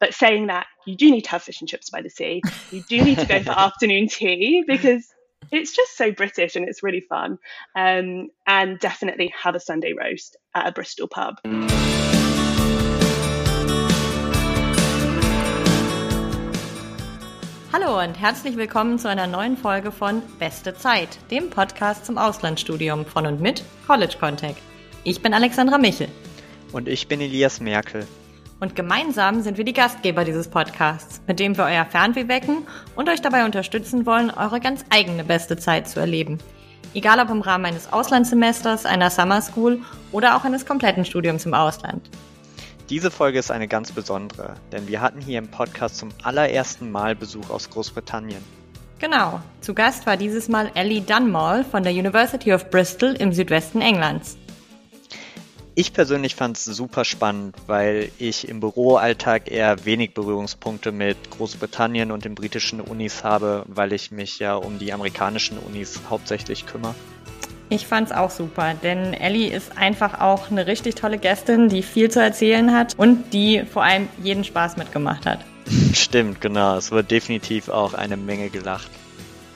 but 0.00 0.14
saying 0.14 0.46
that, 0.46 0.66
you 0.86 0.96
do 0.96 1.10
need 1.10 1.22
to 1.22 1.30
have 1.30 1.42
fish 1.42 1.60
and 1.60 1.68
chips 1.68 1.90
by 1.90 2.00
the 2.00 2.08
sea. 2.08 2.42
You 2.72 2.82
do 2.88 3.04
need 3.04 3.18
to 3.18 3.26
go 3.26 3.42
for 3.42 3.50
afternoon 3.56 4.08
tea 4.08 4.64
because 4.66 5.06
it's 5.52 5.76
just 5.76 5.96
so 5.96 6.10
British 6.10 6.56
and 6.56 6.68
it's 6.68 6.82
really 6.82 7.02
fun. 7.02 7.38
Um, 7.76 8.30
and 8.46 8.78
definitely 8.80 9.32
have 9.40 9.54
a 9.54 9.60
Sunday 9.60 9.92
roast 9.92 10.36
at 10.54 10.66
a 10.66 10.72
Bristol 10.72 11.06
pub. 11.06 11.36
Hallo 17.72 18.02
und 18.02 18.14
herzlich 18.14 18.56
willkommen 18.56 18.98
zu 18.98 19.08
einer 19.08 19.28
neuen 19.28 19.56
Folge 19.56 19.92
von 19.92 20.22
Beste 20.40 20.74
Zeit, 20.74 21.18
dem 21.30 21.50
Podcast 21.50 22.04
zum 22.04 22.18
Auslandsstudium 22.18 23.06
von 23.06 23.26
und 23.26 23.40
mit 23.40 23.62
College 23.86 24.16
Contact. 24.18 24.60
Ich 25.04 25.22
bin 25.22 25.32
Alexandra 25.32 25.78
Michel. 25.78 26.08
Und 26.72 26.88
ich 26.88 27.06
bin 27.06 27.20
Elias 27.20 27.60
Merkel. 27.60 28.06
Und 28.60 28.76
gemeinsam 28.76 29.40
sind 29.40 29.56
wir 29.56 29.64
die 29.64 29.72
Gastgeber 29.72 30.24
dieses 30.24 30.46
Podcasts, 30.46 31.22
mit 31.26 31.40
dem 31.40 31.56
wir 31.56 31.64
euer 31.64 31.86
Fernweh 31.86 32.28
wecken 32.28 32.66
und 32.94 33.08
euch 33.08 33.22
dabei 33.22 33.46
unterstützen 33.46 34.04
wollen, 34.04 34.30
eure 34.30 34.60
ganz 34.60 34.84
eigene 34.90 35.24
beste 35.24 35.56
Zeit 35.56 35.88
zu 35.88 35.98
erleben. 35.98 36.36
Egal 36.92 37.20
ob 37.20 37.30
im 37.30 37.40
Rahmen 37.40 37.64
eines 37.64 37.90
Auslandssemesters, 37.90 38.84
einer 38.84 39.08
Summer 39.08 39.40
School 39.40 39.80
oder 40.12 40.36
auch 40.36 40.44
eines 40.44 40.66
kompletten 40.66 41.06
Studiums 41.06 41.46
im 41.46 41.54
Ausland. 41.54 42.10
Diese 42.90 43.10
Folge 43.10 43.38
ist 43.38 43.50
eine 43.50 43.66
ganz 43.68 43.92
besondere, 43.92 44.56
denn 44.72 44.86
wir 44.88 45.00
hatten 45.00 45.22
hier 45.22 45.38
im 45.38 45.48
Podcast 45.48 45.96
zum 45.96 46.10
allerersten 46.22 46.90
Mal 46.90 47.16
Besuch 47.16 47.48
aus 47.48 47.70
Großbritannien. 47.70 48.44
Genau, 48.98 49.40
zu 49.62 49.72
Gast 49.72 50.04
war 50.04 50.18
dieses 50.18 50.48
Mal 50.48 50.70
Ellie 50.74 51.00
Dunmore 51.00 51.64
von 51.64 51.82
der 51.82 51.92
University 51.92 52.52
of 52.52 52.68
Bristol 52.68 53.14
im 53.14 53.32
Südwesten 53.32 53.80
Englands. 53.80 54.36
Ich 55.80 55.94
persönlich 55.94 56.34
fand 56.34 56.58
es 56.58 56.66
super 56.66 57.06
spannend, 57.06 57.56
weil 57.66 58.10
ich 58.18 58.46
im 58.46 58.60
Büroalltag 58.60 59.50
eher 59.50 59.86
wenig 59.86 60.12
Berührungspunkte 60.12 60.92
mit 60.92 61.30
Großbritannien 61.30 62.12
und 62.12 62.26
den 62.26 62.34
britischen 62.34 62.82
Unis 62.82 63.24
habe, 63.24 63.64
weil 63.66 63.94
ich 63.94 64.10
mich 64.10 64.38
ja 64.40 64.56
um 64.56 64.78
die 64.78 64.92
amerikanischen 64.92 65.56
Unis 65.56 65.98
hauptsächlich 66.10 66.66
kümmere. 66.66 66.94
Ich 67.70 67.86
fand's 67.86 68.12
auch 68.12 68.30
super, 68.30 68.74
denn 68.74 69.14
Ellie 69.14 69.48
ist 69.48 69.78
einfach 69.78 70.20
auch 70.20 70.50
eine 70.50 70.66
richtig 70.66 70.96
tolle 70.96 71.16
Gästin, 71.16 71.70
die 71.70 71.82
viel 71.82 72.10
zu 72.10 72.20
erzählen 72.20 72.74
hat 72.74 72.98
und 72.98 73.32
die 73.32 73.62
vor 73.64 73.82
allem 73.82 74.10
jeden 74.22 74.44
Spaß 74.44 74.76
mitgemacht 74.76 75.24
hat. 75.24 75.46
Stimmt, 75.94 76.42
genau. 76.42 76.76
Es 76.76 76.90
wird 76.90 77.10
definitiv 77.10 77.70
auch 77.70 77.94
eine 77.94 78.18
Menge 78.18 78.50
gelacht. 78.50 78.90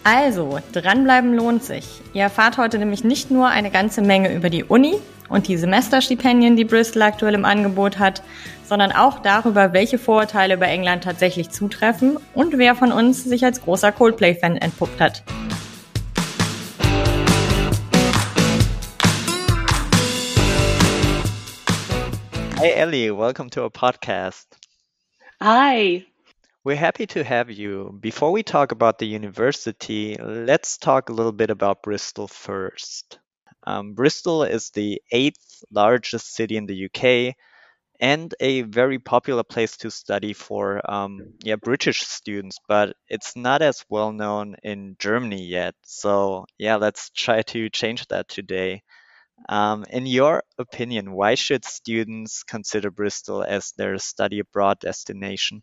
Also, 0.05 0.61
dranbleiben 0.73 1.35
lohnt 1.35 1.65
sich. 1.65 2.03
Ihr 2.13 2.23
erfahrt 2.23 2.59
heute 2.59 2.79
nämlich 2.79 3.05
nicht 3.05 3.31
nur 3.31 3.49
eine 3.49 3.71
ganze 3.71 4.03
Menge 4.03 4.35
über 4.35 4.51
die 4.51 4.65
Uni, 4.65 5.01
und 5.29 5.49
die 5.49 5.57
Semesterstipendien, 5.57 6.57
die 6.57 6.65
Bristol 6.65 7.03
aktuell 7.03 7.35
im 7.35 7.45
Angebot 7.45 7.99
hat, 7.99 8.23
sondern 8.65 8.93
auch 8.93 9.21
darüber, 9.21 9.73
welche 9.73 9.99
Vorurteile 9.99 10.55
über 10.55 10.67
England 10.67 11.05
tatsächlich 11.05 11.51
zutreffen 11.51 12.19
und 12.35 12.59
wer 12.59 12.75
von 12.75 12.93
uns 12.93 13.25
sich 13.25 13.45
als 13.45 13.61
großer 13.61 13.93
Coldplay-Fan 13.93 14.57
entpuppt 14.57 15.01
hat. 15.01 15.23
Hi 22.59 22.71
Ellie, 22.71 23.11
welcome 23.11 23.51
to 23.51 23.63
our 23.63 23.71
podcast. 23.71 24.57
Hi. 25.41 26.07
We're 26.65 26.77
happy 26.77 27.07
to 27.09 27.23
have 27.23 27.51
you. 27.51 27.95
Before 28.01 28.33
we 28.33 28.43
talk 28.43 28.73
about 28.73 28.99
the 28.99 29.05
university, 29.05 30.17
let's 30.17 30.79
talk 30.79 31.11
a 31.11 31.13
little 31.13 31.31
bit 31.31 31.51
about 31.51 31.83
Bristol 31.83 32.27
first. 32.27 33.19
Um, 33.67 33.93
Bristol 33.93 34.45
is 34.45 34.71
the 34.71 35.03
eighth 35.13 35.63
largest 35.71 36.35
city 36.35 36.57
in 36.57 36.65
the 36.65 36.87
UK 36.87 37.37
and 38.01 38.35
a 38.41 38.63
very 38.63 38.99
popular 38.99 39.43
place 39.43 39.77
to 39.77 39.91
study 39.91 40.33
for 40.33 40.81
um, 40.91 41.35
yeah 41.43 41.57
British 41.57 42.01
students, 42.01 42.57
but 42.67 42.97
it's 43.11 43.37
not 43.37 43.61
as 43.61 43.85
well 43.91 44.13
known 44.13 44.57
in 44.63 44.97
Germany 44.99 45.45
yet. 45.45 45.75
So 45.85 46.47
yeah, 46.57 46.77
let's 46.77 47.11
try 47.11 47.43
to 47.43 47.69
change 47.69 48.07
that 48.07 48.27
today. 48.27 48.85
Um, 49.51 49.85
in 49.91 50.07
your 50.07 50.43
opinion, 50.59 51.13
why 51.13 51.35
should 51.35 51.67
students 51.67 52.43
consider 52.43 52.91
Bristol 52.91 53.43
as 53.43 53.73
their 53.77 53.99
study 53.99 54.39
abroad 54.39 54.79
destination? 54.81 55.63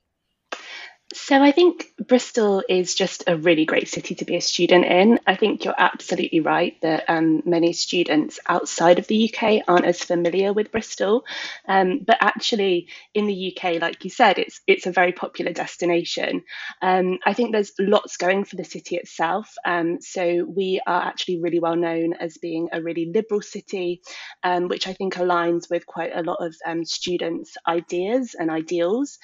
So 1.13 1.43
I 1.43 1.51
think 1.51 1.91
Bristol 2.07 2.63
is 2.69 2.95
just 2.95 3.25
a 3.27 3.35
really 3.35 3.65
great 3.65 3.89
city 3.89 4.15
to 4.15 4.25
be 4.25 4.37
a 4.37 4.41
student 4.41 4.85
in. 4.85 5.19
I 5.27 5.35
think 5.35 5.65
you're 5.65 5.75
absolutely 5.77 6.39
right 6.39 6.79
that 6.81 7.03
um, 7.09 7.43
many 7.45 7.73
students 7.73 8.39
outside 8.47 8.97
of 8.97 9.07
the 9.07 9.29
UK 9.29 9.63
aren't 9.67 9.85
as 9.85 10.01
familiar 10.01 10.53
with 10.53 10.71
Bristol, 10.71 11.25
um, 11.67 11.99
but 11.99 12.17
actually 12.21 12.87
in 13.13 13.27
the 13.27 13.53
UK, 13.53 13.81
like 13.81 14.05
you 14.05 14.09
said, 14.09 14.39
it's 14.39 14.61
it's 14.67 14.85
a 14.85 14.91
very 14.91 15.11
popular 15.11 15.51
destination. 15.51 16.43
Um, 16.81 17.19
I 17.25 17.33
think 17.33 17.51
there's 17.51 17.73
lots 17.77 18.15
going 18.15 18.45
for 18.45 18.55
the 18.55 18.63
city 18.63 18.95
itself. 18.95 19.53
Um, 19.65 19.99
so 19.99 20.45
we 20.45 20.79
are 20.87 21.01
actually 21.01 21.41
really 21.41 21.59
well 21.59 21.75
known 21.75 22.13
as 22.13 22.37
being 22.37 22.69
a 22.71 22.81
really 22.81 23.11
liberal 23.13 23.41
city, 23.41 24.01
um, 24.43 24.69
which 24.69 24.87
I 24.87 24.93
think 24.93 25.15
aligns 25.15 25.69
with 25.69 25.85
quite 25.85 26.15
a 26.15 26.23
lot 26.23 26.37
of 26.39 26.55
um, 26.65 26.85
students' 26.85 27.57
ideas 27.67 28.33
and 28.33 28.49
ideals, 28.49 29.19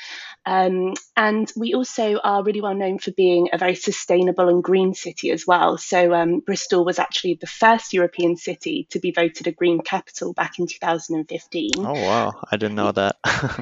and 0.46 1.52
we 1.56 1.77
also 1.78 2.18
are 2.18 2.44
really 2.44 2.60
well 2.60 2.74
known 2.74 2.98
for 2.98 3.12
being 3.12 3.50
a 3.54 3.58
very 3.58 3.76
sustainable 3.76 4.50
and 4.50 4.64
green 4.64 4.96
city 4.96 5.32
as 5.32 5.46
well. 5.46 5.78
So 5.78 6.14
um, 6.14 6.40
Bristol 6.40 6.84
was 6.84 6.98
actually 6.98 7.36
the 7.40 7.48
first 7.48 7.94
European 7.94 8.36
city 8.36 8.88
to 8.90 9.00
be 9.00 9.12
voted 9.12 9.46
a 9.46 9.52
green 9.52 9.82
capital 9.82 10.34
back 10.34 10.58
in 10.58 10.66
2015. 10.66 11.70
Oh 11.78 11.94
wow, 11.94 12.34
I 12.52 12.58
didn't 12.58 12.76
know 12.76 12.92
that. 12.92 13.18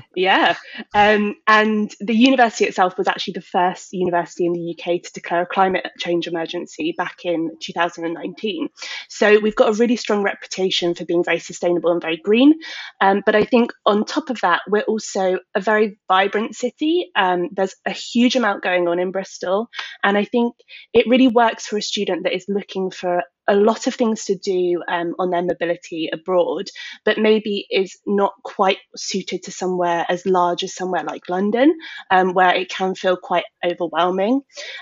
yeah, 0.15 0.55
um, 0.93 1.35
and 1.45 1.93
the 1.99 2.15
university 2.15 2.65
itself 2.65 2.97
was 2.97 3.07
actually 3.07 3.33
the 3.33 3.41
first 3.41 3.91
university 3.91 4.45
in 4.45 4.53
the 4.53 4.71
UK 4.71 5.03
to 5.03 5.11
declare 5.13 5.41
a 5.41 5.45
climate 5.45 5.85
change 5.99 6.27
emergency 6.27 6.95
back 6.97 7.25
in 7.25 7.51
2019. 7.59 8.69
So 9.09 9.39
we've 9.39 9.55
got 9.55 9.69
a 9.69 9.73
really 9.73 9.97
strong 9.97 10.23
reputation 10.23 10.95
for 10.95 11.03
being 11.03 11.23
very 11.23 11.39
sustainable 11.39 11.91
and 11.91 12.01
very 12.01 12.17
green. 12.17 12.53
Um, 13.01 13.23
but 13.25 13.35
I 13.35 13.43
think 13.43 13.73
on 13.85 14.05
top 14.05 14.29
of 14.29 14.39
that, 14.41 14.61
we're 14.69 14.81
also 14.81 15.39
a 15.53 15.59
very 15.59 15.99
vibrant 16.07 16.55
city. 16.55 17.11
Um, 17.15 17.49
there's 17.51 17.75
a 17.85 17.91
huge 18.13 18.35
amount 18.35 18.63
going 18.63 18.87
on 18.87 18.99
in 18.99 19.11
Bristol. 19.11 19.69
And 20.03 20.17
I 20.17 20.25
think 20.25 20.55
it 20.93 21.07
really 21.07 21.27
works 21.27 21.67
for 21.67 21.77
a 21.77 21.81
student 21.81 22.23
that 22.23 22.35
is 22.35 22.45
looking 22.47 22.91
for 22.91 23.23
a 23.47 23.55
lot 23.55 23.87
of 23.87 23.95
things 23.95 24.25
to 24.25 24.35
do 24.35 24.81
um, 24.87 25.15
on 25.19 25.29
their 25.29 25.43
mobility 25.43 26.09
abroad, 26.11 26.67
but 27.03 27.17
maybe 27.17 27.65
is 27.69 27.97
not 28.05 28.33
quite 28.43 28.77
suited 28.95 29.43
to 29.43 29.51
somewhere 29.51 30.05
as 30.09 30.25
large 30.25 30.63
as 30.63 30.75
somewhere 30.75 31.03
like 31.03 31.29
London, 31.29 31.77
um, 32.11 32.33
where 32.33 32.55
it 32.55 32.69
can 32.69 32.95
feel 32.95 33.17
quite 33.17 33.45
overwhelming. 33.63 34.41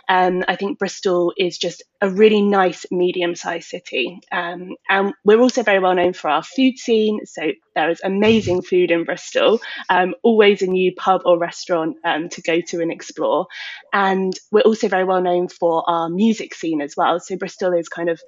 Um, 0.09 0.43
I 0.47 0.55
think 0.55 0.79
Bristol 0.79 1.33
is 1.37 1.57
just 1.57 1.83
a 2.01 2.09
really 2.09 2.41
nice 2.41 2.85
medium 2.91 3.33
sized 3.33 3.69
city. 3.69 4.19
Um, 4.31 4.75
and 4.89 5.13
we're 5.23 5.39
also 5.39 5.63
very 5.63 5.79
well 5.79 5.95
known 5.95 6.13
for 6.13 6.29
our 6.29 6.43
food 6.43 6.77
scene. 6.77 7.25
So 7.25 7.51
there 7.75 7.89
is 7.89 8.01
amazing 8.03 8.61
food 8.61 8.91
in 8.91 9.05
Bristol, 9.05 9.61
um, 9.89 10.13
always 10.21 10.61
a 10.61 10.67
new 10.67 10.93
pub 10.95 11.21
or 11.25 11.39
restaurant 11.39 11.97
um, 12.03 12.29
to 12.29 12.41
go 12.41 12.59
to 12.59 12.81
and 12.81 12.91
explore. 12.91 13.47
And 13.93 14.37
we're 14.51 14.61
also 14.61 14.89
very 14.89 15.05
well 15.05 15.21
known 15.21 15.47
for 15.47 15.89
our 15.89 16.09
music 16.09 16.53
scene 16.53 16.81
as 16.81 16.95
well. 16.97 17.19
So 17.19 17.37
Bristol 17.37 17.73
is 17.73 17.87
kind 17.87 18.09
of 18.09 18.21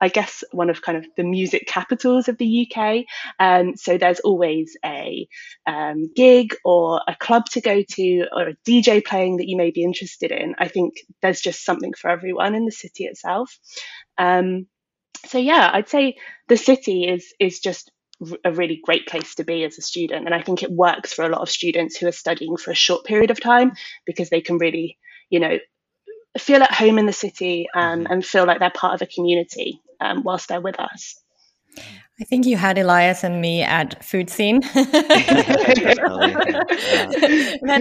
I 0.00 0.08
guess, 0.08 0.42
one 0.52 0.70
of 0.70 0.82
kind 0.82 0.96
of 0.96 1.06
the 1.16 1.24
music 1.24 1.66
capitals 1.66 2.28
of 2.28 2.38
the 2.38 2.68
UK. 2.70 3.04
Um, 3.38 3.76
so 3.76 3.98
there's 3.98 4.20
always 4.20 4.76
a 4.84 5.28
um, 5.66 6.10
gig 6.14 6.54
or 6.64 7.02
a 7.06 7.14
club 7.14 7.46
to 7.50 7.60
go 7.60 7.82
to 7.82 8.26
or 8.32 8.48
a 8.48 8.56
DJ 8.66 9.04
playing 9.04 9.36
that 9.36 9.48
you 9.48 9.56
may 9.56 9.70
be 9.70 9.84
interested 9.84 10.32
in. 10.32 10.54
I 10.58 10.68
think 10.68 10.94
there's 11.20 11.40
just 11.40 11.64
something 11.64 11.92
for 11.92 12.10
everyone 12.10 12.54
in 12.54 12.64
the 12.64 12.72
city 12.72 13.04
itself. 13.04 13.58
Um, 14.16 14.66
so 15.26 15.38
yeah, 15.38 15.70
I'd 15.72 15.88
say 15.88 16.16
the 16.48 16.56
city 16.56 17.04
is 17.04 17.34
is 17.38 17.60
just 17.60 17.90
a 18.44 18.52
really 18.52 18.80
great 18.82 19.06
place 19.06 19.34
to 19.36 19.44
be 19.44 19.64
as 19.64 19.78
a 19.78 19.82
student, 19.82 20.26
and 20.26 20.34
I 20.34 20.42
think 20.42 20.62
it 20.62 20.70
works 20.70 21.12
for 21.12 21.24
a 21.24 21.28
lot 21.28 21.42
of 21.42 21.50
students 21.50 21.96
who 21.96 22.06
are 22.06 22.12
studying 22.12 22.56
for 22.56 22.70
a 22.70 22.74
short 22.74 23.04
period 23.04 23.30
of 23.30 23.40
time 23.40 23.72
because 24.06 24.30
they 24.30 24.40
can 24.40 24.58
really, 24.58 24.98
you 25.30 25.40
know, 25.40 25.58
feel 26.38 26.62
at 26.62 26.72
home 26.72 26.98
in 26.98 27.06
the 27.06 27.12
city 27.12 27.68
um, 27.74 28.06
and 28.08 28.24
feel 28.24 28.46
like 28.46 28.58
they're 28.60 28.70
part 28.70 28.94
of 28.94 29.02
a 29.02 29.12
community 29.12 29.80
um, 30.00 30.22
whilst 30.22 30.48
they're 30.48 30.60
with 30.60 30.78
us. 30.78 31.20
I 32.20 32.24
think 32.24 32.44
you 32.44 32.58
had 32.58 32.76
Elias 32.76 33.24
and 33.24 33.40
me 33.40 33.62
at 33.62 34.04
food 34.04 34.28
scene. 34.28 34.60
that 34.74 34.94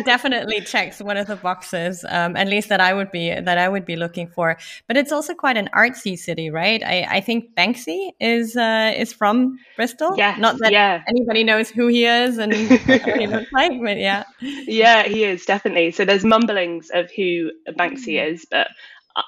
definitely 0.05 0.61
checks 0.61 1.01
one 1.01 1.17
of 1.17 1.27
the 1.27 1.35
boxes, 1.35 2.05
um, 2.07 2.37
at 2.37 2.47
least 2.47 2.69
that 2.69 2.79
I 2.79 2.93
would 2.93 3.11
be 3.11 3.31
that 3.31 3.57
I 3.57 3.67
would 3.67 3.83
be 3.83 3.97
looking 3.97 4.29
for. 4.29 4.57
But 4.87 4.95
it's 4.95 5.11
also 5.11 5.33
quite 5.33 5.57
an 5.57 5.67
artsy 5.75 6.17
city, 6.17 6.49
right? 6.49 6.81
I, 6.81 7.17
I 7.17 7.19
think 7.19 7.53
Banksy 7.53 8.11
is 8.21 8.55
uh, 8.55 8.93
is 8.95 9.11
from 9.11 9.57
Bristol. 9.75 10.15
Yeah, 10.15 10.37
not 10.39 10.57
that 10.59 10.71
yeah. 10.71 11.03
anybody 11.05 11.43
knows 11.43 11.69
who 11.69 11.87
he 11.87 12.05
is 12.05 12.37
and 12.37 12.53
what 12.85 13.19
he 13.19 13.27
looks 13.27 13.51
like, 13.51 13.73
but 13.83 13.97
yeah, 13.97 14.23
yeah, 14.39 15.03
he 15.03 15.25
is 15.25 15.45
definitely. 15.45 15.91
So 15.91 16.05
there's 16.05 16.23
mumblings 16.23 16.89
of 16.93 17.11
who 17.11 17.51
Banksy 17.77 18.15
mm. 18.15 18.31
is, 18.31 18.45
but 18.49 18.69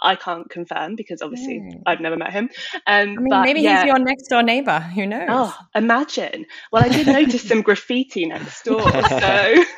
I 0.01 0.15
can't 0.15 0.49
confirm 0.49 0.95
because 0.95 1.21
obviously. 1.21 1.61
I've 1.85 1.99
never 1.99 2.17
met 2.17 2.31
him. 2.31 2.49
Um, 2.75 2.83
I 2.87 3.05
mean, 3.05 3.27
but, 3.29 3.43
maybe 3.43 3.61
yeah. 3.61 3.83
he's 3.83 3.87
your 3.87 3.99
next 3.99 4.27
door 4.27 4.43
neighbor. 4.43 4.79
Who 4.79 5.05
knows? 5.05 5.27
Oh, 5.29 5.57
imagine. 5.75 6.45
Well, 6.71 6.83
I 6.83 6.89
did 6.89 7.07
notice 7.07 7.47
some 7.47 7.61
graffiti 7.61 8.25
next 8.25 8.63
door. 8.63 8.81
So, 8.81 9.63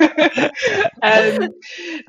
um, 1.02 1.48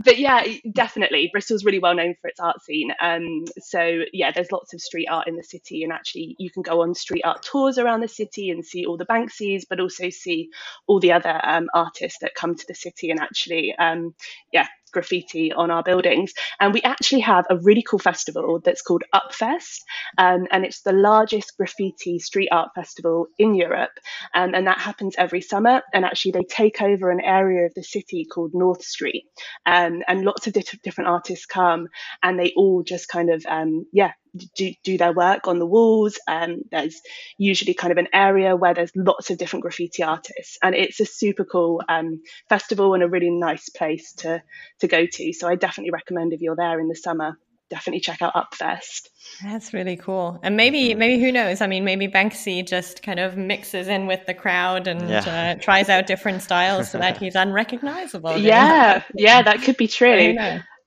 but 0.04 0.18
yeah, 0.18 0.46
definitely, 0.72 1.30
Bristol's 1.32 1.66
really 1.66 1.80
well 1.80 1.96
known 1.96 2.16
for 2.22 2.28
its 2.28 2.40
art 2.40 2.62
scene. 2.64 2.92
Um, 3.02 3.46
so 3.60 4.02
yeah, 4.14 4.32
there's 4.32 4.52
lots 4.52 4.74
of 4.74 4.82
street 4.82 5.08
art 5.08 5.28
in 5.28 5.36
the 5.36 5.44
city, 5.44 5.84
and 5.84 5.92
actually, 5.92 6.36
you 6.40 6.50
can 6.50 6.62
go 6.62 6.82
on 6.82 6.94
street 6.96 7.24
art 7.24 7.44
tours 7.44 7.78
around 7.78 8.02
the 8.02 8.08
city 8.08 8.50
and 8.50 8.66
see 8.66 8.86
all 8.86 8.98
the 8.98 9.06
Banksies, 9.06 9.64
but 9.70 9.80
also 9.80 10.10
see 10.10 10.50
all 10.88 11.00
the 11.00 11.12
other 11.12 11.40
um, 11.44 11.68
artists 11.74 12.20
that 12.22 12.36
come 12.36 12.56
to 12.56 12.66
the 12.68 12.76
city 12.76 13.12
and 13.12 13.20
actually, 13.20 13.76
um, 13.78 14.14
yeah, 14.52 14.68
graffiti 14.96 15.54
on 15.54 15.70
our 15.70 15.84
buildings. 15.84 16.34
And 16.60 16.74
we 16.74 16.82
actually 16.82 17.22
have 17.22 17.46
a 17.50 17.58
really 17.58 17.84
cool 17.84 18.00
festival 18.00 18.62
that's 18.66 18.82
called 18.82 19.04
Upfest, 19.14 19.80
um, 20.18 20.48
and 20.52 20.66
it's 20.66 20.82
the 20.82 20.94
largest 21.10 21.56
graffiti 21.58 22.18
street 22.20 22.50
art 22.52 22.70
festival 22.74 23.28
in 23.38 23.54
Europe. 23.54 23.96
Um, 24.34 24.56
and 24.56 24.66
that 24.68 24.80
happens 24.80 25.16
every 25.18 25.42
summer. 25.42 25.82
And 25.94 26.06
actually, 26.06 26.32
they 26.32 26.46
take 26.62 26.82
over 26.82 27.12
an 27.12 27.22
area 27.22 27.66
of 27.68 27.74
the 27.76 27.84
city 27.84 28.26
called 28.26 28.54
North 28.54 28.84
Street, 28.84 29.26
um, 29.66 30.02
and 30.08 30.26
lots 30.26 30.48
of 30.48 30.54
different 30.54 31.10
artists 31.10 31.46
come, 31.46 31.88
and 32.24 32.40
they 32.40 32.54
all 32.56 32.84
just 32.84 33.08
kind 33.10 33.30
of, 33.30 33.46
um, 33.48 33.86
yeah, 33.92 34.14
do, 34.56 34.74
do 34.84 34.98
their 34.98 35.14
work 35.14 35.48
on 35.48 35.60
the 35.60 35.66
walls. 35.66 36.20
Um, 36.28 36.62
there's 36.72 37.02
usually 37.38 37.74
kind 37.74 37.92
of 37.92 37.98
an 37.98 38.08
area 38.14 38.56
where 38.56 38.74
there's 38.74 38.92
lots 38.96 39.30
of 39.30 39.38
different 39.38 39.64
graffiti 39.64 40.04
artists, 40.04 40.58
and 40.64 40.76
it's 40.76 41.00
a 41.00 41.06
super 41.06 41.46
cool 41.46 41.82
um, 41.88 42.22
festival 42.50 42.94
and 42.94 43.04
a 43.04 43.08
really 43.08 43.32
nice 43.32 43.70
place 43.70 44.14
to 44.20 44.42
to 44.80 44.88
go 44.88 45.06
to. 45.06 45.34
So 45.34 45.48
I 45.48 45.56
definitely 45.56 45.92
recommend 45.92 46.34
if 46.34 46.42
you're 46.42 46.56
there 46.56 46.80
in 46.80 46.88
the 46.88 46.96
summer, 46.96 47.38
definitely 47.70 48.00
check 48.00 48.22
out 48.22 48.34
Upfest. 48.34 49.10
That's 49.44 49.74
really 49.74 49.98
cool. 49.98 50.40
And 50.44 50.56
maybe, 50.56 50.94
maybe 50.96 51.22
who 51.22 51.32
knows? 51.32 51.62
I 51.62 51.68
mean, 51.68 51.84
maybe 51.84 52.08
Banksy 52.08 52.66
just 52.66 53.02
kind 53.02 53.20
of 53.20 53.38
mixes 53.38 53.88
in 53.88 54.08
with 54.08 54.26
the 54.26 54.34
crowd 54.34 54.88
and 54.88 55.10
yeah. 55.10 55.56
uh, 55.58 55.62
tries 55.62 55.90
out 55.90 56.08
different 56.08 56.42
styles 56.42 56.92
so 56.92 57.00
that 57.00 57.18
he's 57.22 57.36
unrecognizable. 57.36 58.38
Yeah, 58.38 59.04
yeah, 59.16 59.42
that 59.42 59.62
could 59.62 59.78
be 59.78 59.88
true. 59.88 60.38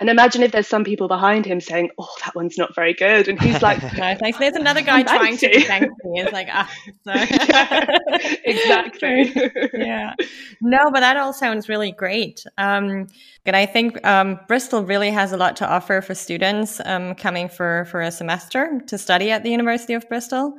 And 0.00 0.08
imagine 0.08 0.42
if 0.42 0.52
there's 0.52 0.68
some 0.68 0.84
people 0.84 1.08
behind 1.08 1.44
him 1.44 1.60
saying, 1.60 1.90
"Oh, 1.98 2.08
that 2.24 2.34
one's 2.36 2.56
not 2.56 2.74
very 2.74 2.94
good," 2.94 3.26
and 3.26 3.40
he's 3.40 3.60
like, 3.62 3.82
"No, 3.96 4.14
thanks." 4.14 4.38
There's 4.38 4.54
another 4.54 4.80
guy 4.80 5.02
trying 5.02 5.36
to 5.38 5.48
be 5.48 5.62
thank 5.62 5.90
me. 6.04 6.20
It's 6.20 6.32
like, 6.32 6.48
ah, 6.52 6.72
yeah, 7.06 7.96
exactly. 8.44 9.32
yeah. 9.74 10.14
No, 10.60 10.90
but 10.92 11.00
that 11.00 11.16
all 11.16 11.32
sounds 11.32 11.68
really 11.68 11.90
great. 11.90 12.44
Um, 12.58 13.08
and 13.44 13.56
I 13.56 13.66
think 13.66 14.04
um, 14.06 14.38
Bristol 14.46 14.84
really 14.84 15.10
has 15.10 15.32
a 15.32 15.36
lot 15.36 15.56
to 15.56 15.68
offer 15.68 16.00
for 16.00 16.14
students 16.14 16.80
um, 16.84 17.16
coming 17.16 17.48
for 17.48 17.86
for 17.86 18.00
a 18.00 18.12
semester 18.12 18.80
to 18.86 18.98
study 18.98 19.32
at 19.32 19.42
the 19.42 19.50
University 19.50 19.94
of 19.94 20.08
Bristol. 20.08 20.58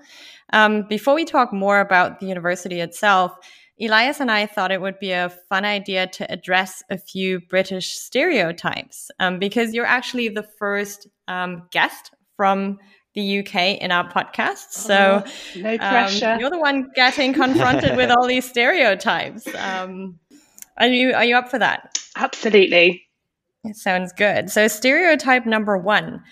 Um, 0.51 0.85
before 0.89 1.13
we 1.13 1.23
talk 1.23 1.53
more 1.53 1.79
about 1.79 2.19
the 2.19 2.25
university 2.25 2.81
itself. 2.81 3.37
Elias 3.81 4.19
and 4.19 4.29
I 4.29 4.45
thought 4.45 4.71
it 4.71 4.81
would 4.81 4.99
be 4.99 5.11
a 5.11 5.29
fun 5.47 5.63
idea 5.63 6.07
to 6.07 6.31
address 6.31 6.83
a 6.89 6.97
few 6.97 7.39
British 7.39 7.93
stereotypes 7.97 9.09
um, 9.19 9.39
because 9.39 9.73
you're 9.73 9.85
actually 9.85 10.29
the 10.29 10.43
first 10.43 11.07
um, 11.27 11.67
guest 11.71 12.11
from 12.35 12.79
the 13.15 13.39
UK 13.39 13.81
in 13.81 13.91
our 13.91 14.09
podcast. 14.09 14.71
So 14.71 15.23
oh, 15.25 15.59
no 15.59 15.77
pressure. 15.77 16.31
Um, 16.31 16.39
you're 16.39 16.49
the 16.49 16.59
one 16.59 16.91
getting 16.95 17.33
confronted 17.33 17.95
with 17.95 18.11
all 18.11 18.27
these 18.27 18.47
stereotypes. 18.47 19.47
Um, 19.55 20.19
are 20.77 20.87
you 20.87 21.13
are 21.13 21.25
you 21.25 21.35
up 21.35 21.49
for 21.49 21.59
that? 21.59 21.99
Absolutely. 22.15 23.03
It 23.63 23.75
sounds 23.75 24.13
good. 24.13 24.49
So 24.49 24.67
stereotype 24.67 25.45
number 25.45 25.77
one: 25.77 26.23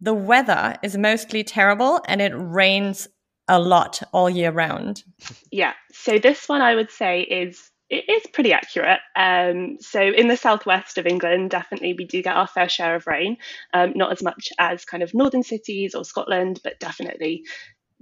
the 0.00 0.14
weather 0.14 0.76
is 0.82 0.96
mostly 0.96 1.42
terrible 1.42 2.00
and 2.06 2.20
it 2.20 2.32
rains 2.34 3.08
a 3.48 3.58
lot 3.58 4.02
all 4.12 4.30
year 4.30 4.50
round. 4.50 5.02
Yeah. 5.50 5.72
So 5.92 6.18
this 6.18 6.48
one 6.48 6.62
I 6.62 6.74
would 6.74 6.90
say 6.90 7.22
is 7.22 7.70
it 7.90 8.04
is 8.08 8.22
pretty 8.32 8.52
accurate. 8.52 9.00
Um, 9.16 9.78
so 9.80 10.00
in 10.02 10.28
the 10.28 10.36
southwest 10.36 10.98
of 10.98 11.06
England, 11.06 11.50
definitely 11.50 11.94
we 11.94 12.04
do 12.04 12.22
get 12.22 12.36
our 12.36 12.46
fair 12.46 12.68
share 12.68 12.94
of 12.94 13.06
rain. 13.06 13.38
Um, 13.72 13.92
not 13.94 14.12
as 14.12 14.22
much 14.22 14.50
as 14.58 14.84
kind 14.84 15.02
of 15.02 15.14
northern 15.14 15.42
cities 15.42 15.94
or 15.94 16.04
Scotland, 16.04 16.60
but 16.62 16.78
definitely 16.80 17.44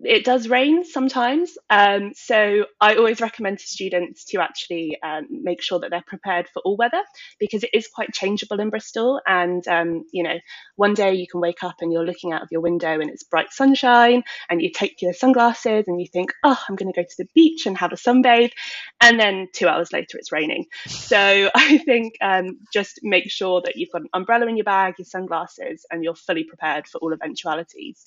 it 0.05 0.25
does 0.25 0.49
rain 0.49 0.85
sometimes. 0.85 1.57
Um, 1.71 2.13
so 2.15 2.67
I 2.81 2.97
always 2.97 3.21
recommend 3.21 3.59
to 3.61 3.67
students 3.67 4.25
to 4.27 4.43
actually 4.43 4.99
um, 5.03 5.27
make 5.31 5.63
sure 5.63 5.81
that 5.81 5.91
they're 5.91 6.05
prepared 6.07 6.49
for 6.53 6.61
all 6.65 6.77
weather 6.77 7.03
because 7.41 7.65
it 7.65 7.71
is 7.73 7.89
quite 7.89 8.13
changeable 8.13 8.61
in 8.61 8.71
Bristol. 8.71 9.21
And, 9.27 9.67
um, 9.69 10.05
you 10.13 10.23
know, 10.23 10.39
one 10.77 10.95
day 10.95 11.15
you 11.15 11.27
can 11.27 11.41
wake 11.41 11.63
up 11.63 11.77
and 11.81 11.93
you're 11.93 12.05
looking 12.05 12.33
out 12.33 12.43
of 12.43 12.49
your 12.51 12.61
window 12.61 13.01
and 13.01 13.09
it's 13.09 13.25
bright 13.25 13.53
sunshine 13.53 14.23
and 14.51 14.61
you 14.61 14.71
take 14.71 15.01
your 15.01 15.15
sunglasses 15.15 15.85
and 15.87 16.01
you 16.01 16.07
think, 16.07 16.33
oh, 16.45 16.59
I'm 16.69 16.77
going 16.77 16.93
to 16.93 17.01
go 17.01 17.05
to 17.05 17.17
the 17.19 17.29
beach 17.35 17.67
and 17.67 17.79
have 17.79 17.93
a 17.93 17.97
sunbathe. 17.97 18.53
And 19.01 19.19
then 19.19 19.49
two 19.53 19.69
hours 19.69 19.93
later 19.93 20.19
it's 20.19 20.33
raining. 20.33 20.67
So 20.87 21.51
I 21.55 21.79
think 21.79 22.15
um, 22.21 22.59
just 22.73 23.01
make 23.03 23.31
sure 23.31 23.63
that 23.65 23.77
you've 23.77 23.91
got 23.93 24.03
an 24.03 24.09
umbrella 24.13 24.47
in 24.47 24.57
your 24.57 24.65
bag, 24.65 24.95
your 24.99 25.07
sunglasses, 25.07 25.87
and 25.91 26.05
you're 26.05 26.15
fully 26.15 26.45
prepared 26.45 26.87
for 26.87 26.99
all 26.99 27.15
eventualities. 27.15 28.05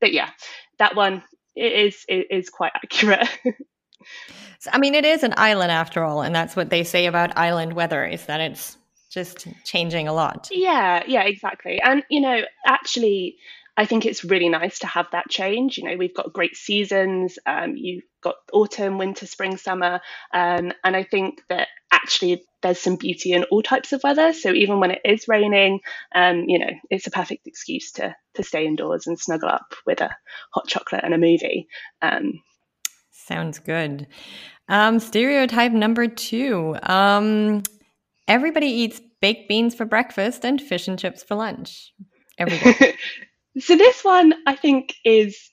But 0.00 0.12
yeah, 0.12 0.30
that 0.78 0.96
one 0.96 1.22
it 1.54 1.72
is 1.72 2.04
is 2.08 2.50
quite 2.50 2.72
accurate. 2.74 3.28
so, 4.58 4.70
I 4.72 4.78
mean, 4.78 4.94
it 4.94 5.04
is 5.04 5.22
an 5.22 5.34
island 5.36 5.72
after 5.72 6.04
all, 6.04 6.22
and 6.22 6.34
that's 6.34 6.56
what 6.56 6.70
they 6.70 6.84
say 6.84 7.06
about 7.06 7.36
island 7.36 7.72
weather 7.74 8.04
is 8.04 8.26
that 8.26 8.40
it's 8.40 8.76
just 9.10 9.46
changing 9.64 10.08
a 10.08 10.12
lot. 10.12 10.48
Yeah, 10.50 11.02
yeah, 11.06 11.24
exactly. 11.24 11.80
And 11.82 12.02
you 12.08 12.20
know, 12.20 12.42
actually, 12.66 13.36
I 13.76 13.84
think 13.84 14.06
it's 14.06 14.24
really 14.24 14.48
nice 14.48 14.78
to 14.80 14.86
have 14.86 15.06
that 15.12 15.28
change. 15.28 15.78
You 15.78 15.84
know, 15.84 15.96
we've 15.96 16.14
got 16.14 16.32
great 16.32 16.56
seasons. 16.56 17.38
Um, 17.46 17.76
you've 17.76 18.04
got 18.22 18.36
autumn, 18.52 18.98
winter, 18.98 19.26
spring, 19.26 19.56
summer, 19.56 20.00
um, 20.32 20.72
and 20.84 20.96
I 20.96 21.02
think 21.02 21.42
that 21.48 21.68
actually 21.92 22.44
there's 22.62 22.80
some 22.80 22.96
beauty 22.96 23.32
in 23.32 23.44
all 23.44 23.62
types 23.62 23.92
of 23.92 24.02
weather. 24.02 24.32
So 24.32 24.52
even 24.52 24.80
when 24.80 24.90
it 24.90 25.00
is 25.04 25.28
raining, 25.28 25.80
um, 26.14 26.44
you 26.48 26.58
know, 26.58 26.70
it's 26.90 27.06
a 27.06 27.10
perfect 27.10 27.46
excuse 27.46 27.92
to 27.92 28.14
to 28.34 28.42
stay 28.42 28.66
indoors 28.66 29.06
and 29.06 29.18
snuggle 29.18 29.48
up 29.48 29.74
with 29.86 30.00
a 30.00 30.10
hot 30.52 30.68
chocolate 30.68 31.04
and 31.04 31.14
a 31.14 31.18
movie. 31.18 31.68
Um, 32.02 32.42
Sounds 33.10 33.58
good. 33.58 34.06
Um, 34.68 34.98
stereotype 34.98 35.72
number 35.72 36.06
two: 36.06 36.76
um, 36.82 37.62
everybody 38.28 38.66
eats 38.66 39.00
baked 39.20 39.48
beans 39.48 39.74
for 39.74 39.84
breakfast 39.84 40.44
and 40.44 40.60
fish 40.60 40.88
and 40.88 40.98
chips 40.98 41.22
for 41.22 41.34
lunch. 41.34 41.92
So 43.58 43.76
this 43.76 44.04
one, 44.04 44.34
I 44.46 44.54
think, 44.54 44.94
is 45.04 45.50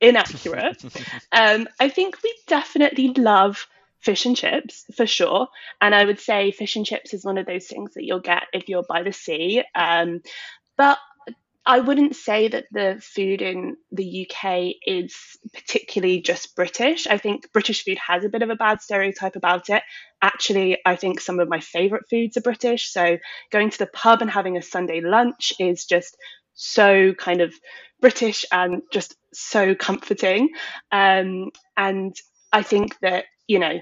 inaccurate. 0.00 0.82
um, 1.32 1.68
I 1.80 1.88
think 1.88 2.22
we 2.22 2.34
definitely 2.46 3.08
love 3.16 3.66
fish 4.00 4.26
and 4.26 4.36
chips 4.36 4.84
for 4.96 5.06
sure. 5.06 5.48
And 5.80 5.94
I 5.94 6.04
would 6.04 6.20
say 6.20 6.50
fish 6.50 6.76
and 6.76 6.86
chips 6.86 7.14
is 7.14 7.24
one 7.24 7.38
of 7.38 7.46
those 7.46 7.66
things 7.66 7.94
that 7.94 8.04
you'll 8.04 8.20
get 8.20 8.44
if 8.52 8.68
you're 8.68 8.82
by 8.82 9.02
the 9.02 9.12
sea. 9.12 9.62
Um, 9.74 10.20
but 10.76 10.98
I 11.66 11.80
wouldn't 11.80 12.16
say 12.16 12.48
that 12.48 12.64
the 12.72 13.00
food 13.02 13.42
in 13.42 13.76
the 13.92 14.26
UK 14.26 14.74
is 14.86 15.14
particularly 15.52 16.20
just 16.20 16.56
British. 16.56 17.06
I 17.06 17.18
think 17.18 17.52
British 17.52 17.84
food 17.84 17.98
has 17.98 18.24
a 18.24 18.30
bit 18.30 18.42
of 18.42 18.48
a 18.48 18.56
bad 18.56 18.80
stereotype 18.80 19.36
about 19.36 19.68
it. 19.68 19.82
Actually, 20.22 20.78
I 20.86 20.96
think 20.96 21.20
some 21.20 21.38
of 21.38 21.48
my 21.48 21.60
favourite 21.60 22.08
foods 22.08 22.36
are 22.38 22.42
British. 22.42 22.90
So 22.90 23.18
going 23.52 23.70
to 23.70 23.78
the 23.78 23.86
pub 23.86 24.22
and 24.22 24.30
having 24.30 24.56
a 24.56 24.62
Sunday 24.62 25.02
lunch 25.02 25.52
is 25.60 25.84
just 25.84 26.16
so 26.54 27.12
kind 27.14 27.42
of 27.42 27.54
British 28.00 28.44
and 28.50 28.82
just 28.90 29.14
so 29.34 29.74
comforting. 29.74 30.48
Um, 30.90 31.50
and 31.76 32.16
I 32.52 32.62
think 32.62 32.98
that 33.00 33.26
you 33.50 33.58
know, 33.58 33.80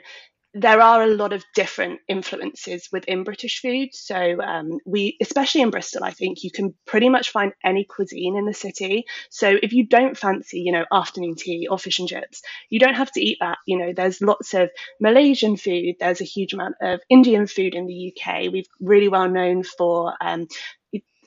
there 0.55 0.81
are 0.81 1.03
a 1.03 1.15
lot 1.15 1.33
of 1.35 1.45
different 1.55 2.01
influences 2.09 2.89
within 2.91 3.23
British 3.23 3.61
food. 3.61 3.91
So 3.93 4.41
um, 4.41 4.79
we, 4.87 5.17
especially 5.21 5.61
in 5.61 5.71
Bristol, 5.71 6.03
I 6.05 6.11
think 6.11 6.43
you 6.43 6.51
can 6.51 6.75
pretty 6.87 7.11
much 7.11 7.31
find 7.31 7.53
any 7.63 7.85
cuisine 7.85 8.37
in 8.37 8.47
the 8.47 8.55
city. 8.55 9.05
So 9.31 9.57
if 9.63 9.73
you 9.75 9.87
don't 9.87 10.17
fancy, 10.17 10.61
you 10.61 10.73
know, 10.73 10.87
afternoon 10.91 11.35
tea 11.37 11.69
or 11.71 11.79
fish 11.79 11.99
and 11.99 12.09
chips, 12.09 12.41
you 12.71 12.81
don't 12.81 12.95
have 12.97 13.13
to 13.13 13.21
eat 13.21 13.39
that. 13.41 13.59
You 13.67 13.79
know, 13.79 13.93
there's 13.95 14.23
lots 14.23 14.55
of 14.55 14.71
Malaysian 15.01 15.57
food. 15.59 15.97
There's 16.01 16.23
a 16.23 16.25
huge 16.25 16.55
amount 16.55 16.77
of 16.81 17.01
Indian 17.11 17.47
food 17.47 17.75
in 17.75 17.87
the 17.87 18.13
UK. 18.17 18.51
We've 18.51 18.67
really 18.81 19.09
well 19.09 19.29
known 19.29 19.63
for 19.65 20.15
um, 20.21 20.49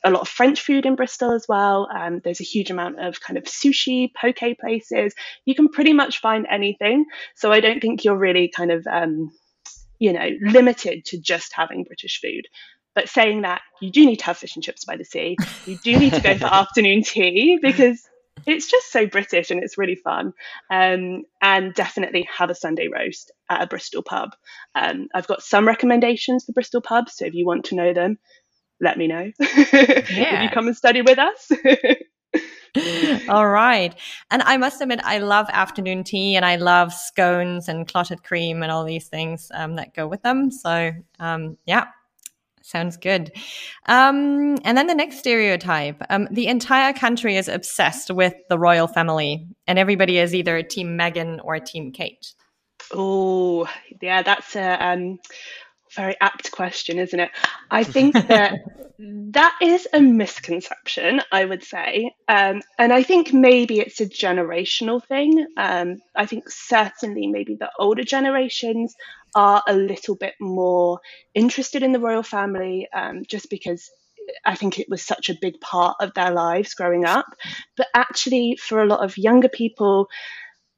a 0.04 0.10
lot 0.10 0.22
of 0.22 0.28
French 0.28 0.60
food 0.60 0.86
in 0.86 0.96
Bristol 0.96 1.32
as 1.32 1.46
well. 1.48 1.88
Um, 1.94 2.20
there's 2.24 2.40
a 2.40 2.44
huge 2.44 2.70
amount 2.70 3.00
of 3.00 3.20
kind 3.20 3.38
of 3.38 3.44
sushi, 3.44 4.10
poke 4.14 4.58
places. 4.60 5.14
You 5.44 5.54
can 5.54 5.68
pretty 5.68 5.92
much 5.92 6.20
find 6.20 6.46
anything. 6.50 7.04
So 7.36 7.52
I 7.52 7.60
don't 7.60 7.80
think 7.80 8.04
you're 8.04 8.16
really 8.16 8.48
kind 8.54 8.72
of, 8.72 8.86
um, 8.86 9.30
you 9.98 10.12
know, 10.12 10.28
limited 10.40 11.04
to 11.06 11.20
just 11.20 11.52
having 11.54 11.84
British 11.84 12.20
food. 12.20 12.46
But 12.94 13.08
saying 13.08 13.42
that, 13.42 13.62
you 13.80 13.90
do 13.90 14.04
need 14.04 14.16
to 14.16 14.24
have 14.26 14.36
fish 14.36 14.54
and 14.54 14.62
chips 14.62 14.84
by 14.84 14.96
the 14.96 15.04
sea. 15.04 15.36
You 15.64 15.78
do 15.82 15.98
need 15.98 16.12
to 16.12 16.20
go 16.20 16.36
for 16.36 16.46
afternoon 16.52 17.02
tea 17.02 17.58
because 17.62 18.06
it's 18.46 18.70
just 18.70 18.90
so 18.90 19.06
British 19.06 19.50
and 19.50 19.62
it's 19.62 19.78
really 19.78 19.94
fun. 19.94 20.32
Um, 20.70 21.22
and 21.40 21.72
definitely 21.74 22.28
have 22.36 22.50
a 22.50 22.54
Sunday 22.54 22.88
roast 22.88 23.30
at 23.48 23.62
a 23.62 23.66
Bristol 23.66 24.02
pub. 24.02 24.30
Um, 24.74 25.08
I've 25.14 25.26
got 25.26 25.42
some 25.42 25.66
recommendations 25.66 26.44
for 26.44 26.52
Bristol 26.52 26.80
pubs, 26.80 27.16
so 27.16 27.24
if 27.24 27.34
you 27.34 27.46
want 27.46 27.66
to 27.66 27.76
know 27.76 27.94
them, 27.94 28.18
let 28.82 28.98
me 28.98 29.06
know. 29.06 29.32
Yeah. 30.12 30.36
Will 30.36 30.42
you 30.42 30.50
come 30.50 30.66
and 30.66 30.76
study 30.76 31.00
with 31.00 31.18
us? 31.18 31.50
All 33.28 33.48
right. 33.48 33.94
And 34.30 34.42
I 34.42 34.56
must 34.58 34.80
admit, 34.82 35.00
I 35.04 35.18
love 35.18 35.46
afternoon 35.50 36.04
tea 36.04 36.36
and 36.36 36.44
I 36.44 36.56
love 36.56 36.92
scones 36.92 37.68
and 37.68 37.88
clotted 37.88 38.22
cream 38.24 38.62
and 38.62 38.70
all 38.70 38.84
these 38.84 39.08
things 39.08 39.50
um, 39.54 39.76
that 39.76 39.94
go 39.94 40.06
with 40.06 40.22
them. 40.22 40.50
So, 40.50 40.92
um, 41.18 41.56
yeah, 41.66 41.86
Sounds 42.62 42.96
good. 42.96 43.32
Um, 43.86 44.56
and 44.64 44.78
then 44.78 44.86
the 44.86 44.94
next 44.94 45.18
stereotype 45.18 46.00
um, 46.10 46.28
the 46.30 46.46
entire 46.46 46.92
country 46.92 47.36
is 47.36 47.48
obsessed 47.48 48.10
with 48.10 48.34
the 48.48 48.58
royal 48.58 48.86
family, 48.86 49.46
and 49.66 49.78
everybody 49.78 50.18
is 50.18 50.34
either 50.34 50.56
a 50.56 50.62
Team 50.62 50.96
Meghan 50.96 51.40
or 51.42 51.58
Team 51.58 51.92
Kate. 51.92 52.34
Oh, 52.92 53.68
yeah, 54.00 54.22
that's 54.22 54.54
a 54.56 54.84
um, 54.84 55.18
very 55.94 56.16
apt 56.20 56.50
question, 56.50 56.98
isn't 56.98 57.18
it? 57.18 57.30
I 57.70 57.84
think 57.96 58.14
that 58.14 58.54
that 58.98 59.56
is 59.60 59.88
a 59.92 60.00
misconception, 60.00 61.20
I 61.30 61.44
would 61.44 61.64
say. 61.64 62.14
Um, 62.28 62.62
and 62.78 62.92
I 62.92 63.02
think 63.02 63.32
maybe 63.32 63.80
it's 63.80 64.00
a 64.00 64.06
generational 64.06 65.04
thing. 65.04 65.46
Um, 65.56 65.96
I 66.14 66.26
think 66.26 66.48
certainly 66.48 67.26
maybe 67.26 67.56
the 67.56 67.70
older 67.78 68.04
generations 68.04 68.94
are 69.34 69.62
a 69.66 69.74
little 69.74 70.14
bit 70.14 70.34
more 70.40 71.00
interested 71.34 71.82
in 71.82 71.92
the 71.92 72.00
royal 72.00 72.22
family 72.22 72.88
um, 72.94 73.22
just 73.26 73.48
because 73.50 73.90
I 74.44 74.54
think 74.54 74.78
it 74.78 74.88
was 74.88 75.02
such 75.02 75.30
a 75.30 75.38
big 75.40 75.60
part 75.60 75.96
of 76.00 76.14
their 76.14 76.30
lives 76.30 76.74
growing 76.74 77.04
up. 77.04 77.26
But 77.76 77.88
actually, 77.94 78.56
for 78.56 78.80
a 78.80 78.86
lot 78.86 79.04
of 79.04 79.18
younger 79.18 79.48
people, 79.48 80.08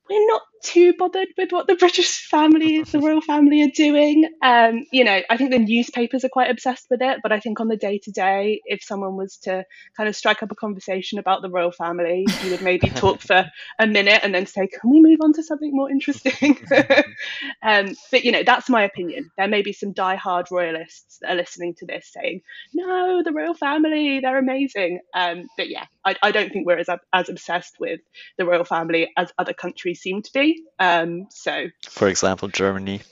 we're 0.08 0.26
not 0.26 0.42
too 0.64 0.94
bothered 0.98 1.28
with 1.38 1.52
what 1.52 1.66
the 1.66 1.74
British 1.84 2.26
family, 2.28 2.82
the 2.82 2.98
royal 2.98 3.20
family, 3.20 3.62
are 3.62 3.70
doing. 3.74 4.28
Um, 4.42 4.86
you 4.92 5.04
know, 5.04 5.20
I 5.30 5.36
think 5.36 5.50
the 5.50 5.58
newspapers 5.58 6.24
are 6.24 6.30
quite 6.30 6.50
obsessed 6.50 6.86
with 6.90 7.02
it, 7.02 7.20
but 7.22 7.32
I 7.32 7.40
think 7.40 7.60
on 7.60 7.68
the 7.68 7.76
day 7.76 7.98
to 8.04 8.10
day, 8.10 8.60
if 8.66 8.82
someone 8.82 9.16
was 9.16 9.36
to 9.44 9.64
kind 9.96 10.08
of 10.08 10.16
strike 10.16 10.42
up 10.42 10.50
a 10.50 10.56
conversation 10.56 11.18
about 11.18 11.42
the 11.42 11.50
royal 11.50 11.72
family, 11.72 12.24
you 12.42 12.50
would 12.50 12.62
maybe 12.62 12.88
talk 12.96 13.20
for 13.20 13.46
a 13.78 13.86
minute 13.86 14.20
and 14.24 14.34
then 14.34 14.46
say, 14.46 14.66
"Can 14.66 14.90
we 14.90 15.00
move 15.00 15.20
on 15.22 15.32
to 15.34 15.42
something 15.42 15.70
more 15.72 15.90
interesting?" 15.90 16.58
um, 17.62 17.94
but 18.10 18.24
you 18.24 18.32
know, 18.32 18.42
that's 18.44 18.68
my 18.70 18.82
opinion. 18.84 19.30
There 19.36 19.48
may 19.48 19.62
be 19.62 19.72
some 19.72 19.92
die-hard 19.92 20.46
royalists 20.50 21.18
that 21.20 21.32
are 21.32 21.36
listening 21.36 21.74
to 21.78 21.86
this 21.86 22.10
saying, 22.12 22.40
"No, 22.72 23.22
the 23.22 23.32
royal 23.32 23.54
family, 23.54 24.20
they're 24.20 24.38
amazing." 24.38 25.00
Um, 25.14 25.48
but 25.56 25.68
yeah, 25.68 25.84
I, 26.04 26.16
I 26.22 26.30
don't 26.32 26.52
think 26.52 26.66
we're 26.66 26.78
as 26.78 26.88
as 27.12 27.28
obsessed 27.28 27.76
with 27.78 28.00
the 28.38 28.46
royal 28.46 28.64
family 28.64 29.10
as 29.16 29.32
other 29.38 29.52
countries 29.52 30.00
seem 30.00 30.22
to 30.22 30.30
be. 30.32 30.53
Um, 30.78 31.26
so, 31.30 31.66
for 31.88 32.08
example, 32.08 32.48
Germany. 32.48 33.02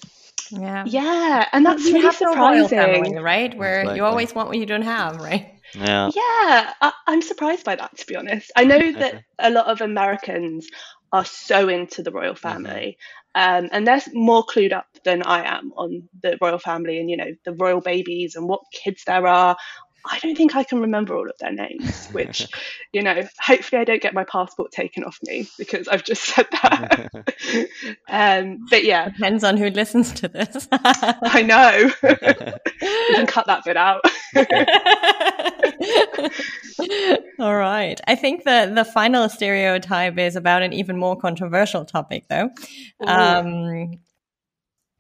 Yeah. 0.51 0.85
Yeah, 0.87 1.49
and 1.53 1.65
that's 1.65 1.87
you 1.87 1.95
really 1.95 2.13
surprising, 2.13 2.79
family, 2.79 3.19
right? 3.19 3.57
Where 3.57 3.81
exactly. 3.81 3.97
you 3.97 4.05
always 4.05 4.35
want 4.35 4.49
what 4.49 4.59
you 4.59 4.67
don't 4.67 4.83
have, 4.83 5.17
right? 5.17 5.55
Yeah. 5.75 6.11
Yeah, 6.15 6.73
I, 6.81 6.93
am 7.09 7.23
surprised 7.23 7.65
by 7.65 7.77
that 7.77 7.97
to 7.97 8.07
be 8.07 8.17
honest. 8.17 8.53
I 8.55 8.65
know 8.65 8.93
that 8.93 9.25
a 9.39 9.51
lot 9.51 9.67
of 9.69 9.81
Americans 9.81 10.69
are 11.13 11.25
so 11.25 11.69
into 11.69 12.03
the 12.03 12.11
royal 12.11 12.35
mm-hmm. 12.35 12.49
family, 12.49 12.99
mm-hmm. 13.35 13.65
um, 13.65 13.71
and 13.73 13.87
they're 13.87 14.03
more 14.13 14.45
clued 14.45 14.73
up 14.73 14.87
than 15.05 15.23
I 15.23 15.45
am 15.45 15.73
on 15.77 16.09
the 16.23 16.37
royal 16.41 16.59
family 16.59 16.99
and 16.99 17.09
you 17.09 17.17
know 17.17 17.33
the 17.45 17.55
royal 17.55 17.81
babies 17.81 18.37
and 18.37 18.47
what 18.49 18.61
kids 18.73 19.05
there 19.07 19.27
are. 19.27 19.57
I 20.05 20.19
don't 20.19 20.37
think 20.37 20.57
I 20.57 20.65
can 20.65 20.81
remember 20.81 21.17
all 21.17 21.29
of 21.29 21.37
their 21.39 21.53
names, 21.53 22.09
which, 22.13 22.49
you 22.93 23.03
know, 23.03 23.23
hopefully 23.41 23.81
I 23.81 23.85
don't 23.85 24.03
get 24.03 24.15
my 24.15 24.25
passport 24.25 24.73
taken 24.73 25.05
off 25.05 25.19
me 25.27 25.49
because 25.59 25.89
I've 25.89 26.05
just 26.05 26.23
said 26.25 26.47
that. 26.51 27.11
um, 28.09 28.59
but 28.71 28.85
yeah. 28.85 29.11
Depends 29.11 29.45
on 29.45 29.57
who 29.57 29.71
listens 29.71 30.13
to 30.15 30.29
this. 30.29 30.69
I 30.73 31.43
know. 31.43 31.91
you 32.83 33.15
can 33.15 33.27
cut 33.27 33.47
that 33.47 33.65
bit 33.65 33.77
out. 33.77 34.01
all 37.39 37.57
right. 37.57 38.01
I 38.07 38.15
think 38.17 38.45
the, 38.45 38.73
the 38.75 38.85
final 38.85 39.29
stereotype 39.29 40.19
is 40.19 40.37
about 40.37 40.63
an 40.63 40.73
even 40.73 40.97
more 40.97 41.17
controversial 41.17 41.85
topic, 41.85 42.25
though. 42.29 42.51
Um, 43.07 44.01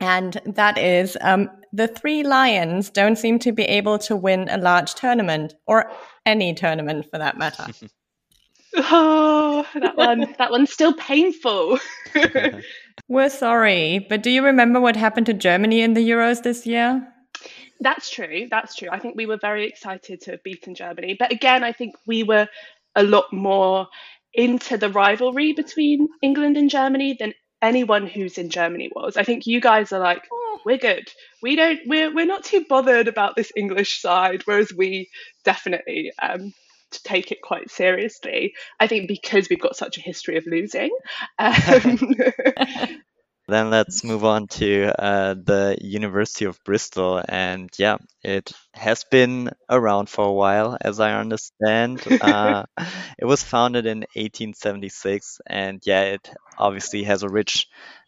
and 0.03 0.41
that 0.45 0.79
is 0.79 1.17
um, 1.21 1.49
the 1.73 1.89
three 1.89 2.23
lions 2.23 2.91
don't 2.91 3.17
seem 3.17 3.39
to 3.39 3.53
be 3.53 3.63
able 3.65 3.99
to 3.99 4.17
win 4.17 4.49
a 4.51 4.59
large 4.59 4.95
tournament 4.95 5.55
or 5.67 5.91
any 6.27 6.53
tournament 6.55 7.07
for 7.11 7.19
that 7.19 7.39
matter. 7.39 7.67
oh, 8.77 9.67
that 9.75 9.97
one, 9.97 10.35
that 10.39 10.51
one's 10.51 10.73
still 10.73 10.93
painful. 10.95 11.79
We're 13.09 13.31
sorry, 13.31 14.05
but 14.09 14.23
do 14.23 14.31
you 14.31 14.45
remember 14.45 14.81
what 14.81 14.97
happened 14.97 15.27
to 15.27 15.35
Germany 15.35 15.83
in 15.83 15.95
the 15.95 16.09
Euros 16.09 16.43
this 16.43 16.67
year? 16.67 17.07
That's 17.81 18.11
true. 18.11 18.49
That's 18.51 18.77
true. 18.77 18.89
I 18.91 18.99
think 18.99 19.17
we 19.17 19.27
were 19.27 19.39
very 19.39 19.67
excited 19.67 20.21
to 20.23 20.33
have 20.33 20.43
beaten 20.43 20.75
Germany. 20.75 21.17
But 21.19 21.33
again, 21.33 21.65
I 21.65 21.73
think 21.73 21.95
we 22.07 22.23
were 22.23 22.49
a 22.95 23.03
lot 23.03 23.33
more 23.33 23.89
into 24.35 24.77
the 24.77 24.89
rivalry 24.89 25.53
between 25.53 26.09
England 26.23 26.57
and 26.57 26.71
Germany 26.71 27.17
than 27.19 27.35
anyone 27.63 28.07
who's 28.07 28.37
in 28.37 28.51
Germany 28.51 28.91
was. 28.95 29.17
I 29.17 29.23
think 29.25 29.47
you 29.47 29.61
guys 29.61 29.93
are 29.93 30.01
like, 30.01 30.29
oh, 30.31 30.61
we're 30.67 30.79
good. 30.79 31.09
We 31.41 31.57
don't. 31.57 31.81
We're 31.87 32.13
we're 32.15 32.27
not 32.27 32.45
too 32.45 32.65
bothered 32.69 33.09
about 33.09 33.37
this 33.37 33.53
English 33.57 34.01
side, 34.01 34.43
whereas 34.45 34.73
we 34.73 35.09
definitely 35.45 36.13
um, 36.21 36.53
take 36.91 37.33
it 37.33 37.41
quite 37.43 37.71
seriously. 37.71 38.55
I 38.79 38.87
think 38.87 39.09
because 39.09 39.49
we've 39.49 39.61
got 39.61 39.77
such 39.77 39.99
a 39.99 40.03
history 40.03 40.37
of 40.37 40.47
losing. 40.47 40.91
Um, 41.39 41.99
then 43.49 43.71
let's 43.71 44.05
move 44.05 44.25
on 44.25 44.47
to 44.47 44.93
uh, 44.99 45.35
the 45.35 45.77
University 45.81 46.45
of 46.45 46.63
Bristol. 46.65 47.23
And 47.29 47.71
yeah, 47.79 47.99
it 48.23 48.53
has 48.75 49.05
been 49.05 49.51
around 49.69 50.09
for 50.09 50.25
a 50.25 50.33
while, 50.33 50.77
as 50.81 51.01
I 51.01 51.13
understand. 51.19 52.03
Uh, 52.23 52.65
it 53.19 53.25
was 53.25 53.43
founded 53.43 53.85
in 53.87 54.05
1876, 54.15 55.41
and 55.47 55.83
yeah, 55.85 56.03
it 56.03 56.31
obviously 56.57 57.03
has 57.05 57.23
a 57.23 57.29
rich 57.29 57.67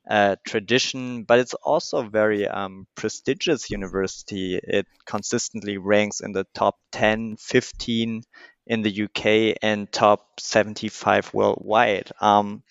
uh, 0.08 0.36
tradition, 0.46 1.24
but 1.24 1.38
it's 1.38 1.54
also 1.54 1.98
a 1.98 2.08
very 2.08 2.46
um, 2.46 2.86
prestigious 2.94 3.70
university. 3.70 4.56
It 4.62 4.86
consistently 5.06 5.78
ranks 5.78 6.20
in 6.20 6.32
the 6.32 6.46
top 6.54 6.76
10, 6.92 7.36
15 7.36 8.22
in 8.66 8.82
the 8.82 9.02
UK, 9.04 9.56
and 9.62 9.90
top 9.90 10.40
75 10.40 11.32
worldwide. 11.34 12.10
Um, 12.20 12.62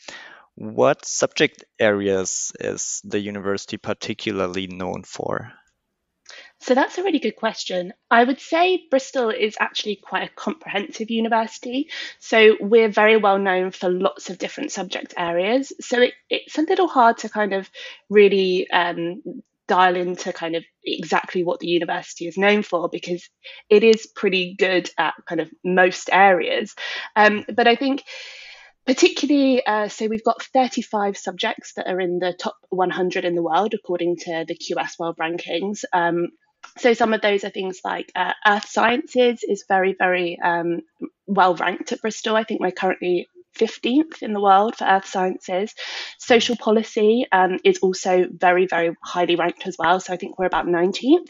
what 0.56 1.06
subject 1.06 1.64
areas 1.80 2.52
is 2.60 3.02
the 3.04 3.20
university 3.20 3.78
particularly 3.78 4.68
known 4.68 5.04
for? 5.04 5.52
So 6.60 6.76
that's 6.76 6.98
a 6.98 7.04
really 7.04 7.20
good 7.20 7.36
question. 7.36 7.92
I 8.10 8.24
would 8.24 8.40
say 8.40 8.86
Bristol 8.90 9.30
is 9.30 9.58
actually 9.60 9.98
quite 9.98 10.30
a 10.30 10.34
comprehensive 10.34 11.10
university. 11.10 11.90
So 12.20 12.56
we're 12.62 12.90
very 12.90 13.18
well 13.18 13.38
known 13.38 13.72
for 13.72 13.90
lots 13.90 14.30
of 14.30 14.38
different 14.38 14.72
subject 14.72 15.14
areas. 15.18 15.74
So 15.82 16.02
it, 16.02 16.14
it's 16.30 16.58
a 16.58 16.62
little 16.62 16.88
hard 16.88 17.18
to 17.20 17.30
kind 17.30 17.54
of 17.54 17.70
really 18.10 18.70
um, 18.72 19.22
dial 19.68 19.98
into 19.98 20.32
kind 20.32 20.56
of 20.56 20.64
exactly 20.86 21.44
what 21.44 21.60
the 21.60 21.68
university 21.68 22.28
is 22.28 22.38
known 22.38 22.64
for 22.64 22.88
because 22.88 23.30
it 23.70 23.84
is 23.84 24.08
pretty 24.08 24.56
good 24.58 24.90
at 24.98 25.16
kind 25.28 25.42
of 25.42 25.50
most 25.66 26.10
areas. 26.14 26.76
Um, 27.16 27.46
but 27.54 27.68
I 27.68 27.76
think 27.76 28.04
particularly 28.86 29.66
uh, 29.66 29.88
so 29.88 30.08
we've 30.08 30.24
got 30.24 30.44
35 30.44 31.18
subjects 31.18 31.74
that 31.74 31.88
are 31.88 32.00
in 32.00 32.20
the 32.20 32.34
top 32.34 32.58
100 32.70 33.26
in 33.26 33.36
the 33.36 33.42
world 33.42 33.74
according 33.74 34.18
to 34.18 34.46
the 34.48 34.56
qs 34.56 35.00
world 35.00 35.18
rankings. 35.18 35.84
Um, 35.94 36.30
so 36.78 36.94
some 36.94 37.14
of 37.14 37.22
those 37.22 37.44
are 37.44 37.50
things 37.50 37.82
like 37.84 38.12
uh, 38.16 38.34
earth 38.48 38.68
sciences 38.68 39.44
is 39.44 39.66
very 39.68 39.96
very 39.98 40.40
um, 40.44 40.82
well 41.28 41.56
ranked 41.56 41.92
at 41.92 42.02
bristol. 42.02 42.36
I 42.36 42.44
think 42.44 42.62
we're 42.62 42.72
currently 42.72 43.28
15th 43.54 44.22
in 44.22 44.34
the 44.34 44.42
world 44.42 44.76
for 44.76 44.86
earth 44.86 45.06
sciences. 45.06 45.74
Social 46.18 46.56
policy 46.56 47.26
um, 47.32 47.60
is 47.64 47.80
also 47.80 48.26
very, 48.32 48.68
very 48.68 48.96
highly 49.04 49.36
ranked 49.36 49.68
as 49.68 49.76
well. 49.78 50.00
So 50.00 50.14
I 50.14 50.18
think 50.18 50.38
we're 50.38 50.46
about 50.46 50.66
19th. 50.66 51.30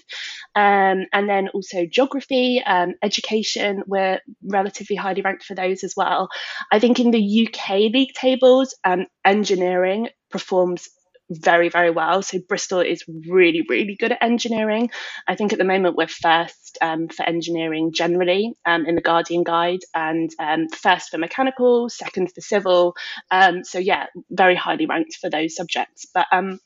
Um, 0.56 1.06
and 1.12 1.30
then 1.30 1.50
also 1.50 1.86
geography, 1.86 2.62
um, 2.66 2.94
education, 3.02 3.84
we're 3.88 4.20
relatively 4.44 4.96
highly 4.96 5.22
ranked 5.22 5.44
for 5.44 5.56
those 5.56 5.84
as 5.84 5.94
well. 5.96 6.30
I 6.72 6.80
think 6.80 7.00
in 7.00 7.12
the 7.12 7.48
UK 7.48 7.92
league 7.94 8.14
tables, 8.14 8.76
um, 8.84 9.06
engineering 9.26 10.10
performs 10.30 10.90
very, 11.30 11.70
very 11.70 11.92
well. 11.92 12.22
So 12.22 12.40
Bristol 12.48 12.80
is 12.80 13.04
really, 13.08 13.66
really 13.68 13.96
good 13.96 14.12
at 14.12 14.22
engineering. 14.22 14.90
I 15.28 15.36
think 15.36 15.54
at 15.54 15.60
the 15.60 15.66
moment 15.66 15.96
we're 15.96 16.08
first 16.08 16.78
um, 16.82 17.08
for 17.08 17.24
engineering 17.24 17.92
generally 17.94 18.54
um, 18.66 18.86
in 18.86 18.96
the 18.96 19.02
Guardian 19.02 19.44
Guide, 19.44 19.82
and 19.94 20.32
um, 20.40 20.68
first 20.70 21.10
for 21.10 21.18
mechanical, 21.18 21.90
second 21.90 22.32
for 22.34 22.42
civil. 22.42 22.96
Um, 23.32 23.64
so 23.64 23.80
yeah, 23.80 24.08
very 24.30 24.56
highly 24.56 24.86
ranked 24.86 25.16
for 25.16 25.30
those 25.30 25.56
subjects. 25.56 26.06
But 26.14 26.28
um, 26.32 26.60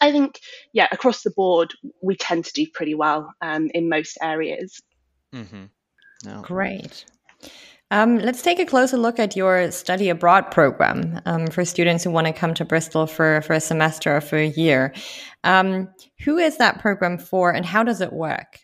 I 0.00 0.12
think 0.12 0.40
yeah, 0.72 0.88
across 0.90 1.22
the 1.22 1.30
board 1.30 1.74
we 2.02 2.16
tend 2.16 2.44
to 2.46 2.52
do 2.52 2.66
pretty 2.72 2.94
well 2.94 3.32
um, 3.40 3.70
in 3.74 3.88
most 3.88 4.18
areas. 4.22 4.80
Mm-hmm. 5.34 5.64
No. 6.24 6.42
Great. 6.42 7.04
Um, 7.90 8.18
let's 8.18 8.42
take 8.42 8.58
a 8.58 8.66
closer 8.66 8.98
look 8.98 9.18
at 9.18 9.34
your 9.34 9.70
study 9.70 10.10
abroad 10.10 10.50
program 10.50 11.20
um, 11.24 11.46
for 11.46 11.64
students 11.64 12.04
who 12.04 12.10
want 12.10 12.26
to 12.26 12.32
come 12.32 12.52
to 12.54 12.64
Bristol 12.64 13.06
for, 13.06 13.40
for 13.42 13.54
a 13.54 13.60
semester 13.60 14.16
or 14.16 14.20
for 14.20 14.36
a 14.36 14.48
year. 14.48 14.92
Um, 15.44 15.88
who 16.24 16.36
is 16.36 16.58
that 16.58 16.80
program 16.80 17.16
for 17.16 17.50
and 17.50 17.64
how 17.64 17.82
does 17.82 18.00
it 18.00 18.12
work? 18.12 18.58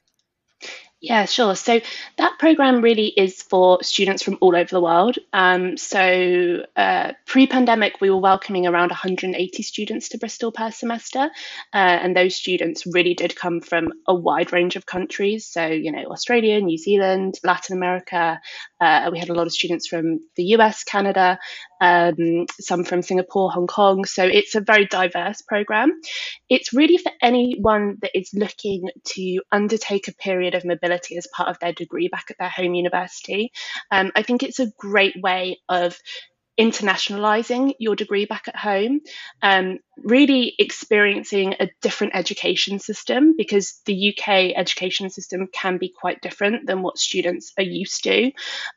Yeah, 1.05 1.27
sure. 1.27 1.55
So 1.55 1.83
that 2.17 2.39
program 2.39 2.81
really 2.81 3.09
is 3.09 3.43
for 3.43 3.83
students 3.83 4.23
from 4.23 4.39
all 4.41 4.57
over 4.57 4.71
the 4.71 4.81
world. 4.81 5.19
Um, 5.35 5.77
so 5.77 6.65
uh, 6.77 7.13
pre-pandemic, 7.27 8.01
we 8.01 8.09
were 8.09 8.21
welcoming 8.21 8.67
around 8.67 8.89
180 8.89 9.63
students 9.63 10.09
to 10.09 10.19
Bristol 10.19 10.51
per 10.51 10.71
semester, 10.71 11.31
uh, 11.75 11.77
and 11.77 12.17
those 12.17 12.35
students 12.35 12.87
really 12.87 13.13
did 13.13 13.37
come 13.37 13.61
from 13.61 13.93
a 14.09 14.15
wide 14.15 14.51
range 14.51 14.77
of 14.77 14.87
countries. 14.87 15.45
So 15.45 15.67
you 15.67 15.93
know, 15.93 16.07
Australia, 16.07 16.59
New 16.63 16.79
Zealand, 16.79 17.39
Latin 17.45 17.77
America. 17.77 18.41
Uh, 18.81 19.11
we 19.13 19.19
had 19.19 19.29
a 19.29 19.35
lot 19.35 19.47
of 19.47 19.53
students 19.53 19.87
from 19.87 20.21
the 20.37 20.45
US, 20.57 20.85
Canada, 20.85 21.39
um, 21.85 22.47
some 22.61 22.85
from 22.85 23.03
Singapore, 23.03 23.51
Hong 23.51 23.67
Kong. 23.67 24.05
So 24.07 24.25
it's 24.25 24.55
a 24.55 24.61
very 24.61 24.87
diverse 24.87 25.43
program. 25.43 26.01
It's 26.49 26.73
really 26.73 26.97
for 26.97 27.13
anyone 27.21 27.99
that 28.01 28.17
is 28.19 28.31
looking 28.33 28.89
to 29.05 29.41
undertake 29.53 30.09
a 30.09 30.15
period 30.15 30.55
of 30.55 30.65
mobility 30.65 31.19
as 31.19 31.27
part 31.27 31.51
of 31.51 31.59
their 31.59 31.73
degree 31.73 32.09
back 32.09 32.27
at 32.31 32.39
their 32.39 32.49
home 32.49 32.75
university. 32.75 33.53
Um, 33.91 34.13
I 34.17 34.23
think 34.23 34.43
it's 34.43 34.61
a 34.61 34.73
great 34.79 35.21
way 35.21 35.59
of 35.69 35.99
internationalizing 36.59 37.75
your 37.81 37.97
degree 37.97 38.27
back 38.27 38.47
at 38.47 38.57
home, 38.57 39.01
um, 39.43 39.79
really 39.97 40.55
experiencing 40.59 41.55
a 41.59 41.69
different 41.83 42.15
education 42.15 42.79
system 42.79 43.35
because 43.37 43.81
the 43.87 44.15
UK 44.17 44.53
education 44.57 45.11
system 45.11 45.49
can 45.53 45.79
be 45.79 45.93
quite 46.01 46.23
different 46.23 46.67
than 46.67 46.81
what 46.81 46.97
students 46.97 47.53
are 47.59 47.65
used 47.65 48.05
to. 48.05 48.31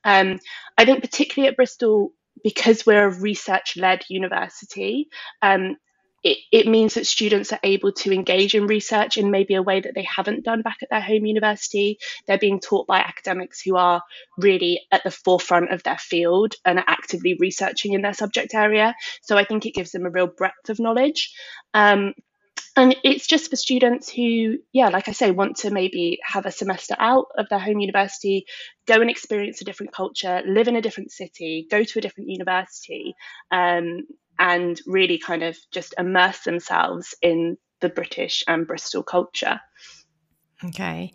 Um, 0.04 0.40
I 0.76 0.86
think, 0.86 1.02
particularly 1.02 1.50
at 1.50 1.56
Bristol, 1.56 2.14
because 2.44 2.86
we're 2.86 3.08
a 3.08 3.20
research 3.20 3.78
led 3.78 4.04
university, 4.10 5.08
um, 5.42 5.78
it, 6.24 6.38
it, 6.52 6.68
means 6.68 6.96
that 6.96 7.06
students 7.06 7.54
are 7.54 7.60
able 7.64 7.92
to 7.92 8.12
engage 8.12 8.56
in 8.56 8.68
research 8.68 9.18
in 9.18 9.32
maybe 9.32 9.54
a 9.54 9.62
way 9.62 9.80
that 9.80 9.94
they 9.94 10.04
haven't 10.04 10.44
done 10.44 10.62
back 10.62 10.78
at 10.82 10.90
their 10.90 11.02
home 11.02 11.26
university. 11.26 12.00
They're 12.26 12.40
being 12.40 12.60
taught 12.60 12.88
by 12.88 13.00
academics 13.00 13.62
who 13.62 13.76
are 13.76 14.02
really 14.38 14.82
at 14.92 15.04
the 15.04 15.12
forefront 15.12 15.72
of 15.72 15.84
their 15.84 15.98
field 15.98 16.56
and 16.66 16.80
are 16.80 16.86
actively 16.88 17.38
researching 17.40 17.94
in 17.94 18.02
their 18.02 18.14
subject 18.14 18.54
area. 18.56 18.96
So 19.22 19.38
I 19.38 19.46
think 19.46 19.66
it 19.66 19.76
gives 19.76 19.92
them 19.92 20.06
a 20.06 20.10
real 20.10 20.28
breadth 20.28 20.70
of 20.70 20.80
knowledge. 20.80 21.34
Um, 21.74 22.14
and 22.78 22.96
it's 23.04 23.28
just 23.28 23.50
for 23.50 23.56
students 23.56 24.10
who 24.10 24.58
yeah 24.72 24.88
like 24.88 25.10
i 25.10 25.12
say 25.12 25.32
want 25.32 25.58
to 25.58 25.72
maybe 25.72 26.20
have 26.24 26.46
a 26.46 26.52
semester 26.52 26.96
out 26.98 27.26
of 27.38 27.50
their 27.50 27.60
home 27.60 27.80
university 27.80 28.46
go 28.88 29.02
and 29.02 29.10
experience 29.10 29.60
a 29.60 29.66
different 29.66 29.92
culture 29.92 30.42
live 30.46 30.68
in 30.68 30.78
a 30.78 30.82
different 30.82 31.12
city 31.12 31.68
go 31.70 31.84
to 31.84 32.00
a 32.00 32.02
different 32.02 32.30
university 32.30 33.14
um, 33.52 34.02
and 34.40 34.80
really 34.86 35.18
kind 35.18 35.44
of 35.44 35.58
just 35.74 35.96
immerse 35.98 36.42
themselves 36.42 37.16
in 37.22 37.58
the 37.82 37.90
british 37.90 38.44
and 38.48 38.68
bristol 38.68 39.04
culture 39.04 39.60
Okay. 40.64 41.14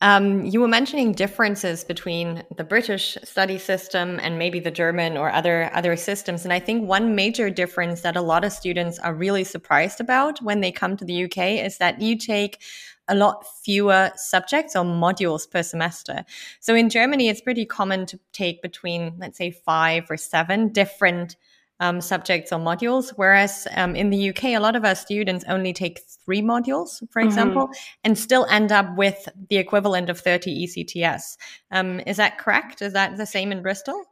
Um, 0.00 0.44
you 0.44 0.60
were 0.60 0.68
mentioning 0.68 1.12
differences 1.12 1.82
between 1.82 2.44
the 2.56 2.62
British 2.62 3.18
study 3.24 3.58
system 3.58 4.20
and 4.22 4.38
maybe 4.38 4.60
the 4.60 4.70
German 4.70 5.16
or 5.16 5.32
other 5.32 5.68
other 5.74 5.96
systems. 5.96 6.44
And 6.44 6.52
I 6.52 6.60
think 6.60 6.88
one 6.88 7.16
major 7.16 7.50
difference 7.50 8.02
that 8.02 8.14
a 8.16 8.20
lot 8.20 8.44
of 8.44 8.52
students 8.52 9.00
are 9.00 9.12
really 9.12 9.42
surprised 9.42 10.00
about 10.00 10.40
when 10.42 10.60
they 10.60 10.70
come 10.70 10.96
to 10.96 11.04
the 11.04 11.24
UK 11.24 11.64
is 11.64 11.78
that 11.78 12.00
you 12.00 12.16
take 12.16 12.62
a 13.08 13.16
lot 13.16 13.44
fewer 13.64 14.12
subjects 14.14 14.76
or 14.76 14.84
modules 14.84 15.50
per 15.50 15.64
semester. 15.64 16.24
So 16.60 16.76
in 16.76 16.88
Germany, 16.88 17.28
it's 17.28 17.40
pretty 17.40 17.66
common 17.66 18.06
to 18.06 18.20
take 18.32 18.62
between, 18.62 19.14
let's 19.18 19.38
say, 19.38 19.50
five 19.50 20.08
or 20.08 20.16
seven 20.16 20.68
different 20.68 21.36
um, 21.84 22.00
subjects 22.00 22.52
or 22.52 22.58
modules. 22.58 23.12
Whereas 23.16 23.68
um, 23.76 23.94
in 23.94 24.10
the 24.10 24.30
UK, 24.30 24.44
a 24.44 24.58
lot 24.58 24.74
of 24.74 24.84
our 24.84 24.94
students 24.94 25.44
only 25.48 25.72
take 25.72 26.00
three 26.24 26.40
modules, 26.40 27.00
for 27.10 27.20
mm-hmm. 27.20 27.28
example, 27.28 27.70
and 28.02 28.18
still 28.18 28.46
end 28.46 28.72
up 28.72 28.96
with 28.96 29.28
the 29.50 29.58
equivalent 29.58 30.08
of 30.08 30.18
30 30.18 30.66
ECTS. 30.66 31.36
Um, 31.70 32.00
is 32.06 32.16
that 32.16 32.38
correct? 32.38 32.80
Is 32.80 32.94
that 32.94 33.16
the 33.16 33.26
same 33.26 33.52
in 33.52 33.62
Bristol? 33.62 34.02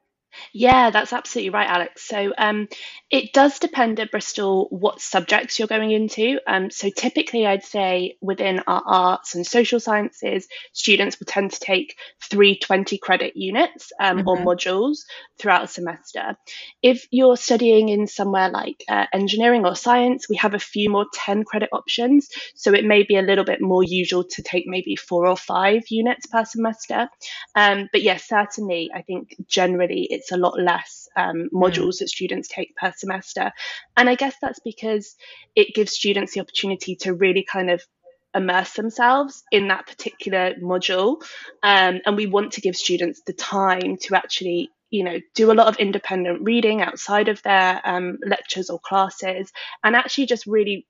Yeah, 0.53 0.91
that's 0.91 1.13
absolutely 1.13 1.51
right, 1.51 1.69
Alex. 1.69 2.07
So 2.07 2.33
um, 2.37 2.69
it 3.11 3.33
does 3.33 3.59
depend 3.59 4.01
at 4.01 4.11
Bristol 4.11 4.69
what 4.71 5.01
subjects 5.01 5.59
you're 5.59 5.69
going 5.69 5.91
into. 5.91 6.39
Um, 6.47 6.71
so 6.71 6.91
typically, 6.91 7.47
I'd 7.47 7.65
say 7.65 8.17
within 8.21 8.61
our 8.67 8.83
arts 8.87 9.35
and 9.35 9.47
social 9.47 9.81
sciences, 9.81 10.47
students 10.73 11.19
will 11.19 11.27
tend 11.27 11.53
to 11.53 11.61
take 11.61 11.97
three 12.23 12.59
20 12.59 12.99
credit 12.99 13.37
units 13.37 13.93
um, 14.01 14.19
mm-hmm. 14.19 14.29
or 14.29 14.37
modules 14.39 14.99
throughout 15.39 15.65
a 15.65 15.69
semester. 15.69 16.37
If 16.83 17.07
you're 17.11 17.37
studying 17.37 17.89
in 17.89 18.07
somewhere 18.07 18.51
like 18.51 18.85
uh, 18.89 19.07
engineering 19.13 19.67
or 19.67 19.75
science, 19.75 20.29
we 20.29 20.37
have 20.37 20.55
a 20.55 20.59
few 20.59 20.91
more 20.91 21.07
10 21.13 21.45
credit 21.45 21.71
options. 21.73 22.29
So 22.55 22.73
it 22.73 22.85
may 22.85 23.03
be 23.03 23.17
a 23.17 23.23
little 23.23 23.45
bit 23.45 23.61
more 23.61 23.83
usual 23.83 24.25
to 24.25 24.43
take 24.43 24.65
maybe 24.67 24.97
four 24.97 25.27
or 25.27 25.37
five 25.37 25.83
units 25.91 26.27
per 26.27 26.45
semester. 26.45 27.09
Um, 27.55 27.89
but 27.93 28.03
yes, 28.03 28.13
yeah, 28.31 28.45
certainly, 28.45 28.91
I 28.95 29.03
think 29.03 29.37
generally 29.47 30.07
it's 30.11 30.22
a 30.31 30.37
lot 30.37 30.59
less 30.59 31.09
um, 31.17 31.49
hmm. 31.51 31.63
modules 31.63 31.97
mm. 31.97 31.99
that 32.01 32.09
students 32.09 32.49
take 32.49 32.77
per 32.77 32.93
semester. 32.97 33.51
And 33.97 34.09
I 34.09 34.15
guess 34.15 34.37
that's 34.41 34.61
because 34.61 35.17
it 35.57 35.75
gives 35.75 35.93
students 35.93 36.35
the 36.35 36.41
opportunity 36.41 36.97
to 36.97 37.15
really 37.15 37.45
kind 37.45 37.71
of 37.71 37.83
immerse 38.35 38.73
themselves 38.75 39.43
in 39.51 39.69
that 39.69 39.87
particular 39.87 40.55
module. 40.63 41.23
Um, 41.63 42.01
and 42.07 42.17
we 42.17 42.27
want 42.27 42.53
to 42.53 42.61
give 42.61 42.77
students 42.77 43.23
the 43.27 43.33
time 43.33 43.97
to 44.03 44.17
actually 44.17 44.71
you 44.93 45.03
know 45.03 45.19
do 45.35 45.51
a 45.51 45.55
lot 45.55 45.67
of 45.67 45.77
independent 45.79 46.43
reading 46.43 46.83
outside 46.83 47.29
of 47.29 47.43
their 47.43 47.81
um, 47.85 48.19
lectures 48.25 48.71
or 48.71 48.79
classes 48.79 49.51
and 49.83 49.97
actually 49.97 50.27
just 50.27 50.47
really 50.47 50.87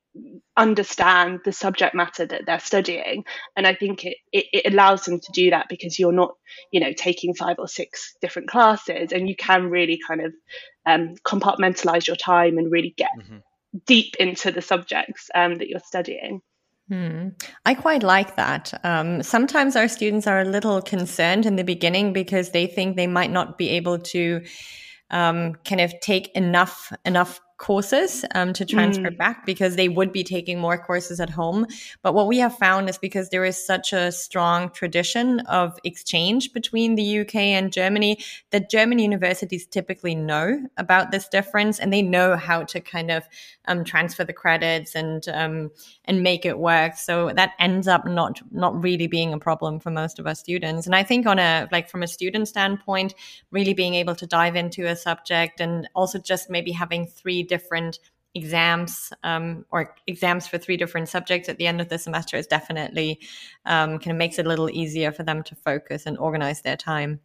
understand 0.59 1.41
the 1.45 1.53
subject 1.53 1.95
matter 1.95 2.27
that 2.27 2.45
they're 2.45 2.59
studying 2.59 3.25
and 3.57 3.67
i 3.67 3.75
think 3.75 4.05
it, 4.05 4.17
it, 4.33 4.45
it, 4.53 4.73
allows 4.73 5.05
them 5.05 5.19
to 5.19 5.33
do 5.33 5.49
that 5.49 5.67
because 5.71 5.99
you're 5.99 6.13
not 6.13 6.35
you 6.71 6.81
know 6.81 6.93
taking 6.93 7.33
five 7.33 7.57
or 7.59 7.69
six 7.69 8.15
different 8.21 8.51
classes 8.51 9.13
and 9.13 9.29
you 9.29 9.37
can 9.37 9.71
really 9.71 9.99
kind 10.07 10.21
of 10.21 10.35
um, 10.85 11.15
compartmentalize 11.25 12.07
your 12.07 12.17
time 12.17 12.59
and 12.59 12.73
really 12.73 12.93
get 12.99 13.11
mm-hmm. 13.19 13.39
deep 13.87 14.17
into 14.19 14.51
the 14.51 14.61
subjects 14.61 15.31
um, 15.35 15.57
that 15.59 15.69
you're 15.69 15.81
studying 15.81 16.43
Hmm. 16.89 17.29
I 17.65 17.75
quite 17.75 18.03
like 18.03 18.37
that. 18.37 18.79
Um, 18.85 19.23
sometimes 19.23 19.77
our 19.77 19.89
students 19.89 20.27
are 20.27 20.41
a 20.41 20.45
little 20.45 20.83
concerned 20.83 21.47
in 21.47 21.57
the 21.57 21.65
beginning 21.65 22.13
because 22.13 22.51
they 22.51 22.67
think 22.67 22.97
they 22.97 23.07
might 23.07 23.31
not 23.31 23.57
be 23.57 23.71
able 23.71 23.99
to 23.99 24.45
um, 25.11 25.55
kind 25.65 25.81
of 25.81 25.93
take 26.01 26.35
enough 26.35 26.93
enough 27.05 27.41
courses 27.63 28.25
um, 28.35 28.53
to 28.53 28.65
transfer 28.65 29.09
mm. 29.09 29.17
back 29.17 29.47
because 29.47 29.77
they 29.77 29.89
would 29.89 30.13
be 30.13 30.25
taking 30.25 30.59
more 30.59 30.77
courses 30.77 31.21
at 31.21 31.31
home. 31.31 31.65
But 32.03 32.13
what 32.13 32.27
we 32.27 32.39
have 32.39 32.59
found 32.59 32.89
is 32.89 32.99
because 32.99 33.29
there 33.29 33.45
is 33.45 33.57
such 33.57 33.93
a 33.93 34.11
strong 34.11 34.69
tradition 34.71 35.41
of 35.41 35.79
exchange 35.85 36.53
between 36.53 36.97
the 36.97 37.21
UK 37.21 37.37
and 37.37 37.73
Germany 37.73 38.19
that 38.51 38.69
German 38.69 38.99
universities 38.99 39.65
typically 39.65 40.17
know 40.17 40.67
about 40.77 41.13
this 41.13 41.29
difference 41.29 41.79
and 41.79 41.93
they 41.93 42.03
know 42.03 42.37
how 42.37 42.65
to 42.65 42.81
kind 42.81 43.13
of 43.13 43.23
um, 43.67 43.85
transfer 43.85 44.25
the 44.25 44.33
credits 44.33 44.97
and 44.97 45.29
um, 45.29 45.71
and 46.07 46.21
make 46.23 46.45
it 46.45 46.59
work. 46.59 46.97
So 46.97 47.31
that 47.37 47.53
ends 47.61 47.87
up 47.87 48.05
not 48.05 48.41
not 48.51 48.83
really 48.83 49.07
being 49.07 49.33
a 49.33 49.39
problem 49.39 49.79
for 49.79 49.91
most 49.91 50.19
of 50.19 50.27
our 50.27 50.35
students. 50.35 50.87
And 50.87 50.97
I 50.97 51.05
think 51.05 51.27
on 51.27 51.39
a 51.39 51.69
like 51.71 51.89
from 51.89 52.03
a 52.03 52.09
student 52.09 52.49
standpoint, 52.49 53.15
really 53.53 53.73
being 53.73 53.95
able 53.95 54.17
to 54.17 54.27
dive 54.27 54.57
into 54.57 54.87
a 54.87 54.97
subject 54.97 55.61
and 55.61 55.89
also 55.95 56.19
just 56.19 56.51
maybe 56.51 56.73
having 56.73 57.07
three 57.07 57.45
different 57.55 57.99
exams 58.35 59.13
um, 59.25 59.65
or 59.71 59.95
exams 60.07 60.47
for 60.47 60.59
three 60.59 60.77
different 60.77 61.09
subjects 61.09 61.49
at 61.49 61.59
the 61.59 61.67
end 61.67 61.81
of 61.81 61.89
the 61.89 61.99
semester 61.99 62.37
is 62.37 62.47
definitely 62.47 63.21
um, 63.67 63.99
kind 63.99 64.13
of 64.13 64.17
makes 64.17 64.39
it 64.39 64.47
a 64.47 64.49
little 64.49 64.71
easier 64.71 65.13
for 65.13 65.23
them 65.23 65.43
to 65.43 65.55
focus 65.55 66.07
and 66.07 66.17
organize 66.19 66.63
their 66.63 66.77
time. 66.77 67.21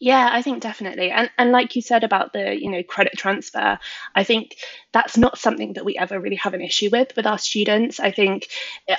Yeah, 0.00 0.28
I 0.32 0.40
think 0.42 0.62
definitely. 0.62 1.10
And 1.10 1.28
and 1.36 1.50
like 1.52 1.76
you 1.76 1.82
said 1.82 2.04
about 2.04 2.32
the, 2.32 2.56
you 2.58 2.70
know, 2.70 2.82
credit 2.82 3.14
transfer, 3.18 3.78
I 4.14 4.24
think 4.24 4.56
that's 4.92 5.18
not 5.18 5.38
something 5.38 5.74
that 5.74 5.84
we 5.84 5.98
ever 5.98 6.18
really 6.18 6.36
have 6.36 6.54
an 6.54 6.62
issue 6.62 6.88
with 6.90 7.14
with 7.16 7.26
our 7.26 7.36
students. 7.36 8.00
I 8.00 8.12
think 8.12 8.46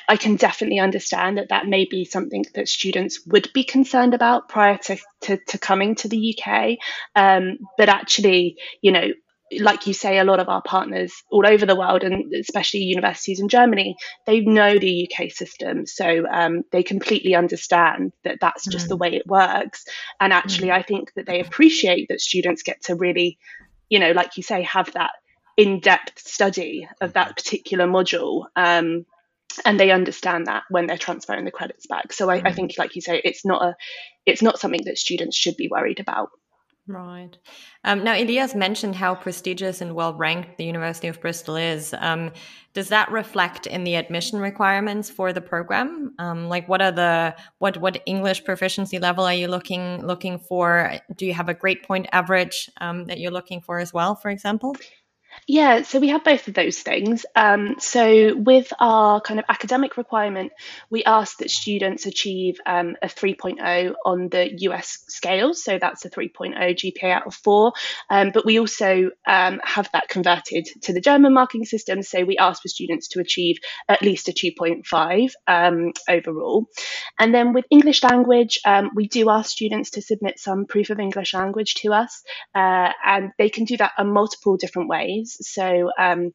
I 0.08 0.17
can 0.17 0.36
definitely 0.36 0.80
understand 0.80 1.38
that 1.38 1.50
that 1.50 1.67
may 1.67 1.86
be 1.86 2.06
something 2.06 2.45
that 2.54 2.67
students 2.67 3.26
would 3.26 3.52
be 3.54 3.63
concerned 3.63 4.13
about 4.13 4.50
prior 4.50 4.78
to, 4.78 4.98
to, 5.22 5.38
to 5.48 5.58
coming 5.58 5.95
to 5.95 6.08
the 6.10 6.38
UK. 6.38 6.78
Um, 7.15 7.60
but 7.78 7.89
actually, 7.89 8.58
you 8.82 8.91
know, 8.91 9.08
like 9.57 9.88
you 9.88 9.93
say, 9.93 10.19
a 10.19 10.23
lot 10.23 10.39
of 10.39 10.49
our 10.49 10.62
partners 10.62 11.13
all 11.29 11.47
over 11.47 11.65
the 11.65 11.75
world, 11.75 12.03
and 12.03 12.33
especially 12.33 12.81
universities 12.81 13.39
in 13.39 13.47
Germany, 13.47 13.95
they 14.25 14.41
know 14.41 14.77
the 14.77 15.09
UK 15.09 15.31
system. 15.31 15.85
So 15.85 16.25
um, 16.31 16.63
they 16.71 16.83
completely 16.83 17.35
understand 17.35 18.13
that 18.23 18.38
that's 18.39 18.65
just 18.67 18.85
mm. 18.85 18.89
the 18.89 18.97
way 18.97 19.15
it 19.15 19.27
works. 19.27 19.85
And 20.19 20.33
actually, 20.33 20.69
mm. 20.69 20.73
I 20.73 20.81
think 20.83 21.13
that 21.15 21.25
they 21.25 21.39
appreciate 21.39 22.07
that 22.09 22.21
students 22.21 22.63
get 22.63 22.83
to 22.83 22.95
really, 22.95 23.38
you 23.89 23.99
know, 23.99 24.12
like 24.12 24.38
you 24.38 24.43
say, 24.43 24.63
have 24.63 24.91
that 24.93 25.12
in 25.57 25.79
depth 25.79 26.19
study 26.19 26.88
of 27.01 27.13
that 27.13 27.35
particular 27.35 27.88
module. 27.88 28.45
Um, 28.55 29.05
and 29.65 29.79
they 29.79 29.91
understand 29.91 30.45
that 30.45 30.63
when 30.69 30.85
they're 30.85 30.97
transferring 30.97 31.45
the 31.45 31.51
credits 31.51 31.88
back. 31.88 32.13
So 32.13 32.29
I, 32.29 32.39
mm. 32.39 32.47
I 32.47 32.53
think, 32.53 32.73
like 32.77 32.95
you 32.95 33.01
say, 33.01 33.19
it's 33.23 33.45
not 33.45 33.63
a, 33.63 33.75
it's 34.25 34.41
not 34.41 34.59
something 34.59 34.85
that 34.85 34.97
students 34.97 35.35
should 35.35 35.57
be 35.57 35.69
worried 35.69 35.99
about. 35.99 36.29
Right. 36.89 37.38
Um, 37.84 38.04
now, 38.04 38.15
Elias 38.15 38.56
mentioned 38.56 38.95
how 38.95 39.13
prestigious 39.13 39.80
and 39.80 39.93
well 39.93 40.15
ranked 40.15 40.58
the 40.58 40.63
University 40.63 41.08
of 41.08 41.21
Bristol 41.21 41.56
is. 41.56 41.93
Um, 41.99 42.32
does 42.73 42.89
that 42.89 43.12
reflect 43.12 43.67
in 43.67 43.84
the 43.84 43.93
admission 43.93 44.39
requirements 44.39 45.08
for 45.08 45.32
the 45.32 45.39
program? 45.39 46.15
Um, 46.17 46.49
like, 46.49 46.67
what 46.67 46.82
are 46.82 46.91
the 46.91 47.36
what 47.60 47.78
what 47.78 48.02
English 48.08 48.43
proficiency 48.43 48.97
level 48.97 49.23
are 49.23 49.36
you 49.36 49.47
looking 49.47 50.04
looking 50.04 50.39
for? 50.39 50.97
Do 51.15 51.28
you 51.28 51.34
have 51.36 51.47
a 51.47 51.54
grade 51.54 51.84
point 51.84 52.08
average 52.12 52.71
um, 52.82 53.06
that 53.06 53.19
you're 53.19 53.30
looking 53.30 53.62
for 53.62 53.78
as 53.78 53.93
well, 53.93 54.15
for 54.15 54.32
example? 54.32 54.75
Yeah, 55.51 55.81
so 55.81 55.99
we 55.99 56.09
have 56.09 56.23
both 56.23 56.47
of 56.47 56.53
those 56.53 56.77
things. 56.77 57.25
Um, 57.35 57.77
so 57.79 58.35
with 58.35 58.71
our 58.79 59.19
kind 59.19 59.39
of 59.39 59.47
academic 59.49 59.97
requirement, 59.97 60.51
we 60.91 61.03
ask 61.03 61.39
that 61.39 61.49
students 61.49 62.05
achieve 62.05 62.59
um, 62.67 62.95
a 63.01 63.07
3.0 63.07 63.95
on 64.05 64.29
the 64.29 64.53
US 64.65 64.99
scale. 65.07 65.55
So 65.55 65.79
that's 65.79 66.05
a 66.05 66.09
3.0 66.12 66.55
GPA 66.55 67.12
out 67.12 67.25
of 67.25 67.33
four. 67.33 67.73
Um, 68.12 68.29
but 68.31 68.45
we 68.45 68.59
also 68.59 69.09
um, 69.25 69.59
have 69.63 69.89
that 69.91 70.07
converted 70.07 70.67
to 70.83 70.93
the 70.93 71.01
German 71.01 71.33
marking 71.33 71.65
system. 71.65 72.03
So 72.03 72.25
we 72.25 72.38
ask 72.38 72.62
for 72.62 72.67
students 72.67 73.07
to 73.07 73.19
achieve 73.19 73.57
at 73.88 74.03
least 74.03 74.29
a 74.29 74.33
2.5 74.33 75.31
um, 75.47 75.93
overall. 76.07 76.67
And 77.19 77.33
then 77.33 77.53
with 77.53 77.65
English 77.71 78.03
language, 78.03 78.59
um, 78.65 78.91
we 78.93 79.07
do 79.07 79.31
ask 79.31 79.49
students 79.49 79.89
to 79.91 80.03
submit 80.03 80.38
some 80.38 80.67
proof 80.67 80.91
of 80.91 80.99
English 80.99 81.33
language 81.33 81.73
to 81.81 81.93
us. 81.93 82.21
Uh, 82.53 82.91
and 83.03 83.31
they 83.39 83.49
can 83.49 83.63
do 83.63 83.77
that 83.77 83.93
in 83.97 84.13
multiple 84.13 84.55
different 84.55 84.89
ways. 84.89 85.38
So 85.41 85.91
um, 85.97 86.32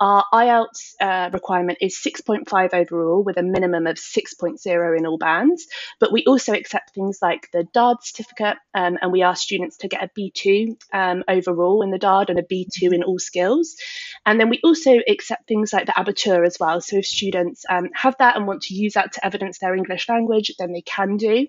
our 0.00 0.24
IELTS 0.32 0.94
uh, 1.00 1.30
requirement 1.32 1.78
is 1.80 1.98
6.5 1.98 2.74
overall 2.74 3.22
with 3.22 3.36
a 3.36 3.42
minimum 3.42 3.86
of 3.86 3.96
6.0 3.96 4.98
in 4.98 5.06
all 5.06 5.18
bands. 5.18 5.66
But 5.98 6.12
we 6.12 6.24
also 6.24 6.52
accept 6.52 6.94
things 6.94 7.18
like 7.20 7.48
the 7.52 7.66
DAAD 7.74 7.96
certificate 8.02 8.56
um, 8.74 8.98
and 9.00 9.12
we 9.12 9.22
ask 9.22 9.42
students 9.42 9.78
to 9.78 9.88
get 9.88 10.04
a 10.04 10.10
B2 10.18 10.76
um, 10.92 11.24
overall 11.28 11.82
in 11.82 11.90
the 11.90 11.98
DAAD 11.98 12.30
and 12.30 12.38
a 12.38 12.42
B2 12.42 12.92
in 12.92 13.02
all 13.02 13.18
skills. 13.18 13.76
And 14.24 14.38
then 14.38 14.50
we 14.50 14.60
also 14.62 14.98
accept 15.08 15.48
things 15.48 15.72
like 15.72 15.86
the 15.86 15.92
Abitur 15.92 16.46
as 16.46 16.58
well. 16.60 16.80
So 16.80 16.98
if 16.98 17.06
students 17.06 17.64
um, 17.68 17.88
have 17.94 18.14
that 18.18 18.36
and 18.36 18.46
want 18.46 18.62
to 18.62 18.74
use 18.74 18.94
that 18.94 19.12
to 19.14 19.26
evidence 19.26 19.58
their 19.58 19.74
English 19.74 20.08
language, 20.08 20.52
then 20.58 20.72
they 20.72 20.82
can 20.82 21.16
do. 21.16 21.46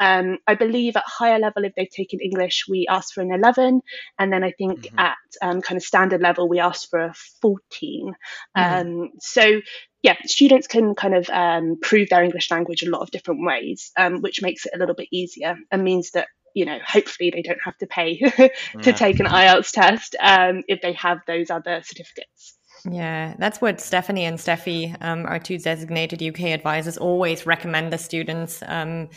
Um, 0.00 0.38
I 0.46 0.54
believe 0.54 0.96
at 0.96 1.04
higher 1.06 1.38
level, 1.38 1.64
if 1.64 1.74
they've 1.76 1.88
taken 1.88 2.20
English, 2.20 2.64
we 2.68 2.86
ask 2.88 3.14
for 3.14 3.20
an 3.20 3.32
11. 3.32 3.82
And 4.18 4.32
then 4.32 4.42
I 4.42 4.52
think 4.52 4.80
mm-hmm. 4.80 4.98
at 4.98 5.16
um, 5.40 5.62
kind 5.62 5.76
of 5.76 5.82
standard 5.82 6.20
level, 6.20 6.48
we 6.48 6.58
ask 6.58 6.88
for 6.90 6.98
a 6.98 7.14
14. 7.40 7.91
Mm. 8.00 8.14
Um, 8.54 9.10
so 9.20 9.60
yeah, 10.02 10.16
students 10.24 10.66
can 10.66 10.94
kind 10.94 11.14
of 11.14 11.28
um, 11.30 11.78
prove 11.80 12.08
their 12.08 12.24
English 12.24 12.50
language 12.50 12.82
a 12.82 12.90
lot 12.90 13.02
of 13.02 13.10
different 13.10 13.44
ways, 13.44 13.92
um, 13.96 14.20
which 14.20 14.42
makes 14.42 14.66
it 14.66 14.72
a 14.74 14.78
little 14.78 14.94
bit 14.94 15.08
easier 15.12 15.56
and 15.70 15.84
means 15.84 16.10
that 16.12 16.28
you 16.54 16.64
know 16.64 16.78
hopefully 16.86 17.30
they 17.30 17.42
don't 17.42 17.60
have 17.64 17.76
to 17.78 17.86
pay 17.86 18.18
to 18.18 18.50
yeah. 18.82 18.92
take 18.92 19.20
an 19.20 19.26
IELTS 19.26 19.72
test 19.72 20.16
um, 20.20 20.62
if 20.68 20.80
they 20.82 20.92
have 20.94 21.18
those 21.26 21.50
other 21.50 21.82
certificates. 21.84 22.56
Yeah, 22.90 23.34
that's 23.38 23.60
what 23.60 23.80
Stephanie 23.80 24.24
and 24.24 24.38
Steffi, 24.38 24.96
um, 25.00 25.24
our 25.26 25.38
two 25.38 25.58
designated 25.58 26.20
UK 26.20 26.46
advisors, 26.46 26.98
always 26.98 27.46
recommend 27.46 27.92
the 27.92 27.98
students 27.98 28.60
um, 28.66 29.08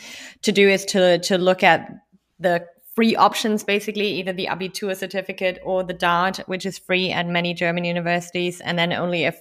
to 0.42 0.52
do 0.52 0.68
is 0.68 0.84
to 0.86 1.18
to 1.18 1.36
look 1.36 1.64
at 1.64 1.90
the 2.38 2.64
free 2.96 3.14
options, 3.14 3.62
basically 3.62 4.08
either 4.08 4.32
the 4.32 4.46
Abitur 4.46 4.96
certificate 4.96 5.60
or 5.62 5.84
the 5.84 5.94
DAAD, 5.94 6.38
which 6.48 6.64
is 6.64 6.78
free 6.78 7.12
at 7.12 7.28
many 7.28 7.52
German 7.52 7.84
universities, 7.84 8.60
and 8.62 8.78
then 8.78 8.92
only 8.92 9.24
if 9.24 9.38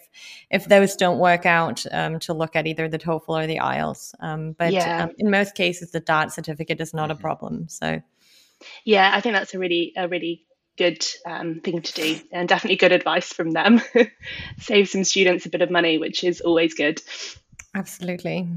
if 0.52 0.66
those 0.66 0.96
don't 0.96 1.18
work 1.18 1.46
out, 1.46 1.86
um, 1.92 2.20
to 2.20 2.34
look 2.34 2.56
at 2.56 2.68
either 2.68 2.88
the 2.90 3.00
TOEFL 3.00 3.30
or 3.44 3.48
the 3.48 3.58
IELTS. 3.58 4.14
Um, 4.20 4.52
but 4.52 4.74
yeah. 4.74 5.06
um, 5.06 5.12
in 5.18 5.32
most 5.32 5.56
cases, 5.56 5.92
the 5.92 6.02
DAAD 6.02 6.32
certificate 6.32 6.82
is 6.82 6.94
not 6.94 7.10
a 7.10 7.14
mm-hmm. 7.14 7.22
problem. 7.22 7.70
So, 7.70 8.02
yeah, 8.84 9.12
I 9.14 9.22
think 9.22 9.34
that's 9.34 9.56
a 9.56 9.60
really 9.60 9.94
a 9.96 10.08
really 10.08 10.46
good 10.78 11.06
um, 11.26 11.62
thing 11.62 11.82
to 11.82 11.94
do 11.94 12.20
and 12.34 12.50
definitely 12.50 12.76
good 12.76 12.92
advice 12.92 13.32
from 13.32 13.52
them. 13.52 13.82
Save 14.60 14.90
some 14.90 15.06
students 15.06 15.46
a 15.46 15.50
bit 15.50 15.62
of 15.62 15.72
money, 15.72 15.98
which 15.98 16.26
is 16.26 16.42
always 16.42 16.74
good. 16.74 17.02
Absolutely. 17.74 18.50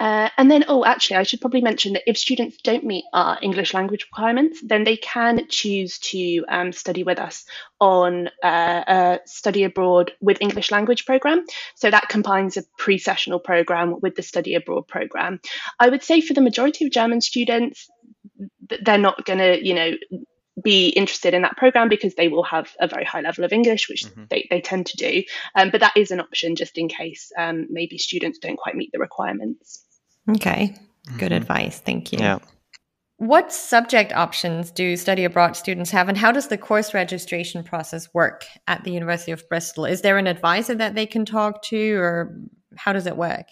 Uh, 0.00 0.30
and 0.38 0.50
then, 0.50 0.64
oh, 0.66 0.82
actually, 0.82 1.16
I 1.16 1.24
should 1.24 1.42
probably 1.42 1.60
mention 1.60 1.92
that 1.92 2.08
if 2.08 2.16
students 2.16 2.56
don't 2.62 2.84
meet 2.84 3.04
our 3.12 3.38
English 3.42 3.74
language 3.74 4.06
requirements, 4.10 4.58
then 4.64 4.84
they 4.84 4.96
can 4.96 5.46
choose 5.50 5.98
to 5.98 6.42
um, 6.48 6.72
study 6.72 7.04
with 7.04 7.18
us 7.18 7.44
on 7.80 8.28
uh, 8.42 8.82
a 8.86 9.18
study 9.26 9.62
abroad 9.64 10.12
with 10.22 10.38
English 10.40 10.70
language 10.70 11.04
program. 11.04 11.44
So 11.74 11.90
that 11.90 12.08
combines 12.08 12.56
a 12.56 12.62
pre 12.78 12.96
sessional 12.96 13.40
program 13.40 14.00
with 14.00 14.16
the 14.16 14.22
study 14.22 14.54
abroad 14.54 14.88
program. 14.88 15.38
I 15.78 15.90
would 15.90 16.02
say 16.02 16.22
for 16.22 16.32
the 16.32 16.40
majority 16.40 16.86
of 16.86 16.92
German 16.92 17.20
students, 17.20 17.86
they're 18.82 18.96
not 18.96 19.26
going 19.26 19.38
to, 19.38 19.62
you 19.62 19.74
know, 19.74 19.92
be 20.62 20.88
interested 20.88 21.34
in 21.34 21.42
that 21.42 21.58
program 21.58 21.90
because 21.90 22.14
they 22.14 22.28
will 22.28 22.42
have 22.42 22.74
a 22.80 22.88
very 22.88 23.04
high 23.04 23.20
level 23.20 23.44
of 23.44 23.52
English, 23.52 23.90
which 23.90 24.04
mm-hmm. 24.04 24.24
they, 24.30 24.46
they 24.50 24.62
tend 24.62 24.86
to 24.86 24.96
do. 24.96 25.24
Um, 25.54 25.70
but 25.70 25.80
that 25.80 25.96
is 25.96 26.10
an 26.10 26.20
option 26.20 26.56
just 26.56 26.78
in 26.78 26.88
case 26.88 27.32
um, 27.36 27.66
maybe 27.68 27.98
students 27.98 28.38
don't 28.38 28.56
quite 28.56 28.76
meet 28.76 28.90
the 28.92 28.98
requirements. 28.98 29.84
Okay. 30.36 30.76
Good 31.18 31.32
mm-hmm. 31.32 31.34
advice. 31.34 31.80
Thank 31.80 32.12
you. 32.12 32.18
Yeah. 32.20 32.38
What 33.16 33.52
subject 33.52 34.14
options 34.14 34.70
do 34.70 34.96
study 34.96 35.24
abroad 35.24 35.54
students 35.54 35.90
have, 35.90 36.08
and 36.08 36.16
how 36.16 36.32
does 36.32 36.48
the 36.48 36.56
course 36.56 36.94
registration 36.94 37.62
process 37.62 38.08
work 38.14 38.46
at 38.66 38.82
the 38.84 38.92
University 38.92 39.30
of 39.30 39.46
Bristol? 39.50 39.84
Is 39.84 40.00
there 40.00 40.16
an 40.16 40.26
advisor 40.26 40.74
that 40.76 40.94
they 40.94 41.04
can 41.04 41.26
talk 41.26 41.62
to, 41.64 41.96
or 41.96 42.34
how 42.76 42.94
does 42.94 43.06
it 43.06 43.18
work? 43.18 43.46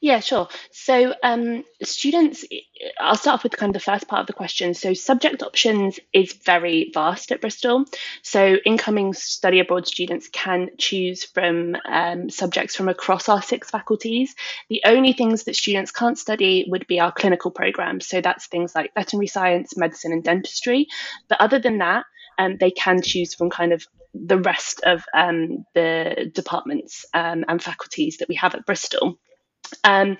Yeah, 0.00 0.20
sure. 0.20 0.48
So, 0.70 1.14
um, 1.22 1.64
students, 1.82 2.44
I'll 3.00 3.16
start 3.16 3.34
off 3.34 3.42
with 3.44 3.56
kind 3.56 3.70
of 3.70 3.74
the 3.74 3.84
first 3.84 4.08
part 4.08 4.20
of 4.20 4.26
the 4.26 4.32
question. 4.32 4.74
So, 4.74 4.94
subject 4.94 5.42
options 5.42 5.98
is 6.12 6.32
very 6.32 6.90
vast 6.92 7.32
at 7.32 7.40
Bristol. 7.40 7.84
So, 8.22 8.56
incoming 8.66 9.14
study 9.14 9.60
abroad 9.60 9.86
students 9.86 10.28
can 10.28 10.70
choose 10.78 11.24
from 11.24 11.76
um, 11.88 12.28
subjects 12.30 12.76
from 12.76 12.88
across 12.88 13.28
our 13.28 13.42
six 13.42 13.70
faculties. 13.70 14.34
The 14.68 14.82
only 14.84 15.12
things 15.12 15.44
that 15.44 15.56
students 15.56 15.90
can't 15.90 16.18
study 16.18 16.66
would 16.68 16.86
be 16.86 17.00
our 17.00 17.12
clinical 17.12 17.50
programs. 17.50 18.06
So, 18.06 18.20
that's 18.20 18.46
things 18.46 18.74
like 18.74 18.94
veterinary 18.94 19.28
science, 19.28 19.76
medicine, 19.76 20.12
and 20.12 20.24
dentistry. 20.24 20.88
But 21.28 21.40
other 21.40 21.58
than 21.58 21.78
that, 21.78 22.04
um, 22.38 22.56
they 22.58 22.70
can 22.70 23.02
choose 23.02 23.34
from 23.34 23.50
kind 23.50 23.72
of 23.72 23.86
the 24.14 24.38
rest 24.38 24.82
of 24.84 25.04
um, 25.14 25.64
the 25.74 26.30
departments 26.34 27.06
um, 27.14 27.44
and 27.48 27.62
faculties 27.62 28.18
that 28.18 28.28
we 28.28 28.34
have 28.34 28.54
at 28.54 28.66
Bristol. 28.66 29.18
Um, 29.84 30.16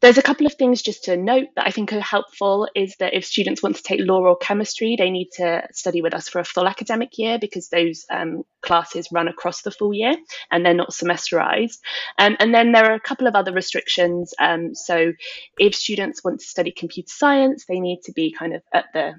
there's 0.00 0.18
a 0.18 0.22
couple 0.22 0.46
of 0.46 0.54
things 0.54 0.80
just 0.80 1.04
to 1.04 1.16
note 1.16 1.48
that 1.56 1.66
I 1.66 1.70
think 1.70 1.92
are 1.92 2.00
helpful 2.00 2.68
is 2.74 2.96
that 3.00 3.12
if 3.12 3.26
students 3.26 3.62
want 3.62 3.76
to 3.76 3.82
take 3.82 4.00
law 4.00 4.20
or 4.20 4.36
chemistry, 4.36 4.96
they 4.98 5.10
need 5.10 5.28
to 5.34 5.66
study 5.72 6.00
with 6.00 6.14
us 6.14 6.28
for 6.28 6.38
a 6.38 6.44
full 6.44 6.66
academic 6.66 7.18
year 7.18 7.38
because 7.38 7.68
those 7.68 8.06
um, 8.10 8.44
classes 8.62 9.08
run 9.12 9.28
across 9.28 9.60
the 9.60 9.70
full 9.70 9.92
year 9.92 10.14
and 10.50 10.64
they're 10.64 10.72
not 10.72 10.92
semesterized. 10.92 11.78
Um, 12.18 12.36
and 12.40 12.54
then 12.54 12.72
there 12.72 12.90
are 12.90 12.94
a 12.94 13.00
couple 13.00 13.26
of 13.26 13.34
other 13.34 13.52
restrictions. 13.52 14.32
Um, 14.38 14.74
so 14.74 15.12
if 15.58 15.74
students 15.74 16.24
want 16.24 16.40
to 16.40 16.46
study 16.46 16.72
computer 16.72 17.10
science, 17.10 17.66
they 17.68 17.80
need 17.80 18.00
to 18.04 18.12
be 18.12 18.32
kind 18.32 18.54
of 18.54 18.62
at 18.72 18.86
the 18.94 19.14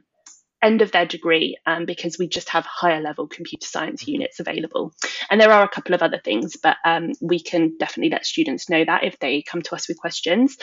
end 0.62 0.82
of 0.82 0.91
their 0.91 1.06
degree 1.06 1.58
um, 1.65 1.86
because 1.86 2.17
we 2.17 2.28
just 2.28 2.50
have 2.50 2.65
higher 2.65 3.02
level 3.02 3.28
computer 3.28 3.65
science 3.65 4.08
units 4.08 4.39
available. 4.39 4.93
And 5.30 5.39
there 5.39 5.52
are 5.52 5.63
a 5.63 5.69
couple 5.69 5.95
of 5.95 6.02
other 6.02 6.21
things, 6.24 6.58
but 6.62 6.78
um, 6.86 7.12
we 7.21 7.39
can 7.39 7.78
definitely 7.78 8.12
let 8.12 8.26
students 8.26 8.69
know 8.69 8.84
that 8.84 9.04
if 9.04 9.19
they 9.19 9.41
come 9.41 9.62
to 9.63 9.76
us 9.76 9.88
with 9.88 9.97
questions. 9.97 10.58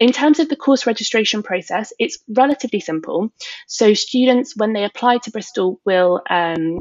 In 0.00 0.12
terms 0.12 0.40
of 0.40 0.48
the 0.48 0.56
course 0.56 0.86
registration 0.86 1.42
process, 1.42 1.92
it's 1.98 2.18
relatively 2.28 2.80
simple. 2.80 3.32
So 3.66 3.94
students, 3.94 4.56
when 4.56 4.72
they 4.72 4.84
apply 4.84 5.18
to 5.18 5.30
Bristol, 5.30 5.80
will 5.84 6.20
um, 6.28 6.80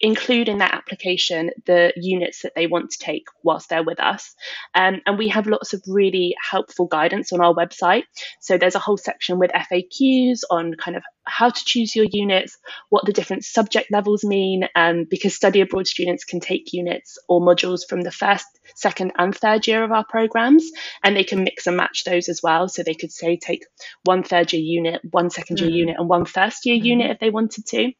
include 0.00 0.48
in 0.48 0.58
that 0.58 0.74
application 0.74 1.50
the 1.66 1.92
units 1.96 2.42
that 2.42 2.54
they 2.54 2.66
want 2.66 2.90
to 2.90 2.98
take 2.98 3.26
whilst 3.42 3.68
they're 3.68 3.84
with 3.84 4.00
us. 4.00 4.34
Um, 4.74 5.00
and 5.06 5.18
we 5.18 5.28
have 5.28 5.46
lots 5.46 5.74
of 5.74 5.82
really 5.86 6.34
helpful 6.50 6.86
guidance 6.86 7.32
on 7.32 7.40
our 7.40 7.54
website. 7.54 8.04
So 8.40 8.56
there's 8.56 8.74
a 8.74 8.80
whole 8.80 8.96
section 8.96 9.38
with 9.38 9.50
FAQs 9.50 10.40
on 10.50 10.74
kind 10.74 10.96
of 10.96 11.02
how 11.24 11.50
to 11.50 11.64
choose 11.64 11.94
your 11.94 12.06
units, 12.10 12.58
what 12.88 13.04
the 13.06 13.12
different 13.12 13.44
subject 13.44 13.90
levels 13.90 14.24
mean, 14.24 14.66
um, 14.74 15.06
because 15.08 15.34
study 15.34 15.60
abroad 15.60 15.86
students 15.86 16.24
can 16.24 16.40
take 16.40 16.72
units 16.72 17.18
or 17.28 17.40
modules 17.40 17.80
from 17.88 18.00
the 18.00 18.10
first, 18.10 18.46
second, 18.74 19.12
and 19.18 19.34
third 19.34 19.66
year 19.66 19.84
of 19.84 19.92
our 19.92 20.04
programs, 20.04 20.70
and 21.04 21.16
they 21.16 21.24
can 21.24 21.44
mix 21.44 21.66
and 21.66 21.76
match 21.76 22.04
those 22.04 22.28
as 22.28 22.40
well. 22.42 22.68
So 22.68 22.82
they 22.82 22.94
could 22.94 23.12
say 23.12 23.36
take 23.36 23.64
one 24.04 24.22
third 24.22 24.52
year 24.52 24.62
unit, 24.62 25.02
one 25.10 25.30
second 25.30 25.60
year 25.60 25.70
mm. 25.70 25.74
unit, 25.74 25.96
and 25.98 26.08
one 26.08 26.24
first 26.24 26.66
year 26.66 26.76
mm. 26.76 26.84
unit 26.84 27.10
if 27.10 27.18
they 27.20 27.30
wanted 27.30 27.66
to. 27.66 27.92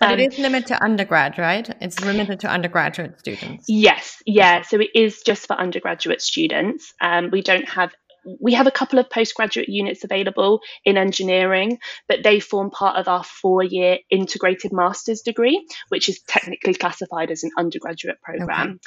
But 0.00 0.12
um, 0.12 0.20
it 0.20 0.32
is 0.32 0.38
limited 0.38 0.66
to 0.68 0.84
undergrad, 0.84 1.38
right? 1.38 1.68
It's 1.80 2.00
limited 2.00 2.40
to 2.40 2.48
undergraduate 2.48 3.18
students. 3.18 3.64
Yes, 3.68 4.22
yeah. 4.26 4.62
So 4.62 4.80
it 4.80 4.90
is 4.94 5.22
just 5.22 5.46
for 5.46 5.54
undergraduate 5.54 6.20
students. 6.20 6.92
Um, 7.00 7.30
we 7.30 7.42
don't 7.42 7.68
have 7.68 7.92
we 8.40 8.52
have 8.54 8.66
a 8.66 8.70
couple 8.70 8.98
of 8.98 9.08
postgraduate 9.08 9.68
units 9.68 10.04
available 10.04 10.60
in 10.84 10.98
engineering, 10.98 11.78
but 12.08 12.22
they 12.22 12.40
form 12.40 12.70
part 12.70 12.96
of 12.96 13.08
our 13.08 13.24
four 13.24 13.62
year 13.62 13.98
integrated 14.10 14.72
master's 14.72 15.22
degree, 15.22 15.66
which 15.88 16.08
is 16.08 16.20
technically 16.28 16.74
classified 16.74 17.30
as 17.30 17.42
an 17.42 17.50
undergraduate 17.56 18.20
program. 18.20 18.70
Okay. 18.70 18.78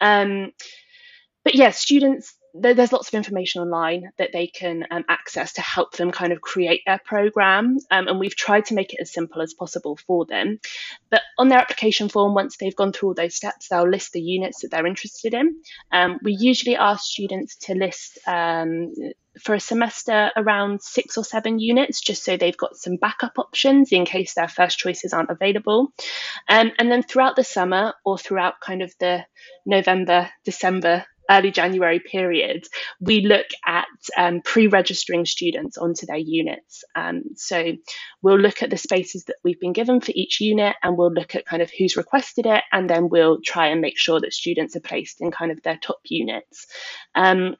Um, 0.00 0.52
but 1.44 1.54
yes, 1.54 1.58
yeah, 1.58 1.70
students 1.70 2.34
there's 2.54 2.92
lots 2.92 3.08
of 3.08 3.14
information 3.14 3.62
online 3.62 4.10
that 4.18 4.30
they 4.32 4.46
can 4.46 4.86
um, 4.90 5.04
access 5.08 5.54
to 5.54 5.60
help 5.60 5.96
them 5.96 6.10
kind 6.10 6.32
of 6.32 6.40
create 6.40 6.82
their 6.86 7.00
program. 7.04 7.78
Um, 7.90 8.08
and 8.08 8.18
we've 8.18 8.36
tried 8.36 8.66
to 8.66 8.74
make 8.74 8.92
it 8.92 9.00
as 9.00 9.12
simple 9.12 9.42
as 9.42 9.54
possible 9.54 9.98
for 10.06 10.26
them. 10.26 10.60
But 11.10 11.22
on 11.38 11.48
their 11.48 11.58
application 11.58 12.08
form, 12.08 12.34
once 12.34 12.56
they've 12.56 12.74
gone 12.74 12.92
through 12.92 13.10
all 13.10 13.14
those 13.14 13.36
steps, 13.36 13.68
they'll 13.68 13.88
list 13.88 14.12
the 14.12 14.20
units 14.20 14.60
that 14.60 14.70
they're 14.70 14.86
interested 14.86 15.34
in. 15.34 15.60
Um, 15.92 16.18
we 16.22 16.36
usually 16.38 16.76
ask 16.76 17.04
students 17.04 17.56
to 17.56 17.74
list 17.74 18.18
um, 18.26 18.92
for 19.40 19.54
a 19.54 19.60
semester 19.60 20.30
around 20.36 20.82
six 20.82 21.16
or 21.16 21.24
seven 21.24 21.60
units, 21.60 22.00
just 22.00 22.24
so 22.24 22.36
they've 22.36 22.56
got 22.56 22.76
some 22.76 22.96
backup 22.96 23.38
options 23.38 23.92
in 23.92 24.04
case 24.04 24.34
their 24.34 24.48
first 24.48 24.78
choices 24.78 25.12
aren't 25.12 25.30
available. 25.30 25.92
Um, 26.48 26.72
and 26.78 26.90
then 26.90 27.02
throughout 27.02 27.36
the 27.36 27.44
summer 27.44 27.94
or 28.04 28.18
throughout 28.18 28.60
kind 28.60 28.82
of 28.82 28.92
the 28.98 29.24
November, 29.64 30.30
December 30.44 31.04
early 31.30 31.50
January 31.50 32.00
period, 32.00 32.66
we 33.00 33.20
look 33.20 33.46
at 33.66 33.86
um, 34.16 34.40
pre 34.44 34.66
registering 34.66 35.26
students 35.26 35.76
onto 35.78 36.06
their 36.06 36.16
units. 36.16 36.84
Um, 36.94 37.22
so 37.36 37.72
we'll 38.22 38.38
look 38.38 38.62
at 38.62 38.70
the 38.70 38.76
spaces 38.76 39.24
that 39.24 39.36
we've 39.44 39.60
been 39.60 39.72
given 39.72 40.00
for 40.00 40.12
each 40.14 40.40
unit 40.40 40.76
and 40.82 40.96
we'll 40.96 41.12
look 41.12 41.34
at 41.34 41.46
kind 41.46 41.62
of 41.62 41.70
who's 41.76 41.96
requested 41.96 42.46
it, 42.46 42.62
and 42.72 42.88
then 42.88 43.08
we'll 43.08 43.40
try 43.44 43.68
and 43.68 43.80
make 43.80 43.98
sure 43.98 44.20
that 44.20 44.32
students 44.32 44.76
are 44.76 44.80
placed 44.80 45.20
in 45.20 45.30
kind 45.30 45.50
of 45.52 45.62
their 45.62 45.76
top 45.76 46.00
units. 46.04 46.66
Um, 47.14 47.56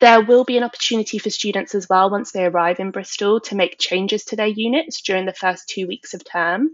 there 0.00 0.22
will 0.22 0.44
be 0.44 0.56
an 0.56 0.64
opportunity 0.64 1.18
for 1.18 1.30
students 1.30 1.74
as 1.74 1.88
well 1.88 2.10
once 2.10 2.32
they 2.32 2.44
arrive 2.44 2.80
in 2.80 2.90
Bristol 2.90 3.40
to 3.40 3.54
make 3.54 3.78
changes 3.78 4.24
to 4.26 4.36
their 4.36 4.46
units 4.46 5.00
during 5.00 5.26
the 5.26 5.32
first 5.32 5.68
two 5.68 5.86
weeks 5.86 6.12
of 6.12 6.22
term. 6.24 6.70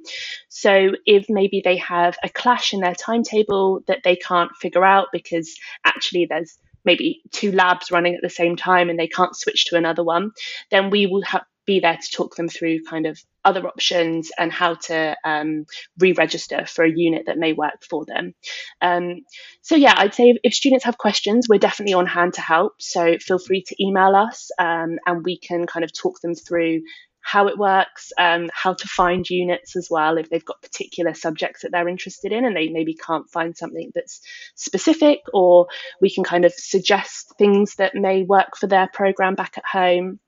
So, 0.48 0.92
if 1.06 1.26
maybe 1.28 1.62
they 1.64 1.76
have 1.76 2.16
a 2.22 2.28
clash 2.28 2.72
in 2.72 2.80
their 2.80 2.94
timetable 2.94 3.82
that 3.86 4.00
they 4.02 4.16
can't 4.16 4.50
figure 4.60 4.84
out 4.84 5.08
because 5.12 5.56
actually 5.84 6.26
there's 6.28 6.58
maybe 6.84 7.22
two 7.30 7.52
labs 7.52 7.90
running 7.90 8.14
at 8.14 8.22
the 8.22 8.30
same 8.30 8.56
time 8.56 8.90
and 8.90 8.98
they 8.98 9.06
can't 9.06 9.36
switch 9.36 9.66
to 9.66 9.76
another 9.76 10.02
one, 10.02 10.32
then 10.70 10.90
we 10.90 11.06
will 11.06 11.22
have 11.22 11.44
be 11.66 11.80
there 11.80 11.96
to 11.96 12.10
talk 12.16 12.36
them 12.36 12.48
through 12.48 12.82
kind 12.84 13.06
of 13.06 13.18
other 13.44 13.66
options 13.66 14.30
and 14.38 14.52
how 14.52 14.74
to 14.74 15.16
um, 15.24 15.64
re-register 15.98 16.64
for 16.66 16.84
a 16.84 16.90
unit 16.90 17.24
that 17.26 17.38
may 17.38 17.52
work 17.52 17.82
for 17.88 18.04
them. 18.04 18.34
Um, 18.80 19.22
so 19.62 19.74
yeah, 19.74 19.94
I'd 19.96 20.14
say 20.14 20.34
if 20.42 20.54
students 20.54 20.84
have 20.84 20.98
questions, 20.98 21.46
we're 21.48 21.58
definitely 21.58 21.94
on 21.94 22.06
hand 22.06 22.34
to 22.34 22.40
help. 22.40 22.74
So 22.80 23.18
feel 23.18 23.38
free 23.38 23.64
to 23.66 23.82
email 23.82 24.14
us 24.14 24.50
um, 24.58 24.98
and 25.06 25.24
we 25.24 25.38
can 25.38 25.66
kind 25.66 25.84
of 25.84 25.92
talk 25.92 26.20
them 26.20 26.34
through 26.34 26.82
how 27.22 27.46
it 27.46 27.56
works, 27.56 28.12
um, 28.18 28.50
how 28.52 28.74
to 28.74 28.88
find 28.88 29.30
units 29.30 29.76
as 29.76 29.88
well 29.88 30.18
if 30.18 30.28
they've 30.28 30.44
got 30.44 30.60
particular 30.60 31.14
subjects 31.14 31.62
that 31.62 31.70
they're 31.70 31.88
interested 31.88 32.32
in 32.32 32.44
and 32.44 32.56
they 32.56 32.68
maybe 32.68 32.94
can't 32.94 33.30
find 33.30 33.56
something 33.56 33.92
that's 33.94 34.20
specific, 34.56 35.20
or 35.32 35.68
we 36.00 36.12
can 36.12 36.24
kind 36.24 36.44
of 36.44 36.52
suggest 36.52 37.32
things 37.38 37.76
that 37.76 37.94
may 37.94 38.24
work 38.24 38.56
for 38.56 38.66
their 38.66 38.88
program 38.92 39.36
back 39.36 39.56
at 39.56 39.64
home. 39.64 40.18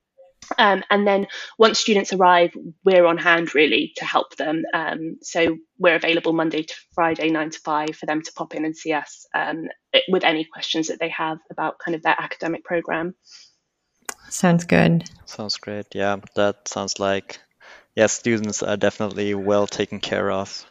Um, 0.59 0.83
and 0.91 1.07
then 1.07 1.27
once 1.59 1.79
students 1.79 2.13
arrive, 2.13 2.55
we're 2.85 3.07
on 3.07 3.19
hand 3.19 3.55
really 3.55 3.93
to 3.97 4.05
help 4.05 4.37
them. 4.37 4.63
Um, 4.73 5.19
so 5.23 5.57
we're 5.79 5.97
available 5.97 6.33
Monday 6.33 6.63
to 6.63 6.75
Friday, 6.95 7.31
nine 7.31 7.51
to 7.51 7.61
five, 7.61 7.97
for 7.97 8.07
them 8.07 8.23
to 8.23 8.33
pop 8.33 8.55
in 8.55 8.65
and 8.65 8.77
see 8.77 8.93
us 8.93 9.27
um, 9.35 9.69
with 10.09 10.25
any 10.25 10.45
questions 10.45 10.89
that 10.89 11.01
they 11.01 11.11
have 11.11 11.39
about 11.51 11.79
kind 11.79 11.95
of 11.95 12.03
their 12.03 12.17
academic 12.19 12.65
program. 12.65 13.15
Sounds 14.29 14.65
good. 14.65 15.09
Sounds 15.27 15.57
great. 15.59 15.87
Yeah, 15.95 16.17
that 16.35 16.69
sounds 16.69 16.99
like 16.99 17.39
yeah, 17.95 18.07
students 18.07 18.63
are 18.63 18.77
definitely 18.77 19.35
well 19.35 19.67
taken 19.67 20.01
care 20.01 20.31
of. 20.31 20.65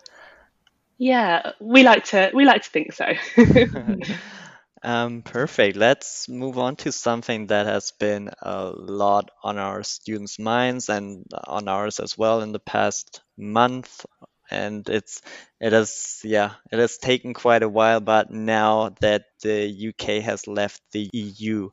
Yeah, 0.98 1.52
we 1.60 1.84
like 1.84 2.06
to 2.06 2.32
we 2.34 2.46
like 2.46 2.64
to 2.64 2.70
think 2.70 2.94
so. 2.94 3.06
Um, 4.84 5.22
perfect. 5.24 5.78
Let's 5.78 6.28
move 6.30 6.58
on 6.60 6.76
to 6.78 6.92
something 6.92 7.48
that 7.48 7.66
has 7.66 7.92
been 8.00 8.30
a 8.42 8.70
lot 8.70 9.32
on 9.42 9.58
our 9.58 9.82
students' 9.84 10.38
minds 10.40 10.90
and 10.90 11.26
on 11.48 11.68
ours 11.68 12.00
as 12.00 12.18
well 12.18 12.42
in 12.42 12.52
the 12.52 12.60
past 12.60 13.22
month. 13.38 14.06
And 14.52 14.88
it's 14.90 15.22
it 15.60 15.72
has 15.74 16.20
yeah 16.24 16.56
it 16.72 16.78
has 16.80 16.98
taken 16.98 17.34
quite 17.34 17.64
a 17.64 17.70
while, 17.70 18.02
but 18.02 18.30
now 18.30 18.90
that 19.02 19.24
the 19.42 19.68
UK 19.90 20.22
has 20.24 20.48
left 20.48 20.82
the 20.92 21.10
EU, 21.14 21.70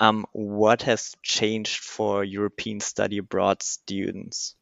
um, 0.00 0.26
what 0.32 0.82
has 0.82 1.14
changed 1.22 1.78
for 1.80 2.24
European 2.24 2.80
study 2.80 3.18
abroad 3.18 3.62
students? 3.62 4.56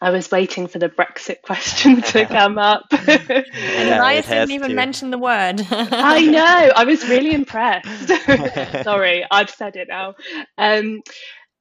I 0.00 0.10
was 0.10 0.30
waiting 0.30 0.66
for 0.66 0.78
the 0.78 0.88
Brexit 0.88 1.40
question 1.42 2.02
to 2.12 2.26
come 2.26 2.58
up. 2.58 2.84
and 2.90 3.08
yeah, 3.08 4.20
didn't 4.20 4.50
even 4.50 4.70
to. 4.70 4.74
mention 4.74 5.10
the 5.10 5.18
word. 5.18 5.66
I 5.70 6.22
know. 6.22 6.72
I 6.76 6.84
was 6.84 7.08
really 7.08 7.32
impressed. 7.32 8.08
Sorry, 8.84 9.24
I've 9.30 9.50
said 9.50 9.76
it 9.76 9.88
now. 9.88 10.14
Um, 10.58 11.02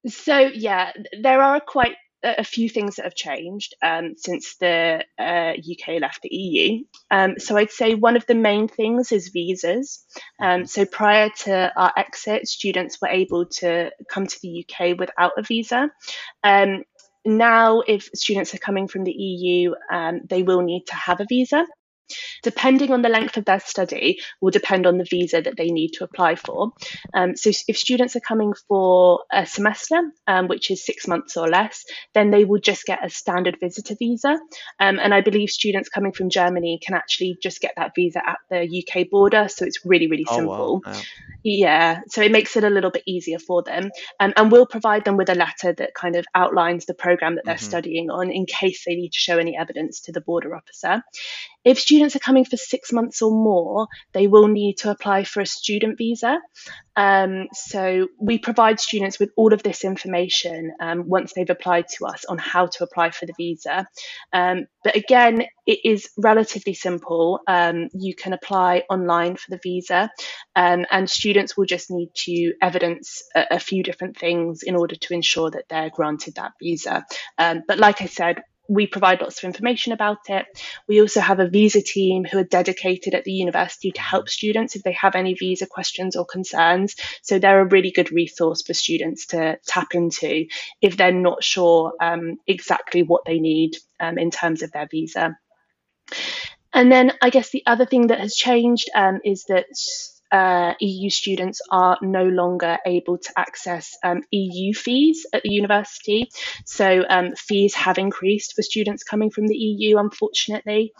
so 0.07 0.37
yeah, 0.37 0.91
there 1.21 1.41
are 1.41 1.61
quite 1.61 1.95
a 2.25 2.43
few 2.43 2.67
things 2.67 2.95
that 2.95 3.05
have 3.05 3.15
changed 3.15 3.75
um, 3.83 4.15
since 4.17 4.55
the 4.57 5.03
uh, 5.19 5.53
UK 5.53 6.01
left 6.01 6.21
the 6.23 6.35
EU. 6.35 6.83
Um, 7.11 7.35
so 7.37 7.55
I'd 7.55 7.71
say 7.71 7.93
one 7.93 8.15
of 8.15 8.25
the 8.25 8.35
main 8.35 8.67
things 8.67 9.11
is 9.11 9.29
visas. 9.29 10.03
Um, 10.41 10.65
so 10.65 10.85
prior 10.85 11.29
to 11.43 11.71
our 11.77 11.93
exit, 11.95 12.47
students 12.47 12.99
were 13.01 13.09
able 13.09 13.45
to 13.59 13.91
come 14.09 14.25
to 14.25 14.39
the 14.41 14.65
UK 14.67 14.97
without 14.97 15.33
a 15.37 15.43
visa. 15.43 15.91
Now, 17.25 17.81
if 17.88 18.09
students 18.13 18.53
are 18.53 18.59
coming 18.59 18.88
from 18.88 19.03
the 19.03 19.11
EU, 19.11 19.73
um, 19.91 20.21
they 20.29 20.43
will 20.43 20.61
need 20.61 20.85
to 20.88 20.95
have 20.95 21.19
a 21.19 21.25
visa. 21.27 21.65
Depending 22.43 22.91
on 22.91 23.01
the 23.01 23.09
length 23.09 23.37
of 23.37 23.45
their 23.45 23.59
study, 23.59 24.19
will 24.41 24.51
depend 24.51 24.85
on 24.85 24.97
the 24.97 25.05
visa 25.09 25.41
that 25.41 25.57
they 25.57 25.69
need 25.69 25.91
to 25.93 26.03
apply 26.03 26.35
for. 26.35 26.71
Um, 27.13 27.35
so, 27.35 27.51
if 27.67 27.77
students 27.77 28.15
are 28.15 28.21
coming 28.21 28.53
for 28.67 29.21
a 29.31 29.45
semester, 29.45 30.01
um, 30.27 30.47
which 30.47 30.71
is 30.71 30.85
six 30.85 31.07
months 31.07 31.37
or 31.37 31.47
less, 31.47 31.83
then 32.13 32.31
they 32.31 32.45
will 32.45 32.59
just 32.59 32.85
get 32.85 33.05
a 33.05 33.09
standard 33.09 33.57
visitor 33.59 33.95
visa. 33.97 34.37
Um, 34.79 34.99
and 34.99 35.13
I 35.13 35.21
believe 35.21 35.49
students 35.49 35.89
coming 35.89 36.11
from 36.11 36.29
Germany 36.29 36.79
can 36.83 36.95
actually 36.95 37.37
just 37.41 37.61
get 37.61 37.73
that 37.77 37.93
visa 37.95 38.21
at 38.27 38.37
the 38.49 38.83
UK 38.83 39.09
border. 39.09 39.47
So, 39.47 39.65
it's 39.65 39.85
really, 39.85 40.07
really 40.07 40.25
simple. 40.25 40.81
Oh, 40.85 40.89
wow. 40.89 41.01
Yeah, 41.47 42.01
so 42.07 42.23
it 42.23 42.31
makes 42.31 42.57
it 42.57 42.63
a 42.63 42.71
little 42.71 42.89
bit 42.89 43.03
easier 43.05 43.37
for 43.37 43.61
them. 43.61 43.91
Um, 44.19 44.33
and 44.35 44.51
we'll 44.51 44.65
provide 44.65 45.05
them 45.05 45.15
with 45.15 45.29
a 45.29 45.35
letter 45.35 45.73
that 45.73 45.93
kind 45.93 46.15
of 46.15 46.25
outlines 46.33 46.85
the 46.85 46.95
program 46.95 47.35
that 47.35 47.45
they're 47.45 47.53
mm-hmm. 47.53 47.63
studying 47.63 48.09
on 48.09 48.31
in 48.31 48.47
case 48.47 48.83
they 48.83 48.95
need 48.95 49.11
to 49.11 49.19
show 49.19 49.37
any 49.37 49.55
evidence 49.55 50.01
to 50.01 50.11
the 50.11 50.21
border 50.21 50.55
officer. 50.55 51.03
If 51.65 51.80
students 51.80 52.15
are 52.15 52.19
coming 52.19 52.45
for 52.45 52.58
six 52.58 52.93
months 52.93 53.21
or 53.21 53.32
more, 53.32 53.88
they 54.13 54.28
will 54.28 54.47
need 54.47 54.78
to 54.78 54.91
apply 54.91 55.23
for 55.23 55.41
a 55.41 55.45
student 55.45 55.97
visa. 55.97 56.39
Um, 56.95 57.47
so 57.54 58.08
we 58.19 58.38
provide 58.38 58.80
students 58.80 59.19
with 59.19 59.32
all 59.36 59.51
of 59.51 59.63
this 59.63 59.84
information 59.84 60.71
um, 60.80 61.10
once 61.10 61.34
they've 61.34 61.49
applied 61.49 61.88
to 61.97 62.06
us 62.06 62.23
on 62.25 62.38
how 62.38 62.67
to 62.67 62.84
apply 62.84 63.12
for 63.12 63.25
the 63.25 63.34
visa. 63.36 63.88
Um, 64.32 64.67
but 64.84 64.95
again, 64.95 65.43
it 65.65 65.80
is 65.84 66.08
relatively 66.17 66.73
simple. 66.73 67.41
Um, 67.47 67.89
you 67.93 68.15
can 68.15 68.34
apply 68.34 68.84
online 68.89 69.36
for 69.36 69.51
the 69.51 69.60
visa, 69.62 70.10
um, 70.56 70.86
and 70.91 71.10
students 71.10 71.58
will 71.58 71.65
just 71.65 71.89
need 71.89 72.12
to 72.15 72.54
evidence 72.62 73.23
a, 73.36 73.45
a, 73.51 73.60
few 73.60 73.82
different 73.82 74.15
things 74.15 74.62
in 74.63 74.75
order 74.75 74.95
to 74.95 75.13
ensure 75.13 75.49
that 75.49 75.65
they're 75.69 75.89
granted 75.89 76.36
that 76.36 76.51
visa. 76.62 77.04
Um, 77.38 77.63
but 77.67 77.80
like 77.80 78.01
I 78.01 78.06
said, 78.06 78.43
we 78.67 78.88
provide 78.88 79.21
lots 79.21 79.38
of 79.38 79.43
information 79.43 79.93
about 79.93 80.30
it. 80.30 80.45
We 80.88 81.01
also 81.01 81.19
have 81.19 81.39
a 81.39 81.49
visa 81.49 81.82
team 81.82 82.25
who 82.25 82.39
are 82.39 82.43
dedicated 82.43 83.13
at 83.13 83.23
the 83.23 83.32
university 83.32 83.91
to 83.91 84.01
help 84.01 84.30
students 84.30 84.75
if 84.75 84.84
they 84.84 84.93
have 84.93 85.15
any 85.15 85.34
visa 85.34 85.67
questions 85.67 86.15
or 86.15 86.25
concerns. 86.25 86.95
So 87.21 87.39
they're 87.39 87.62
a 87.62 87.65
really 87.65 87.91
good 87.91 88.12
resource 88.12 88.63
for 88.63 88.73
students 88.73 89.28
to 89.28 89.60
tap 89.65 89.93
into 89.93 90.47
if 90.82 90.97
they're 90.97 91.12
not 91.12 91.43
sure 91.43 91.93
um, 92.01 92.38
exactly 92.47 93.04
what 93.04 93.25
they 93.25 93.39
need 93.39 93.78
um, 93.99 94.17
in 94.17 94.32
terms 94.32 94.63
of 94.63 94.71
their 94.71 94.88
visa. 94.89 95.38
And 96.73 96.91
then 96.91 97.13
I 97.21 97.30
guess 97.30 97.51
the 97.51 97.63
other 97.65 97.86
thing 97.86 98.08
that 98.08 98.19
has 98.19 98.36
changed 98.36 98.89
um, 98.93 99.19
is 99.23 99.45
that 99.45 99.65
uh, 100.36 100.74
EU 100.82 101.10
students 101.10 101.62
are 101.71 101.98
no 102.02 102.26
longer 102.26 102.78
able 102.86 103.17
to 103.17 103.32
access 103.38 103.98
um, 104.04 104.21
EU 104.32 104.74
fees 104.74 105.26
at 105.32 105.43
the 105.43 105.50
university. 105.50 106.30
So 106.65 107.06
um, 107.10 107.36
fees 107.36 107.74
have 107.76 107.98
increased 107.98 108.54
for 108.54 108.62
students 108.62 109.04
coming 109.04 109.30
from 109.30 109.48
the 109.48 109.56
EU, 109.56 109.98
unfortunately. 109.98 110.91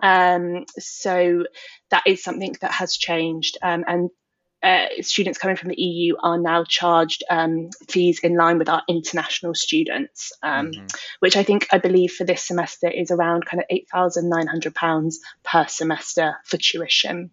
Um, 0.00 0.66
so 0.78 1.44
that 1.90 2.04
is 2.06 2.22
something 2.22 2.54
that 2.60 2.70
has 2.70 2.96
changed. 2.96 3.58
Um, 3.62 3.82
and 3.88 4.10
uh, 4.62 4.86
students 5.00 5.40
coming 5.40 5.56
from 5.56 5.70
the 5.70 5.80
EU 5.80 6.14
are 6.22 6.38
now 6.38 6.62
charged 6.62 7.24
um, 7.28 7.70
fees 7.88 8.20
in 8.20 8.36
line 8.36 8.58
with 8.58 8.68
our 8.68 8.82
international 8.88 9.54
students, 9.54 10.32
um, 10.44 10.70
mm-hmm. 10.70 10.86
which 11.18 11.36
I 11.36 11.42
think 11.42 11.66
I 11.72 11.78
believe 11.78 12.12
for 12.12 12.22
this 12.22 12.44
semester 12.46 12.88
is 12.88 13.10
around 13.10 13.44
kind 13.44 13.60
of 13.60 13.66
eight 13.70 13.88
thousand 13.92 14.30
nine 14.30 14.46
hundred 14.46 14.74
pounds 14.76 15.18
per 15.42 15.66
semester 15.66 16.36
for 16.44 16.58
tuition. 16.58 17.32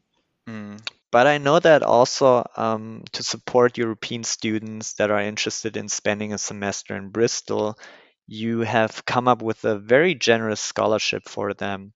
Mm. 0.49 0.81
But 1.11 1.27
I 1.27 1.37
know 1.37 1.59
that 1.59 1.83
also 1.83 2.43
um, 2.57 3.03
to 3.13 3.23
support 3.23 3.77
European 3.77 4.23
students 4.23 4.93
that 4.93 5.11
are 5.11 5.21
interested 5.21 5.77
in 5.77 5.89
spending 5.89 6.33
a 6.33 6.37
semester 6.39 6.95
in 6.95 7.09
Bristol, 7.09 7.77
you 8.27 8.61
have 8.61 9.05
come 9.05 9.27
up 9.27 9.41
with 9.41 9.63
a 9.65 9.77
very 9.77 10.15
generous 10.15 10.61
scholarship 10.61 11.29
for 11.29 11.53
them. 11.53 11.93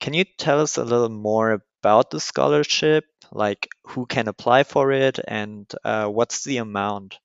Can 0.00 0.14
you 0.14 0.24
tell 0.24 0.60
us 0.60 0.76
a 0.76 0.84
little 0.84 1.08
more 1.08 1.64
about 1.82 2.10
the 2.10 2.20
scholarship, 2.20 3.06
like 3.32 3.68
who 3.84 4.06
can 4.06 4.28
apply 4.28 4.64
for 4.64 4.92
it 4.92 5.18
and 5.26 5.72
uh, 5.84 6.06
what's 6.08 6.44
the 6.44 6.58
amount? 6.58 7.18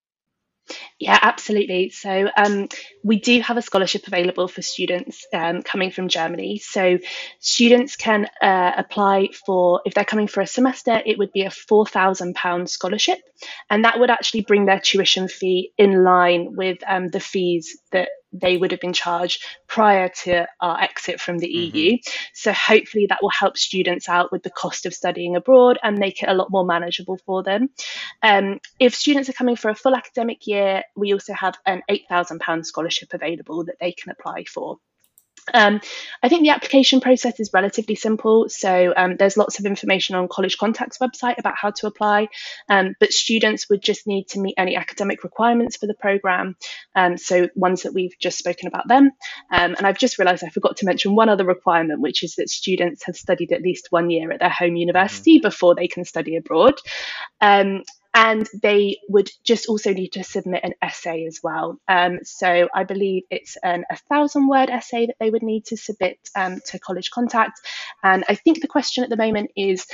Yeah, 1.00 1.18
absolutely. 1.22 1.90
So 1.90 2.30
um, 2.36 2.68
we 3.04 3.20
do 3.20 3.40
have 3.42 3.58
a 3.58 3.62
scholarship 3.62 4.08
available 4.08 4.48
for 4.48 4.62
students 4.62 5.26
um, 5.34 5.62
coming 5.62 5.92
from 5.92 6.08
Germany. 6.08 6.60
So 6.60 7.00
students 7.40 7.96
can 7.96 8.28
uh, 8.42 8.72
apply 8.76 9.30
for, 9.46 9.82
if 9.86 9.94
they're 9.94 10.06
coming 10.06 10.28
for 10.28 10.42
a 10.42 10.48
semester, 10.48 11.02
it 11.06 11.18
would 11.18 11.32
be 11.32 11.44
a 11.44 11.50
£4,000 11.50 12.70
scholarship. 12.70 13.20
And 13.70 13.86
that 13.86 14.00
would 14.00 14.10
actually 14.10 14.42
bring 14.42 14.66
their 14.66 14.80
tuition 14.80 15.28
fee 15.28 15.72
in 15.78 16.04
line 16.04 16.56
with 16.56 16.80
um, 16.88 17.10
the 17.10 17.20
fees 17.20 17.78
that 17.92 18.10
they 18.32 18.58
would 18.58 18.72
have 18.72 18.80
been 18.80 18.94
charged 18.94 19.44
prior 19.68 20.10
to 20.24 20.48
our 20.62 20.82
exit 20.82 21.20
from 21.20 21.38
the 21.38 21.48
mm-hmm. 21.48 21.78
EU. 21.78 21.98
So 22.34 22.54
hopefully 22.54 23.08
that 23.10 23.20
will 23.22 23.30
help 23.30 23.58
students 23.58 24.10
out 24.10 24.32
with 24.32 24.44
the 24.44 24.50
cost 24.50 24.86
of 24.86 24.94
studying 24.94 25.36
abroad 25.36 25.80
and 25.84 25.98
make 25.98 26.22
it 26.22 26.30
a 26.30 26.34
lot 26.34 26.52
more 26.52 26.66
manageable 26.66 27.18
for 27.26 27.44
them. 27.44 27.70
Um, 28.22 28.60
if 28.80 28.96
students 28.96 29.30
are 29.30 29.34
coming 29.34 29.56
for 29.56 29.70
a 29.70 29.76
full 29.76 29.96
academic 29.96 30.48
year, 30.48 30.84
we 30.96 31.14
also 31.14 31.34
have 31.34 31.56
an 31.66 31.82
£8,000 31.90 32.66
scholarship 32.66 33.14
available 33.14 33.66
that 33.66 33.78
they 33.80 33.92
can 33.92 34.12
apply 34.12 34.44
for. 34.46 34.78
Um, 35.54 35.82
I 36.22 36.30
think 36.30 36.44
the 36.44 36.50
application 36.50 37.02
process 37.02 37.40
is 37.40 37.52
relatively 37.54 37.96
simple. 37.96 38.50
So 38.50 38.94
um, 38.96 39.16
there's 39.18 39.38
lots 39.38 39.60
of 39.60 39.66
information 39.66 40.16
on 40.16 40.28
College 40.28 40.58
Contact's 40.58 40.98
website 40.98 41.38
about 41.38 41.56
how 41.56 41.72
to 41.72 41.88
apply, 41.88 42.30
um, 42.70 42.96
but 43.00 43.14
students 43.14 43.70
would 43.70 43.82
just 43.82 44.08
need 44.08 44.28
to 44.30 44.40
meet 44.40 44.56
any 44.58 44.76
academic 44.76 45.24
requirements 45.24 45.78
for 45.78 45.88
the 45.88 45.94
programme. 45.94 46.56
Um, 46.96 47.18
so 47.18 47.50
ones 47.56 47.84
that 47.84 47.94
we've 47.94 48.18
just 48.20 48.38
spoken 48.38 48.68
about 48.68 48.88
them. 48.88 49.12
Um, 49.52 49.76
and 49.78 49.86
I've 49.86 50.00
just 50.00 50.20
realised 50.20 50.44
I 50.44 50.50
forgot 50.50 50.78
to 50.78 50.86
mention 50.86 51.16
one 51.16 51.30
other 51.30 51.46
requirement, 51.46 52.02
which 52.02 52.24
is 52.24 52.36
that 52.36 52.50
students 52.50 53.04
have 53.06 53.16
studied 53.16 53.52
at 53.52 53.62
least 53.62 53.88
one 53.90 54.10
year 54.10 54.32
at 54.32 54.40
their 54.40 54.50
home 54.50 54.76
university 54.76 55.38
mm-hmm. 55.38 55.48
before 55.48 55.76
they 55.76 55.88
can 55.88 56.06
study 56.06 56.36
abroad. 56.36 56.76
And 58.18 58.50
they 58.64 58.98
would 59.10 59.30
just 59.46 59.68
also 59.68 59.94
need 59.94 60.14
to 60.14 60.24
submit 60.24 60.64
an 60.64 60.74
essay 60.82 61.26
as 61.26 61.40
well. 61.44 61.78
Um, 61.88 62.20
so 62.24 62.68
I 62.74 62.84
believe 62.84 63.24
it's 63.30 63.58
an, 63.64 63.86
a 63.92 63.98
thousand 64.10 64.48
word 64.48 64.70
essay 64.72 65.06
that 65.06 65.18
they 65.20 65.30
would 65.30 65.44
need 65.44 65.66
to 65.66 65.78
submit 65.78 66.18
um, 66.36 66.60
to 66.68 66.80
College 66.80 67.12
Contact. 67.12 67.60
And 68.04 68.24
I 68.28 68.34
think 68.34 68.60
the 68.60 68.68
question 68.68 69.04
at 69.04 69.12
the 69.12 69.18
moment 69.18 69.52
is 69.56 69.86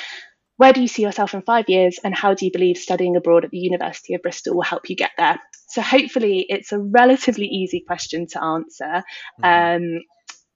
where 0.58 0.72
do 0.72 0.82
you 0.82 0.88
see 0.88 1.02
yourself 1.02 1.34
in 1.34 1.42
five 1.42 1.66
years, 1.68 2.00
and 2.04 2.16
how 2.16 2.34
do 2.34 2.46
you 2.46 2.52
believe 2.52 2.78
studying 2.78 3.16
abroad 3.16 3.44
at 3.44 3.52
the 3.52 3.58
University 3.58 4.14
of 4.14 4.22
Bristol 4.22 4.56
will 4.56 4.62
help 4.62 4.90
you 4.90 4.96
get 4.96 5.12
there? 5.18 5.40
So 5.68 5.82
hopefully, 5.82 6.46
it's 6.48 6.72
a 6.72 6.80
relatively 6.80 7.48
easy 7.48 7.84
question 7.86 8.28
to 8.28 8.44
answer. 8.44 9.04
Mm-hmm. 9.44 9.86
Um, 9.96 10.02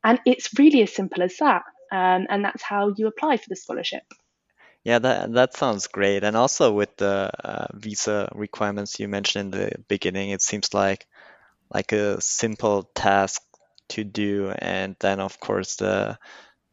and 0.04 0.20
it's 0.26 0.50
really 0.58 0.84
as 0.84 0.94
simple 0.94 1.24
as 1.24 1.36
that. 1.38 1.64
Um, 1.92 2.28
and 2.30 2.46
that's 2.46 2.64
how 2.64 2.94
you 2.96 3.08
apply 3.08 3.38
for 3.38 3.50
the 3.50 3.56
scholarship. 3.56 4.04
Yeah, 4.88 5.00
that 5.00 5.34
that 5.34 5.54
sounds 5.54 5.88
great. 5.88 6.24
And 6.24 6.38
also 6.38 6.72
with 6.72 6.96
the 6.96 7.30
uh, 7.44 7.68
visa 7.74 8.30
requirements 8.34 9.02
you 9.02 9.10
mentioned 9.10 9.54
in 9.54 9.60
the 9.60 9.72
beginning, 9.90 10.30
it 10.30 10.42
seems 10.42 10.74
like 10.74 11.06
like 11.70 11.92
a 11.92 12.22
simple 12.22 12.84
task 12.96 13.42
to 13.90 14.06
do. 14.06 14.50
And 14.50 14.96
then 15.02 15.20
of 15.20 15.42
course 15.42 15.76
the 15.76 16.18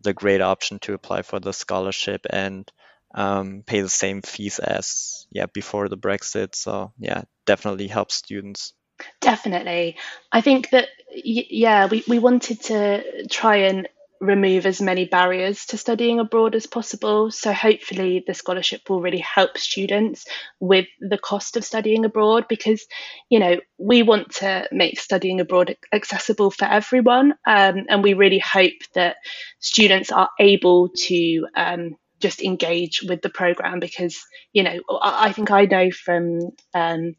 the 0.03 0.15
great 0.15 0.41
option 0.41 0.79
to 0.81 0.95
apply 0.95 1.23
for 1.23 1.41
the 1.41 1.53
scholarship 1.53 2.25
and 2.31 2.71
um, 3.17 3.65
pay 3.67 3.81
the 3.81 3.89
same 3.89 4.23
fees 4.23 4.61
as 4.61 5.27
yeah 5.33 5.47
before 5.53 5.89
the 5.89 5.99
Brexit. 5.99 6.55
So 6.55 6.93
yeah, 7.01 7.23
definitely 7.47 7.89
helps 7.89 8.15
students. 8.15 8.75
Definitely. 9.21 9.97
I 10.31 10.41
think 10.41 10.71
that, 10.71 10.89
yeah, 11.13 11.87
we, 11.87 12.05
we 12.07 12.21
wanted 12.21 12.61
to 12.63 13.27
try 13.27 13.57
and 13.57 13.89
remove 14.25 14.67
as 14.67 14.81
many 14.81 15.05
barriers 15.05 15.67
to 15.67 15.79
studying 15.79 16.19
abroad 16.19 16.55
as 16.55 16.67
possible. 16.67 17.31
So, 17.31 17.53
hopefully, 17.53 18.25
the 18.27 18.35
scholarship 18.35 18.89
will 18.89 19.01
really 19.01 19.19
help 19.19 19.59
students 19.59 20.25
with 20.61 20.87
the 21.01 21.19
cost 21.19 21.57
of 21.57 21.65
studying 21.65 22.05
abroad 22.05 22.47
because, 22.49 22.85
you 23.29 23.39
know, 23.39 23.61
we 23.79 24.03
want 24.03 24.31
to 24.37 24.69
make 24.73 24.99
studying 24.99 25.41
abroad 25.41 25.77
accessible 25.93 26.51
for 26.51 26.65
everyone. 26.65 27.35
Um, 27.47 27.85
and 27.89 28.03
we 28.03 28.15
really 28.15 28.41
hope 28.41 28.81
that 28.95 29.17
students 29.61 30.11
are 30.11 30.31
able 30.39 30.91
to. 31.07 31.47
Um, 31.57 31.97
just 32.21 32.43
engage 32.43 33.03
with 33.03 33.21
the 33.21 33.29
program 33.29 33.81
because 33.81 34.25
you 34.55 34.63
know 34.63 34.81
I, 34.89 35.27
I 35.27 35.33
think 35.33 35.51
I 35.51 35.67
know 35.67 35.91
from 35.91 36.53
um, 36.73 37.15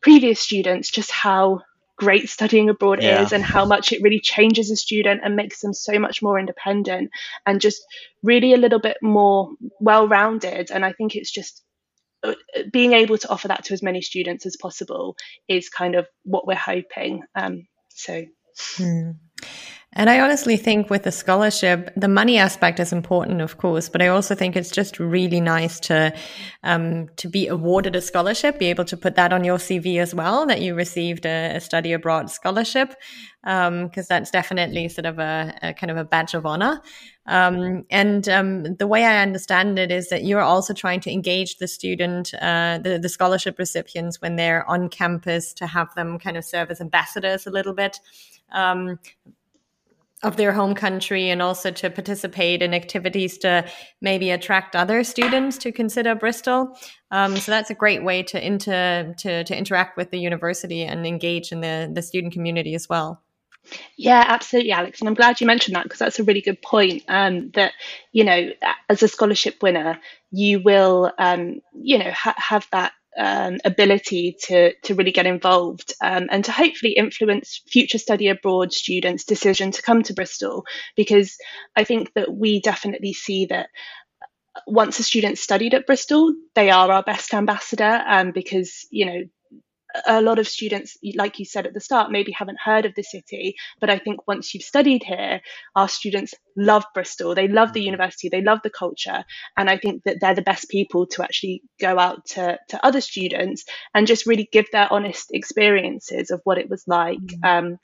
previous 0.00 0.40
students 0.40 0.90
just 0.90 1.10
how 1.10 1.60
great 1.98 2.28
studying 2.28 2.70
abroad 2.70 3.02
yeah. 3.02 3.22
is 3.22 3.32
and 3.32 3.44
how 3.44 3.64
much 3.64 3.92
it 3.92 4.02
really 4.02 4.20
changes 4.20 4.70
a 4.70 4.76
student 4.76 5.20
and 5.24 5.36
makes 5.36 5.60
them 5.60 5.74
so 5.74 5.98
much 5.98 6.22
more 6.22 6.38
independent 6.38 7.10
and 7.44 7.60
just 7.60 7.82
really 8.22 8.54
a 8.54 8.56
little 8.56 8.78
bit 8.78 8.96
more 9.02 9.50
well 9.80 10.08
rounded. 10.08 10.70
And 10.70 10.84
I 10.84 10.92
think 10.92 11.16
it's 11.16 11.30
just 11.30 11.62
uh, 12.22 12.34
being 12.72 12.92
able 12.92 13.18
to 13.18 13.28
offer 13.28 13.48
that 13.48 13.64
to 13.64 13.74
as 13.74 13.82
many 13.82 14.00
students 14.00 14.46
as 14.46 14.56
possible 14.56 15.16
is 15.48 15.68
kind 15.68 15.94
of 15.96 16.06
what 16.24 16.46
we're 16.46 16.54
hoping. 16.54 17.22
Um, 17.34 17.66
so. 17.90 18.24
Hmm. 18.76 19.10
And 19.98 20.08
I 20.08 20.20
honestly 20.20 20.56
think 20.56 20.90
with 20.90 21.02
the 21.02 21.10
scholarship, 21.10 21.90
the 21.96 22.06
money 22.06 22.38
aspect 22.38 22.78
is 22.78 22.92
important, 22.92 23.40
of 23.40 23.58
course, 23.58 23.88
but 23.88 24.00
I 24.00 24.06
also 24.06 24.36
think 24.36 24.54
it's 24.54 24.70
just 24.70 25.00
really 25.00 25.40
nice 25.40 25.80
to 25.80 26.14
um, 26.62 27.08
to 27.16 27.28
be 27.28 27.48
awarded 27.48 27.96
a 27.96 28.00
scholarship, 28.00 28.60
be 28.60 28.66
able 28.66 28.84
to 28.84 28.96
put 28.96 29.16
that 29.16 29.32
on 29.32 29.42
your 29.42 29.58
CV 29.58 29.98
as 30.00 30.14
well, 30.14 30.46
that 30.46 30.60
you 30.60 30.76
received 30.76 31.26
a, 31.26 31.56
a 31.56 31.60
study 31.60 31.92
abroad 31.92 32.30
scholarship, 32.30 32.94
because 33.42 33.66
um, 33.66 34.06
that's 34.08 34.30
definitely 34.30 34.88
sort 34.88 35.04
of 35.06 35.18
a, 35.18 35.52
a, 35.62 35.74
kind 35.74 35.90
of 35.90 35.96
a 35.96 36.04
badge 36.04 36.34
of 36.34 36.46
honor. 36.46 36.80
Um, 37.26 37.84
and 37.90 38.28
um, 38.28 38.76
the 38.76 38.86
way 38.86 39.04
I 39.04 39.20
understand 39.20 39.80
it 39.80 39.90
is 39.90 40.10
that 40.10 40.22
you're 40.22 40.40
also 40.40 40.74
trying 40.74 41.00
to 41.00 41.10
engage 41.10 41.56
the 41.56 41.66
student, 41.66 42.32
uh, 42.34 42.78
the, 42.78 43.00
the 43.00 43.08
scholarship 43.08 43.58
recipients 43.58 44.20
when 44.20 44.36
they're 44.36 44.64
on 44.70 44.90
campus 44.90 45.52
to 45.54 45.66
have 45.66 45.92
them 45.96 46.20
kind 46.20 46.36
of 46.36 46.44
serve 46.44 46.70
as 46.70 46.80
ambassadors 46.80 47.48
a 47.48 47.50
little 47.50 47.74
bit. 47.74 47.98
Um, 48.52 49.00
of 50.24 50.36
their 50.36 50.52
home 50.52 50.74
country 50.74 51.30
and 51.30 51.40
also 51.40 51.70
to 51.70 51.90
participate 51.90 52.60
in 52.60 52.74
activities 52.74 53.38
to 53.38 53.64
maybe 54.00 54.30
attract 54.30 54.74
other 54.74 55.04
students 55.04 55.56
to 55.58 55.70
consider 55.70 56.14
Bristol. 56.14 56.76
Um, 57.12 57.36
so 57.36 57.52
that's 57.52 57.70
a 57.70 57.74
great 57.74 58.02
way 58.02 58.24
to, 58.24 58.44
inter, 58.44 59.14
to, 59.18 59.44
to 59.44 59.56
interact 59.56 59.96
with 59.96 60.10
the 60.10 60.18
university 60.18 60.82
and 60.82 61.06
engage 61.06 61.52
in 61.52 61.60
the, 61.60 61.88
the 61.92 62.02
student 62.02 62.32
community 62.32 62.74
as 62.74 62.88
well. 62.88 63.22
Yeah, 63.96 64.24
absolutely, 64.26 64.72
Alex. 64.72 65.00
And 65.00 65.08
I'm 65.08 65.14
glad 65.14 65.40
you 65.40 65.46
mentioned 65.46 65.76
that 65.76 65.84
because 65.84 65.98
that's 65.98 66.18
a 66.18 66.24
really 66.24 66.40
good 66.40 66.60
point. 66.62 67.02
Um, 67.08 67.50
that, 67.50 67.72
you 68.12 68.24
know, 68.24 68.50
as 68.88 69.02
a 69.02 69.08
scholarship 69.08 69.62
winner, 69.62 70.00
you 70.30 70.60
will, 70.60 71.12
um, 71.18 71.60
you 71.74 71.98
know, 71.98 72.10
ha- 72.10 72.34
have 72.38 72.66
that 72.72 72.92
um, 73.18 73.58
ability 73.64 74.36
to, 74.44 74.74
to 74.84 74.94
really 74.94 75.12
get 75.12 75.26
involved 75.26 75.92
um, 76.02 76.28
and 76.30 76.44
to 76.44 76.52
hopefully 76.52 76.92
influence 76.92 77.62
future 77.66 77.98
study 77.98 78.28
abroad 78.28 78.72
students' 78.72 79.24
decision 79.24 79.70
to 79.72 79.82
come 79.82 80.02
to 80.04 80.14
Bristol. 80.14 80.64
Because 80.96 81.36
I 81.76 81.84
think 81.84 82.12
that 82.14 82.32
we 82.32 82.60
definitely 82.60 83.12
see 83.12 83.46
that 83.46 83.68
once 84.66 84.98
a 84.98 85.02
student 85.02 85.38
studied 85.38 85.74
at 85.74 85.86
Bristol, 85.86 86.32
they 86.54 86.70
are 86.70 86.90
our 86.90 87.02
best 87.02 87.34
ambassador 87.34 88.02
um, 88.06 88.32
because, 88.32 88.86
you 88.90 89.06
know, 89.06 89.22
a 90.06 90.22
lot 90.22 90.38
of 90.38 90.48
students, 90.48 90.96
like 91.14 91.38
you 91.38 91.44
said 91.44 91.66
at 91.66 91.74
the 91.74 91.80
start, 91.80 92.10
maybe 92.10 92.32
haven't 92.32 92.58
heard 92.62 92.86
of 92.86 92.94
the 92.94 93.02
city. 93.02 93.54
But 93.80 93.90
I 93.90 93.98
think 93.98 94.26
once 94.26 94.54
you've 94.54 94.62
studied 94.62 95.02
here, 95.04 95.40
our 95.74 95.88
students 95.88 96.34
love 96.56 96.84
Bristol. 96.94 97.34
They 97.34 97.48
love 97.48 97.72
the 97.72 97.80
mm-hmm. 97.80 97.86
university. 97.86 98.28
They 98.28 98.42
love 98.42 98.60
the 98.62 98.70
culture. 98.70 99.24
And 99.56 99.70
I 99.70 99.78
think 99.78 100.04
that 100.04 100.18
they're 100.20 100.34
the 100.34 100.42
best 100.42 100.68
people 100.68 101.06
to 101.08 101.22
actually 101.22 101.62
go 101.80 101.98
out 101.98 102.26
to, 102.26 102.58
to 102.68 102.86
other 102.86 103.00
students 103.00 103.64
and 103.94 104.06
just 104.06 104.26
really 104.26 104.48
give 104.50 104.66
their 104.72 104.92
honest 104.92 105.30
experiences 105.32 106.30
of 106.30 106.40
what 106.44 106.58
it 106.58 106.68
was 106.68 106.84
like. 106.86 107.18
Mm-hmm. 107.18 107.44
Um, 107.44 107.78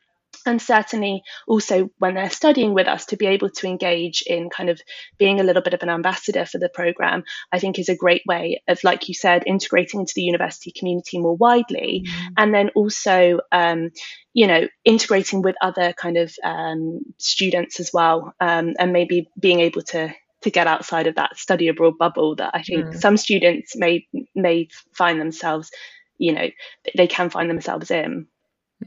and 0.46 0.60
certainly 0.60 1.22
also 1.46 1.90
when 1.98 2.14
they're 2.14 2.30
studying 2.30 2.74
with 2.74 2.86
us 2.86 3.06
to 3.06 3.16
be 3.16 3.26
able 3.26 3.50
to 3.50 3.66
engage 3.66 4.22
in 4.26 4.50
kind 4.50 4.70
of 4.70 4.80
being 5.18 5.40
a 5.40 5.44
little 5.44 5.62
bit 5.62 5.74
of 5.74 5.82
an 5.82 5.88
ambassador 5.88 6.44
for 6.44 6.58
the 6.58 6.68
program 6.68 7.24
i 7.52 7.58
think 7.58 7.78
is 7.78 7.88
a 7.88 7.96
great 7.96 8.22
way 8.26 8.62
of 8.68 8.82
like 8.84 9.08
you 9.08 9.14
said 9.14 9.42
integrating 9.46 10.00
into 10.00 10.12
the 10.14 10.22
university 10.22 10.72
community 10.72 11.18
more 11.18 11.36
widely 11.36 12.04
mm-hmm. 12.06 12.34
and 12.36 12.54
then 12.54 12.70
also 12.70 13.40
um, 13.52 13.90
you 14.32 14.46
know 14.46 14.66
integrating 14.84 15.42
with 15.42 15.56
other 15.60 15.92
kind 15.92 16.16
of 16.16 16.34
um, 16.42 17.00
students 17.18 17.80
as 17.80 17.90
well 17.92 18.34
um, 18.40 18.74
and 18.78 18.92
maybe 18.92 19.28
being 19.38 19.60
able 19.60 19.82
to 19.82 20.12
to 20.42 20.50
get 20.50 20.66
outside 20.66 21.06
of 21.06 21.14
that 21.14 21.38
study 21.38 21.68
abroad 21.68 21.94
bubble 21.98 22.36
that 22.36 22.50
i 22.54 22.62
think 22.62 22.84
mm. 22.84 23.00
some 23.00 23.16
students 23.16 23.74
may 23.76 24.06
may 24.34 24.68
find 24.92 25.20
themselves 25.20 25.70
you 26.18 26.32
know 26.32 26.48
they 26.96 27.06
can 27.06 27.30
find 27.30 27.48
themselves 27.48 27.90
in 27.90 28.26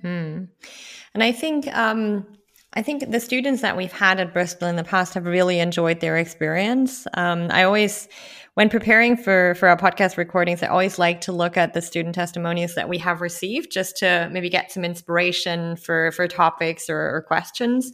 mm. 0.04 0.48
And 1.14 1.24
I 1.24 1.32
think 1.32 1.68
um, 1.76 2.26
I 2.74 2.84
think 2.84 3.10
the 3.10 3.20
students 3.20 3.62
that 3.62 3.76
we've 3.76 3.92
had 3.92 4.20
at 4.20 4.34
Bristol 4.34 4.68
in 4.68 4.76
the 4.76 4.84
past 4.84 5.16
have 5.16 5.26
really 5.26 5.60
enjoyed 5.60 6.00
their 6.00 6.18
experience. 6.18 7.08
Um, 7.16 7.48
I 7.50 7.64
always, 7.64 8.08
when 8.58 8.70
preparing 8.70 9.16
for 9.16 9.54
for 9.54 9.70
our 9.70 9.78
podcast 9.78 10.18
recordings, 10.18 10.64
I 10.64 10.68
always 10.68 10.98
like 10.98 11.22
to 11.22 11.32
look 11.32 11.58
at 11.58 11.76
the 11.76 11.82
student 11.82 12.16
testimonials 12.16 12.74
that 12.74 12.90
we 12.90 12.98
have 12.98 13.22
received, 13.22 13.72
just 13.72 13.98
to 13.98 14.28
maybe 14.32 14.50
get 14.50 14.72
some 14.72 14.84
inspiration 14.84 15.76
for 15.76 16.12
for 16.14 16.28
topics 16.28 16.90
or, 16.90 16.98
or 16.98 17.22
questions. 17.22 17.92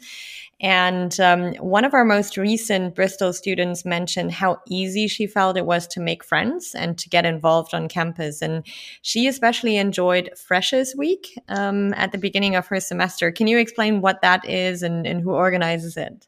And 0.62 1.20
um, 1.20 1.54
one 1.56 1.84
of 1.84 1.94
our 1.94 2.06
most 2.06 2.38
recent 2.38 2.96
Bristol 2.96 3.34
students 3.34 3.84
mentioned 3.84 4.32
how 4.32 4.62
easy 4.70 5.10
she 5.10 5.28
felt 5.28 5.58
it 5.58 5.66
was 5.66 5.86
to 5.88 6.00
make 6.00 6.24
friends 6.24 6.74
and 6.74 6.98
to 6.98 7.10
get 7.10 7.26
involved 7.26 7.74
on 7.74 7.90
campus. 7.90 8.42
And 8.42 8.66
she 9.02 9.28
especially 9.28 9.76
enjoyed 9.76 10.30
Freshers 10.38 10.96
Week 10.96 11.38
um, 11.50 11.94
at 11.96 12.14
the 12.14 12.18
beginning 12.18 12.56
of 12.56 12.68
her 12.68 12.80
semester. 12.80 13.34
Can 13.34 13.48
you 13.48 13.58
explain 13.58 14.00
what 14.00 14.22
that 14.22 14.48
is 14.48 14.82
and, 14.82 15.06
and 15.06 15.20
who 15.20 15.32
organizes 15.32 15.98
it? 15.98 16.26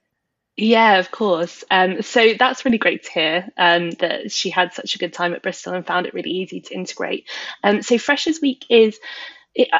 Yeah, 0.57 0.99
of 0.99 1.11
course. 1.11 1.65
Um, 1.69 2.01
so 2.01 2.33
that's 2.39 2.63
really 2.63 2.77
great 2.77 3.03
to 3.03 3.11
hear 3.11 3.49
um, 3.57 3.91
that 3.99 4.31
she 4.31 4.49
had 4.49 4.73
such 4.73 4.95
a 4.95 4.97
good 4.97 5.11
time 5.11 5.33
at 5.33 5.43
Bristol 5.43 5.73
and 5.73 5.85
found 5.85 6.05
it 6.05 6.13
really 6.13 6.31
easy 6.31 6.61
to 6.61 6.73
integrate. 6.73 7.27
Um, 7.61 7.81
so 7.81 7.97
Freshers 7.97 8.39
Week 8.41 8.65
is 8.69 8.99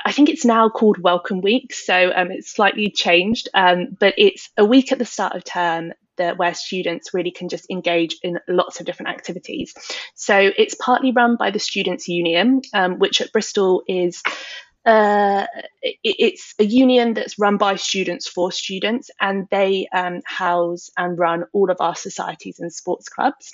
I 0.05 0.13
think 0.13 0.29
it's 0.29 0.45
now 0.45 0.69
called 0.69 0.97
Welcome 0.97 1.41
Week, 1.41 1.73
so 1.73 2.11
um, 2.15 2.31
it's 2.31 2.49
slightly 2.49 2.89
changed, 2.89 3.49
um, 3.53 3.97
but 3.99 4.13
it's 4.17 4.49
a 4.57 4.63
week 4.63 4.93
at 4.93 4.99
the 4.99 5.05
start 5.05 5.35
of 5.35 5.43
term 5.43 5.91
that 6.15 6.37
where 6.37 6.53
students 6.53 7.13
really 7.13 7.31
can 7.31 7.49
just 7.49 7.69
engage 7.69 8.15
in 8.23 8.39
lots 8.47 8.79
of 8.79 8.85
different 8.85 9.09
activities. 9.09 9.73
So 10.13 10.37
it's 10.57 10.75
partly 10.75 11.11
run 11.11 11.35
by 11.35 11.51
the 11.51 11.59
Students' 11.59 12.07
Union, 12.07 12.61
um, 12.73 12.99
which 12.99 13.19
at 13.19 13.33
Bristol 13.33 13.83
is 13.85 14.23
uh, 14.85 15.45
it, 15.81 15.97
it's 16.03 16.53
a 16.59 16.65
union 16.65 17.13
that's 17.13 17.39
run 17.39 17.57
by 17.57 17.75
students 17.75 18.27
for 18.27 18.51
students, 18.51 19.09
and 19.19 19.47
they 19.49 19.87
um, 19.93 20.21
house 20.25 20.89
and 20.97 21.17
run 21.17 21.45
all 21.53 21.71
of 21.71 21.77
our 21.79 21.95
societies 21.95 22.59
and 22.59 22.71
sports 22.71 23.09
clubs. 23.09 23.51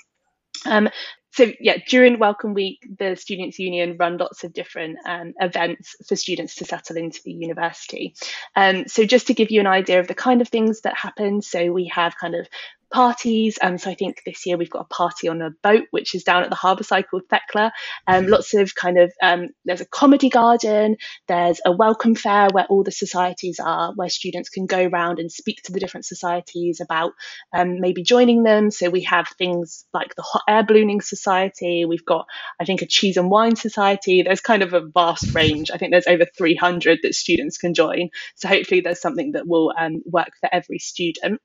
Um, 0.65 0.89
so 1.33 1.51
yeah, 1.61 1.77
during 1.87 2.19
Welcome 2.19 2.53
Week, 2.53 2.85
the 2.99 3.15
Students' 3.15 3.57
Union 3.57 3.95
run 3.97 4.17
lots 4.17 4.43
of 4.43 4.51
different 4.51 4.97
um, 5.05 5.33
events 5.39 5.95
for 6.05 6.17
students 6.17 6.55
to 6.55 6.65
settle 6.65 6.97
into 6.97 7.21
the 7.23 7.31
university. 7.31 8.15
Um, 8.57 8.85
so 8.87 9.05
just 9.05 9.27
to 9.27 9.33
give 9.33 9.49
you 9.49 9.61
an 9.61 9.67
idea 9.67 10.01
of 10.01 10.07
the 10.07 10.13
kind 10.13 10.41
of 10.41 10.49
things 10.49 10.81
that 10.81 10.97
happen, 10.97 11.41
so 11.41 11.71
we 11.71 11.85
have 11.85 12.17
kind 12.17 12.35
of 12.35 12.47
parties. 12.91 13.57
Um, 13.61 13.77
so 13.77 13.89
I 13.89 13.95
think 13.95 14.21
this 14.25 14.45
year 14.45 14.57
we've 14.57 14.69
got 14.69 14.87
a 14.89 14.93
party 14.93 15.27
on 15.27 15.41
a 15.41 15.51
boat, 15.63 15.85
which 15.91 16.15
is 16.15 16.23
down 16.23 16.43
at 16.43 16.49
the 16.49 16.55
harbour 16.55 16.83
side 16.83 17.05
called 17.09 17.23
Thekla. 17.31 17.71
Um, 18.07 18.27
lots 18.27 18.53
of 18.53 18.75
kind 18.75 18.99
of, 18.99 19.11
um, 19.21 19.49
there's 19.65 19.81
a 19.81 19.85
comedy 19.85 20.29
garden, 20.29 20.97
there's 21.27 21.59
a 21.65 21.71
welcome 21.71 22.15
fair 22.15 22.49
where 22.51 22.65
all 22.65 22.83
the 22.83 22.91
societies 22.91 23.59
are, 23.59 23.93
where 23.95 24.09
students 24.09 24.49
can 24.49 24.65
go 24.65 24.85
around 24.85 25.19
and 25.19 25.31
speak 25.31 25.61
to 25.63 25.71
the 25.71 25.79
different 25.79 26.05
societies 26.05 26.81
about 26.81 27.13
um, 27.53 27.79
maybe 27.79 28.03
joining 28.03 28.43
them. 28.43 28.71
So 28.71 28.89
we 28.89 29.01
have 29.03 29.27
things 29.37 29.85
like 29.93 30.15
the 30.15 30.21
Hot 30.23 30.43
Air 30.47 30.63
Ballooning 30.63 31.01
Society, 31.01 31.85
we've 31.85 32.05
got, 32.05 32.25
I 32.59 32.65
think, 32.65 32.81
a 32.81 32.87
Cheese 32.87 33.17
and 33.17 33.29
Wine 33.29 33.55
Society. 33.55 34.21
There's 34.21 34.41
kind 34.41 34.63
of 34.63 34.73
a 34.73 34.81
vast 34.81 35.33
range. 35.33 35.71
I 35.71 35.77
think 35.77 35.91
there's 35.91 36.07
over 36.07 36.25
300 36.37 36.99
that 37.03 37.15
students 37.15 37.57
can 37.57 37.73
join. 37.73 38.09
So 38.35 38.47
hopefully 38.47 38.81
there's 38.81 39.01
something 39.01 39.33
that 39.33 39.47
will 39.47 39.73
um, 39.77 40.01
work 40.05 40.31
for 40.39 40.49
every 40.51 40.79
student. 40.79 41.41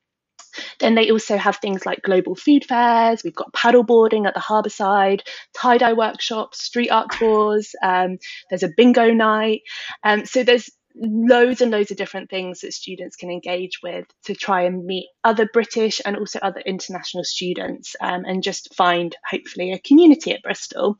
Then 0.80 0.94
they 0.94 1.10
also 1.10 1.36
have 1.36 1.56
things 1.56 1.86
like 1.86 2.02
global 2.02 2.34
food 2.34 2.64
fairs. 2.64 3.22
We've 3.24 3.34
got 3.34 3.52
paddleboarding 3.52 4.26
at 4.26 4.34
the 4.34 4.40
harbour 4.40 4.70
side, 4.70 5.22
tie 5.54 5.78
dye 5.78 5.92
workshops, 5.92 6.62
street 6.62 6.90
art 6.90 7.10
tours. 7.12 7.74
Um, 7.82 8.18
there's 8.50 8.62
a 8.62 8.72
bingo 8.76 9.12
night. 9.12 9.62
Um, 10.04 10.24
so 10.26 10.42
there's 10.42 10.70
loads 10.98 11.60
and 11.60 11.70
loads 11.70 11.90
of 11.90 11.96
different 11.96 12.30
things 12.30 12.60
that 12.60 12.72
students 12.72 13.16
can 13.16 13.30
engage 13.30 13.80
with 13.82 14.06
to 14.24 14.34
try 14.34 14.62
and 14.62 14.84
meet 14.84 15.08
other 15.24 15.48
British 15.52 16.00
and 16.04 16.16
also 16.16 16.38
other 16.40 16.60
international 16.60 17.24
students 17.24 17.94
um, 18.00 18.24
and 18.24 18.42
just 18.42 18.74
find 18.74 19.14
hopefully 19.28 19.72
a 19.72 19.78
community 19.78 20.32
at 20.32 20.42
Bristol. 20.42 20.98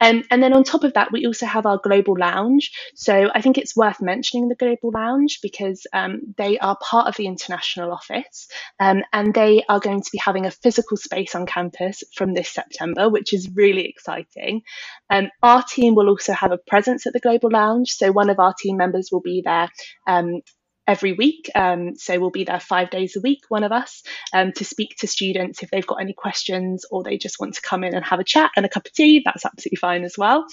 Um, 0.00 0.22
and 0.30 0.42
then 0.42 0.52
on 0.52 0.64
top 0.64 0.84
of 0.84 0.94
that, 0.94 1.12
we 1.12 1.26
also 1.26 1.46
have 1.46 1.66
our 1.66 1.78
global 1.78 2.16
lounge. 2.18 2.72
So 2.94 3.30
I 3.34 3.40
think 3.40 3.58
it's 3.58 3.76
worth 3.76 4.00
mentioning 4.00 4.48
the 4.48 4.54
global 4.54 4.90
lounge 4.92 5.40
because 5.42 5.86
um, 5.92 6.34
they 6.36 6.58
are 6.58 6.76
part 6.80 7.08
of 7.08 7.16
the 7.16 7.26
international 7.26 7.92
office 7.92 8.48
um, 8.80 9.02
and 9.12 9.34
they 9.34 9.62
are 9.68 9.80
going 9.80 10.02
to 10.02 10.10
be 10.10 10.18
having 10.18 10.46
a 10.46 10.50
physical 10.50 10.96
space 10.96 11.34
on 11.34 11.46
campus 11.46 12.02
from 12.14 12.34
this 12.34 12.50
September, 12.50 13.08
which 13.08 13.32
is 13.32 13.50
really 13.54 13.86
exciting. 13.86 14.62
Um, 15.10 15.30
our 15.42 15.62
team 15.62 15.94
will 15.94 16.08
also 16.08 16.32
have 16.32 16.52
a 16.52 16.58
presence 16.58 17.06
at 17.06 17.12
the 17.12 17.20
global 17.20 17.50
lounge. 17.50 17.90
So 17.90 18.12
one 18.12 18.30
of 18.30 18.38
our 18.38 18.54
team 18.54 18.76
members 18.76 19.08
will 19.10 19.20
be 19.20 19.42
there 19.44 19.68
um, 20.06 20.40
every 20.88 21.12
week. 21.12 21.50
Um, 21.54 21.94
so 21.96 22.18
we'll 22.18 22.30
be 22.30 22.44
there 22.44 22.58
five 22.58 22.90
days 22.90 23.14
a 23.14 23.20
week, 23.20 23.42
one 23.48 23.62
of 23.62 23.70
us, 23.70 24.02
um, 24.32 24.52
to 24.52 24.64
speak 24.64 24.96
to 24.98 25.06
students 25.06 25.62
if 25.62 25.70
they've 25.70 25.86
got 25.86 26.00
any 26.00 26.14
questions 26.14 26.84
or 26.90 27.04
they 27.04 27.18
just 27.18 27.38
want 27.38 27.54
to 27.54 27.62
come 27.62 27.84
in 27.84 27.94
and 27.94 28.04
have 28.04 28.18
a 28.18 28.24
chat 28.24 28.50
and 28.56 28.64
a 28.64 28.68
cup 28.68 28.86
of 28.86 28.92
tea. 28.94 29.22
That's 29.24 29.44
absolutely 29.44 29.76
fine 29.76 30.02
as 30.02 30.16
well. 30.16 30.46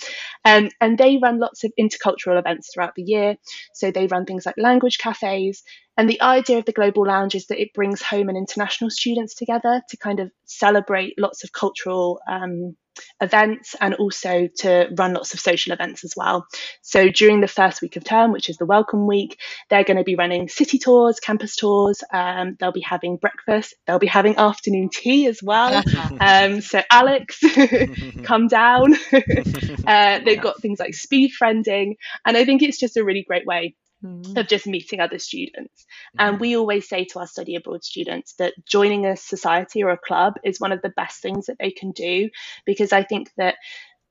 Um, 0.43 0.69
and 0.81 0.97
they 0.97 1.17
run 1.17 1.39
lots 1.39 1.63
of 1.63 1.71
intercultural 1.79 2.37
events 2.37 2.71
throughout 2.73 2.95
the 2.95 3.03
year. 3.03 3.37
So 3.73 3.89
they 3.89 4.07
run 4.07 4.25
things 4.25 4.45
like 4.45 4.55
language 4.57 4.97
cafes. 4.97 5.63
And 5.97 6.09
the 6.09 6.21
idea 6.21 6.57
of 6.57 6.65
the 6.65 6.73
Global 6.73 7.07
Lounge 7.07 7.35
is 7.35 7.47
that 7.47 7.61
it 7.61 7.73
brings 7.73 8.01
home 8.01 8.27
and 8.27 8.37
international 8.37 8.89
students 8.89 9.33
together 9.35 9.81
to 9.89 9.97
kind 9.97 10.19
of 10.19 10.29
celebrate 10.43 11.13
lots 11.17 11.45
of 11.45 11.53
cultural 11.53 12.19
um, 12.29 12.75
events 13.21 13.75
and 13.79 13.93
also 13.95 14.47
to 14.57 14.89
run 14.97 15.13
lots 15.13 15.33
of 15.33 15.39
social 15.39 15.73
events 15.73 16.03
as 16.03 16.13
well. 16.15 16.47
So 16.81 17.09
during 17.09 17.41
the 17.41 17.47
first 17.47 17.81
week 17.81 17.95
of 17.95 18.03
term, 18.03 18.31
which 18.31 18.49
is 18.49 18.57
the 18.57 18.65
welcome 18.65 19.07
week, 19.07 19.39
they're 19.69 19.83
going 19.83 19.97
to 19.97 20.03
be 20.03 20.15
running 20.15 20.49
city 20.49 20.79
tours, 20.79 21.19
campus 21.19 21.55
tours. 21.55 22.03
Um, 22.13 22.55
they'll 22.59 22.71
be 22.71 22.81
having 22.81 23.17
breakfast. 23.17 23.75
They'll 23.87 23.99
be 23.99 24.07
having 24.07 24.37
afternoon 24.37 24.89
tea 24.91 25.27
as 25.27 25.41
well. 25.41 25.83
um, 26.19 26.61
so 26.61 26.81
Alex, 26.91 27.41
come 28.23 28.47
down. 28.47 28.95
uh, 29.87 30.19
they've 30.25 30.41
got 30.41 30.61
things 30.61 30.79
like 30.79 30.93
speed 30.93 31.31
friending, 31.39 31.95
and 32.25 32.37
I 32.37 32.45
think 32.45 32.61
it's 32.61 32.79
just 32.79 32.97
a 32.97 33.03
really 33.03 33.23
great 33.27 33.45
way 33.45 33.75
mm. 34.05 34.37
of 34.37 34.47
just 34.47 34.67
meeting 34.67 34.99
other 34.99 35.19
students. 35.19 35.85
Mm. 36.17 36.27
And 36.27 36.39
we 36.39 36.55
always 36.55 36.87
say 36.87 37.05
to 37.05 37.19
our 37.19 37.27
study 37.27 37.55
abroad 37.55 37.83
students 37.83 38.33
that 38.33 38.53
joining 38.65 39.05
a 39.05 39.15
society 39.15 39.83
or 39.83 39.89
a 39.89 39.97
club 39.97 40.35
is 40.43 40.59
one 40.59 40.71
of 40.71 40.81
the 40.81 40.89
best 40.89 41.21
things 41.21 41.47
that 41.47 41.57
they 41.59 41.71
can 41.71 41.91
do 41.91 42.29
because 42.65 42.93
I 42.93 43.03
think 43.03 43.31
that, 43.37 43.55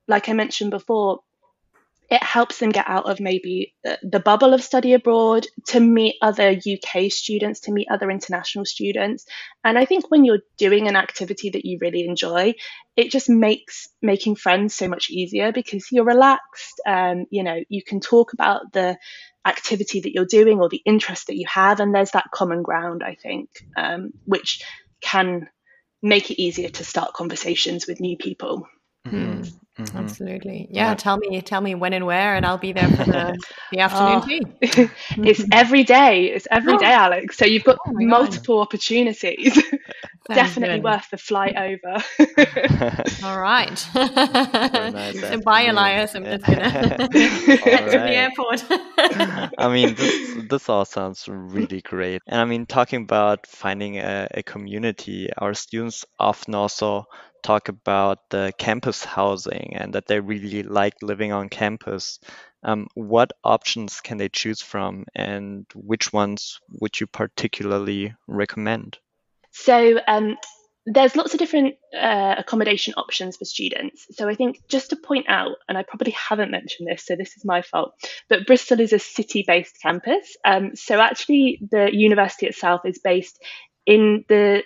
like 0.07 0.29
I 0.29 0.33
mentioned 0.33 0.71
before, 0.71 1.19
it 2.09 2.21
helps 2.21 2.59
them 2.59 2.69
get 2.69 2.85
out 2.87 3.09
of 3.09 3.19
maybe 3.19 3.73
the 4.03 4.19
bubble 4.19 4.53
of 4.53 4.61
study 4.61 4.93
abroad 4.93 5.47
to 5.67 5.79
meet 5.79 6.15
other 6.21 6.49
UK 6.51 7.11
students, 7.11 7.61
to 7.61 7.71
meet 7.71 7.87
other 7.89 8.11
international 8.11 8.65
students. 8.65 9.25
And 9.63 9.77
I 9.77 9.85
think 9.85 10.11
when 10.11 10.23
you're 10.23 10.43
doing 10.57 10.87
an 10.87 10.95
activity 10.95 11.49
that 11.51 11.65
you 11.65 11.79
really 11.81 12.05
enjoy, 12.05 12.53
it 12.95 13.09
just 13.09 13.27
makes 13.27 13.89
making 14.01 14.35
friends 14.35 14.75
so 14.75 14.87
much 14.87 15.09
easier 15.09 15.51
because 15.51 15.87
you're 15.91 16.05
relaxed. 16.05 16.79
Um, 16.85 17.25
you 17.31 17.43
know, 17.43 17.59
you 17.69 17.81
can 17.83 17.99
talk 17.99 18.33
about 18.33 18.71
the 18.71 18.97
activity 19.45 20.01
that 20.01 20.13
you're 20.13 20.25
doing 20.25 20.59
or 20.59 20.69
the 20.69 20.81
interest 20.85 21.27
that 21.27 21.37
you 21.37 21.45
have. 21.47 21.79
And 21.79 21.93
there's 21.93 22.11
that 22.11 22.31
common 22.33 22.63
ground, 22.63 23.03
I 23.03 23.15
think, 23.15 23.49
um, 23.77 24.11
which 24.25 24.63
can 25.01 25.49
make 26.01 26.31
it 26.31 26.41
easier 26.41 26.69
to 26.69 26.83
start 26.83 27.13
conversations 27.13 27.87
with 27.87 27.99
new 27.99 28.17
people. 28.17 28.67
Mm-hmm. 29.05 29.43
Mm-hmm. 29.77 29.97
Absolutely. 29.97 30.67
Yeah, 30.71 30.89
yeah, 30.89 30.95
Tell 30.95 31.17
me, 31.17 31.41
tell 31.41 31.59
me 31.59 31.75
when 31.75 31.91
and 31.91 32.05
where, 32.05 32.35
and 32.35 32.45
I'll 32.45 32.57
be 32.57 32.71
there 32.71 32.87
for 32.87 33.03
the, 33.03 33.37
the 33.73 33.79
afternoon 33.81 34.21
oh, 34.23 34.67
tea. 34.67 34.89
it's 35.29 35.43
every 35.51 35.83
day. 35.83 36.27
It's 36.27 36.47
every 36.49 36.73
oh. 36.73 36.77
day, 36.77 36.93
Alex. 36.93 37.37
So 37.37 37.43
you've 37.43 37.65
got 37.65 37.77
oh 37.85 37.91
multiple 37.93 38.59
God. 38.59 38.61
opportunities. 38.61 39.61
Definitely 40.29 40.77
good. 40.77 40.83
worth 40.85 41.09
the 41.11 41.17
flight 41.17 41.57
over. 41.57 42.01
All 43.25 43.39
right. 43.39 43.87
nice 43.93 45.19
so 45.19 45.41
bye, 45.41 45.63
Elias. 45.63 46.15
I'm 46.15 46.23
just 46.23 46.45
gonna 46.45 46.69
head 46.69 46.97
to 46.97 47.07
the 47.09 48.15
airport. 48.15 48.63
I 49.57 49.67
mean, 49.67 49.93
this, 49.95 50.47
this 50.49 50.69
all 50.69 50.85
sounds 50.85 51.27
really 51.27 51.81
great. 51.81 52.21
And 52.27 52.39
I 52.39 52.45
mean, 52.45 52.65
talking 52.65 53.03
about 53.03 53.45
finding 53.45 53.99
a, 53.99 54.29
a 54.31 54.41
community, 54.41 55.29
our 55.37 55.53
students 55.53 56.05
often 56.17 56.55
also 56.55 57.07
talk 57.45 57.69
about 57.69 58.29
the 58.31 58.51
campus 58.57 59.03
housing 59.03 59.75
and 59.75 59.93
that 59.93 60.07
they 60.07 60.19
really 60.19 60.63
like 60.63 60.95
living 61.03 61.31
on 61.31 61.47
campus. 61.47 62.19
Um, 62.63 62.87
what 62.95 63.33
options 63.43 64.01
can 64.01 64.17
they 64.17 64.29
choose 64.29 64.61
from, 64.61 65.05
and 65.13 65.67
which 65.75 66.11
ones 66.11 66.59
would 66.81 66.99
you 66.99 67.05
particularly 67.05 68.15
recommend? 68.27 68.97
So, 69.51 69.99
um, 70.07 70.37
there's 70.87 71.15
lots 71.15 71.33
of 71.33 71.39
different 71.39 71.75
uh, 71.99 72.35
accommodation 72.37 72.93
options 72.95 73.37
for 73.37 73.45
students. 73.45 74.05
So 74.11 74.29
I 74.29 74.35
think 74.35 74.61
just 74.67 74.91
to 74.91 74.95
point 74.95 75.25
out, 75.27 75.57
and 75.67 75.77
I 75.77 75.83
probably 75.83 76.11
haven't 76.11 76.51
mentioned 76.51 76.87
this, 76.87 77.05
so 77.05 77.15
this 77.15 77.35
is 77.37 77.45
my 77.45 77.63
fault, 77.63 77.93
but 78.29 78.45
Bristol 78.45 78.79
is 78.79 78.93
a 78.93 78.99
city-based 78.99 79.81
campus. 79.81 80.37
Um, 80.45 80.75
so 80.75 80.99
actually, 80.99 81.59
the 81.71 81.89
university 81.91 82.45
itself 82.45 82.81
is 82.85 82.99
based 82.99 83.41
in 83.85 84.25
the 84.27 84.63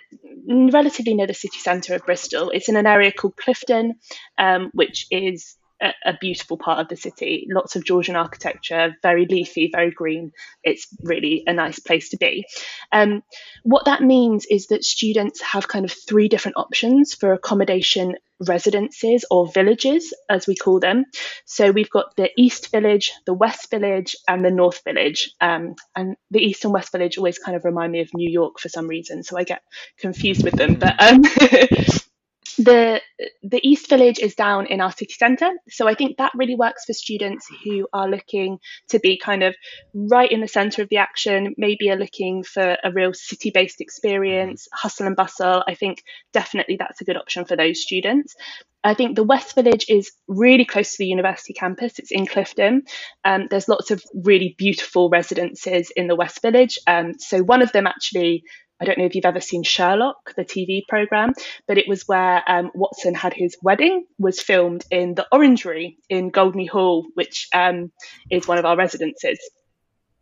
relatively 0.72 1.14
near 1.14 1.26
the 1.26 1.34
city 1.34 1.58
centre 1.58 1.94
of 1.94 2.04
Bristol. 2.06 2.50
It's 2.50 2.68
in 2.68 2.76
an 2.76 2.86
area 2.86 3.12
called 3.12 3.36
Clifton, 3.36 3.96
um, 4.38 4.70
which 4.72 5.06
is 5.10 5.56
a, 5.80 6.14
beautiful 6.20 6.56
part 6.56 6.80
of 6.80 6.88
the 6.88 6.96
city. 6.96 7.46
Lots 7.50 7.76
of 7.76 7.84
Georgian 7.84 8.16
architecture, 8.16 8.94
very 9.02 9.26
leafy, 9.26 9.70
very 9.72 9.90
green. 9.90 10.32
It's 10.62 10.86
really 11.02 11.44
a 11.46 11.52
nice 11.52 11.78
place 11.78 12.10
to 12.10 12.16
be. 12.16 12.44
Um, 12.92 13.22
what 13.62 13.86
that 13.86 14.02
means 14.02 14.46
is 14.46 14.68
that 14.68 14.84
students 14.84 15.40
have 15.42 15.68
kind 15.68 15.84
of 15.84 15.92
three 15.92 16.28
different 16.28 16.56
options 16.56 17.14
for 17.14 17.32
accommodation 17.32 18.16
residences 18.40 19.24
or 19.30 19.50
villages, 19.52 20.14
as 20.28 20.46
we 20.46 20.54
call 20.54 20.80
them. 20.80 21.04
So 21.44 21.70
we've 21.70 21.90
got 21.90 22.16
the 22.16 22.30
East 22.36 22.70
Village, 22.70 23.12
the 23.26 23.34
West 23.34 23.70
Village, 23.70 24.16
and 24.26 24.44
the 24.44 24.50
North 24.50 24.82
Village. 24.84 25.30
Um, 25.40 25.74
and 25.94 26.16
the 26.30 26.40
East 26.40 26.64
and 26.64 26.72
West 26.72 26.92
Village 26.92 27.18
always 27.18 27.38
kind 27.38 27.56
of 27.56 27.64
remind 27.64 27.92
me 27.92 28.00
of 28.00 28.08
New 28.14 28.30
York 28.30 28.58
for 28.58 28.68
some 28.68 28.86
reason, 28.86 29.22
so 29.22 29.36
I 29.36 29.44
get 29.44 29.62
confused 29.98 30.44
with 30.44 30.54
them. 30.54 30.74
But 30.74 31.00
um, 31.02 31.22
the 32.56 33.00
the 33.42 33.60
East 33.62 33.88
Village 33.88 34.18
is 34.18 34.34
down 34.34 34.66
in 34.66 34.80
our 34.80 34.92
city 34.92 35.14
centre, 35.18 35.50
so 35.68 35.88
I 35.88 35.94
think 35.94 36.16
that 36.16 36.32
really 36.34 36.54
works 36.54 36.84
for 36.84 36.92
students 36.92 37.46
who 37.64 37.86
are 37.92 38.08
looking 38.08 38.58
to 38.88 38.98
be 38.98 39.18
kind 39.18 39.42
of 39.42 39.54
right 39.94 40.30
in 40.30 40.40
the 40.40 40.48
centre 40.48 40.82
of 40.82 40.88
the 40.88 40.98
action. 40.98 41.54
Maybe 41.56 41.90
are 41.90 41.96
looking 41.96 42.42
for 42.42 42.76
a 42.82 42.92
real 42.92 43.12
city-based 43.14 43.80
experience, 43.80 44.68
hustle 44.72 45.06
and 45.06 45.16
bustle. 45.16 45.62
I 45.66 45.74
think 45.74 46.02
definitely 46.32 46.76
that's 46.76 47.00
a 47.00 47.04
good 47.04 47.16
option 47.16 47.44
for 47.44 47.56
those 47.56 47.82
students. 47.82 48.34
I 48.82 48.94
think 48.94 49.14
the 49.14 49.24
West 49.24 49.54
Village 49.54 49.86
is 49.88 50.10
really 50.26 50.64
close 50.64 50.92
to 50.92 50.98
the 50.98 51.06
university 51.06 51.52
campus. 51.52 51.98
It's 51.98 52.10
in 52.10 52.26
Clifton. 52.26 52.82
Um, 53.24 53.46
there's 53.50 53.68
lots 53.68 53.90
of 53.90 54.02
really 54.14 54.54
beautiful 54.56 55.10
residences 55.10 55.92
in 55.94 56.06
the 56.06 56.16
West 56.16 56.40
Village. 56.40 56.78
Um, 56.86 57.18
so 57.18 57.42
one 57.42 57.60
of 57.60 57.72
them 57.72 57.86
actually 57.86 58.44
I 58.80 58.84
don't 58.86 58.98
know 58.98 59.04
if 59.04 59.14
you've 59.14 59.26
ever 59.26 59.40
seen 59.40 59.62
Sherlock, 59.62 60.34
the 60.36 60.44
TV 60.44 60.86
program, 60.88 61.34
but 61.68 61.76
it 61.76 61.86
was 61.86 62.08
where 62.08 62.42
um, 62.46 62.70
Watson 62.74 63.14
had 63.14 63.34
his 63.34 63.56
wedding, 63.62 64.06
was 64.18 64.40
filmed 64.40 64.84
in 64.90 65.14
the 65.14 65.26
Orangery 65.30 65.98
in 66.08 66.30
Goldney 66.30 66.66
Hall, 66.66 67.06
which 67.14 67.48
um, 67.52 67.92
is 68.30 68.48
one 68.48 68.58
of 68.58 68.64
our 68.64 68.76
residences. 68.76 69.38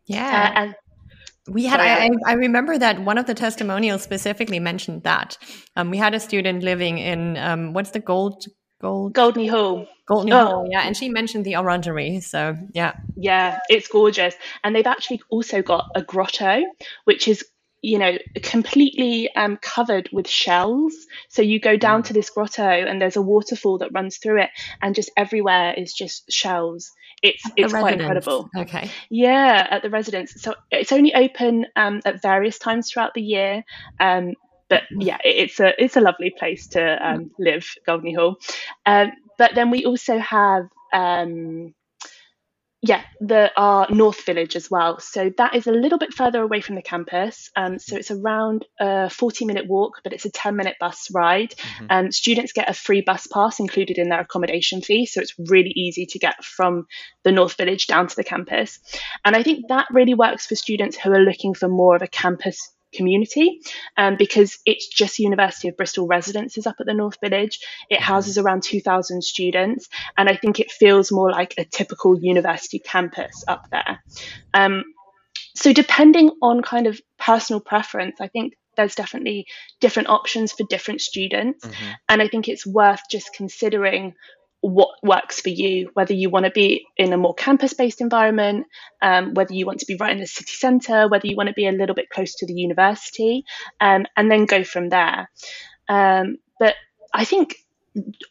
Yeah. 0.06 0.52
Uh, 0.56 0.60
and 0.60 0.74
we 1.48 1.64
had, 1.64 1.80
I, 1.80 2.10
I, 2.26 2.32
remember 2.32 2.76
that 2.76 3.00
one 3.00 3.16
of 3.16 3.26
the 3.26 3.34
testimonials 3.34 4.02
specifically 4.02 4.58
mentioned 4.58 5.04
that. 5.04 5.38
Um, 5.76 5.90
we 5.90 5.96
had 5.96 6.14
a 6.14 6.20
student 6.20 6.62
living 6.62 6.98
in, 6.98 7.36
um, 7.36 7.72
what's 7.72 7.90
the 7.90 8.00
gold, 8.00 8.44
gold? 8.80 9.14
Goldney 9.14 9.46
Hall. 9.46 9.86
Goldney 10.06 10.32
oh. 10.32 10.44
Hall, 10.44 10.68
yeah. 10.70 10.82
And 10.82 10.96
she 10.96 11.08
mentioned 11.08 11.44
the 11.44 11.56
orangery. 11.56 12.20
So, 12.20 12.56
yeah. 12.74 12.94
Yeah, 13.16 13.60
it's 13.68 13.88
gorgeous. 13.88 14.34
And 14.64 14.74
they've 14.74 14.86
actually 14.86 15.22
also 15.30 15.62
got 15.62 15.86
a 15.94 16.02
grotto, 16.02 16.62
which 17.04 17.28
is 17.28 17.44
you 17.82 17.98
know, 17.98 18.18
completely 18.42 19.32
um, 19.34 19.56
covered 19.56 20.08
with 20.12 20.28
shells. 20.28 20.94
So 21.28 21.42
you 21.42 21.60
go 21.60 21.76
down 21.76 22.02
mm. 22.02 22.06
to 22.06 22.12
this 22.12 22.30
grotto 22.30 22.62
and 22.62 23.00
there's 23.00 23.16
a 23.16 23.22
waterfall 23.22 23.78
that 23.78 23.92
runs 23.92 24.18
through 24.18 24.42
it, 24.42 24.50
and 24.82 24.94
just 24.94 25.10
everywhere 25.16 25.74
is 25.76 25.92
just 25.92 26.30
shells. 26.30 26.90
It's 27.22 27.42
it's 27.56 27.72
quite 27.72 28.00
incredible. 28.00 28.48
Okay. 28.56 28.90
Yeah, 29.10 29.66
at 29.70 29.82
the 29.82 29.90
residence. 29.90 30.34
So 30.36 30.54
it's 30.70 30.92
only 30.92 31.14
open 31.14 31.66
um, 31.76 32.00
at 32.04 32.22
various 32.22 32.58
times 32.58 32.90
throughout 32.90 33.14
the 33.14 33.22
year. 33.22 33.64
Um, 33.98 34.34
but 34.68 34.82
yeah, 34.90 35.18
it's 35.24 35.60
a 35.60 35.72
it's 35.82 35.96
a 35.96 36.00
lovely 36.00 36.30
place 36.30 36.68
to 36.68 37.08
um, 37.08 37.30
live, 37.38 37.66
Goldney 37.86 38.14
Hall. 38.14 38.36
Um, 38.86 39.12
but 39.38 39.54
then 39.54 39.70
we 39.70 39.84
also 39.84 40.18
have 40.18 40.68
um, 40.92 41.74
yeah, 42.80 43.02
the 43.20 43.50
our 43.56 43.88
North 43.90 44.24
Village 44.24 44.54
as 44.54 44.70
well. 44.70 45.00
So 45.00 45.32
that 45.36 45.56
is 45.56 45.66
a 45.66 45.72
little 45.72 45.98
bit 45.98 46.14
further 46.14 46.40
away 46.40 46.60
from 46.60 46.76
the 46.76 46.82
campus. 46.82 47.50
Um, 47.56 47.80
so 47.80 47.96
it's 47.96 48.12
around 48.12 48.66
a 48.78 49.10
40 49.10 49.46
minute 49.46 49.66
walk, 49.66 50.00
but 50.04 50.12
it's 50.12 50.24
a 50.24 50.30
10 50.30 50.54
minute 50.54 50.76
bus 50.78 51.08
ride. 51.12 51.50
Mm-hmm. 51.56 51.86
Um, 51.90 52.12
students 52.12 52.52
get 52.52 52.70
a 52.70 52.74
free 52.74 53.00
bus 53.00 53.26
pass 53.26 53.58
included 53.58 53.98
in 53.98 54.08
their 54.08 54.20
accommodation 54.20 54.80
fee. 54.80 55.06
So 55.06 55.20
it's 55.20 55.34
really 55.38 55.72
easy 55.74 56.06
to 56.06 56.18
get 56.20 56.44
from 56.44 56.86
the 57.24 57.32
North 57.32 57.56
Village 57.56 57.88
down 57.88 58.06
to 58.06 58.14
the 58.14 58.24
campus. 58.24 58.78
And 59.24 59.34
I 59.34 59.42
think 59.42 59.66
that 59.68 59.88
really 59.90 60.14
works 60.14 60.46
for 60.46 60.54
students 60.54 60.96
who 60.96 61.10
are 61.10 61.20
looking 61.20 61.54
for 61.54 61.68
more 61.68 61.96
of 61.96 62.02
a 62.02 62.06
campus 62.06 62.72
community 62.92 63.60
um, 63.96 64.16
because 64.16 64.58
it's 64.64 64.88
just 64.88 65.18
University 65.18 65.68
of 65.68 65.76
Bristol 65.76 66.06
residences 66.06 66.66
up 66.66 66.76
at 66.80 66.86
the 66.86 66.94
North 66.94 67.18
Village. 67.22 67.58
It 67.90 68.00
houses 68.00 68.38
around 68.38 68.62
2,000 68.62 69.22
students, 69.22 69.88
and 70.16 70.28
I 70.28 70.36
think 70.36 70.60
it 70.60 70.70
feels 70.70 71.12
more 71.12 71.30
like 71.30 71.54
a 71.58 71.64
typical 71.64 72.18
university 72.18 72.78
campus 72.78 73.44
up 73.46 73.68
there. 73.70 74.02
Um, 74.54 74.84
so, 75.54 75.72
depending 75.72 76.30
on 76.40 76.62
kind 76.62 76.86
of 76.86 77.00
personal 77.18 77.60
preference, 77.60 78.20
I 78.20 78.28
think 78.28 78.54
there's 78.76 78.94
definitely 78.94 79.46
different 79.80 80.08
options 80.08 80.52
for 80.52 80.64
different 80.70 81.00
students, 81.00 81.66
mm-hmm. 81.66 81.90
and 82.08 82.22
I 82.22 82.28
think 82.28 82.48
it's 82.48 82.66
worth 82.66 83.00
just 83.10 83.34
considering 83.34 84.14
what 84.60 84.90
works 85.02 85.40
for 85.40 85.50
you, 85.50 85.90
whether 85.94 86.14
you 86.14 86.30
want 86.30 86.44
to 86.44 86.50
be 86.50 86.86
in 86.96 87.12
a 87.12 87.16
more 87.16 87.34
campus 87.34 87.74
based 87.74 88.00
environment, 88.00 88.66
um, 89.00 89.34
whether 89.34 89.54
you 89.54 89.66
want 89.66 89.80
to 89.80 89.86
be 89.86 89.96
right 89.96 90.12
in 90.12 90.18
the 90.18 90.26
city 90.26 90.52
centre, 90.52 91.08
whether 91.08 91.26
you 91.26 91.36
want 91.36 91.48
to 91.48 91.54
be 91.54 91.66
a 91.66 91.72
little 91.72 91.94
bit 91.94 92.10
close 92.10 92.34
to 92.36 92.46
the 92.46 92.54
university, 92.54 93.44
um, 93.80 94.06
and 94.16 94.30
then 94.30 94.46
go 94.46 94.64
from 94.64 94.88
there. 94.88 95.30
Um, 95.88 96.38
but 96.58 96.74
I 97.14 97.24
think 97.24 97.56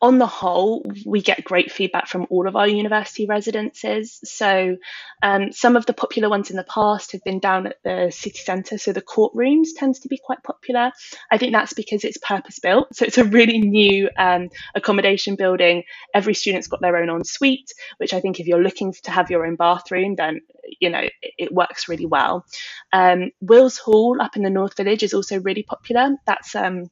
on 0.01 0.17
the 0.17 0.27
whole, 0.27 0.85
we 1.05 1.21
get 1.21 1.43
great 1.43 1.71
feedback 1.71 2.07
from 2.07 2.27
all 2.29 2.47
of 2.47 2.55
our 2.55 2.67
university 2.67 3.25
residences. 3.25 4.19
So, 4.23 4.77
um, 5.21 5.51
some 5.51 5.75
of 5.75 5.85
the 5.85 5.93
popular 5.93 6.29
ones 6.29 6.49
in 6.49 6.57
the 6.57 6.63
past 6.63 7.11
have 7.11 7.23
been 7.23 7.39
down 7.39 7.67
at 7.67 7.77
the 7.83 8.11
city 8.11 8.39
centre. 8.39 8.77
So, 8.77 8.93
the 8.93 9.01
courtrooms 9.01 9.69
tends 9.75 9.99
to 9.99 10.07
be 10.07 10.17
quite 10.17 10.43
popular. 10.43 10.91
I 11.31 11.37
think 11.37 11.53
that's 11.53 11.73
because 11.73 12.03
it's 12.03 12.17
purpose 12.17 12.59
built. 12.59 12.95
So, 12.95 13.05
it's 13.05 13.17
a 13.17 13.25
really 13.25 13.59
new 13.59 14.09
um, 14.17 14.49
accommodation 14.75 15.35
building. 15.35 15.83
Every 16.13 16.33
student's 16.33 16.67
got 16.67 16.81
their 16.81 16.97
own 16.97 17.09
ensuite, 17.09 17.71
which 17.97 18.13
I 18.13 18.19
think 18.19 18.39
if 18.39 18.47
you're 18.47 18.63
looking 18.63 18.93
to 19.03 19.11
have 19.11 19.29
your 19.29 19.45
own 19.45 19.55
bathroom, 19.55 20.15
then 20.15 20.41
you 20.79 20.89
know 20.89 20.99
it, 20.99 21.13
it 21.37 21.53
works 21.53 21.87
really 21.87 22.05
well. 22.05 22.45
Um, 22.93 23.31
Wills 23.41 23.77
Hall 23.77 24.17
up 24.21 24.35
in 24.35 24.43
the 24.43 24.49
North 24.49 24.75
Village 24.77 25.03
is 25.03 25.13
also 25.13 25.39
really 25.39 25.63
popular. 25.63 26.15
That's 26.25 26.55
um, 26.55 26.89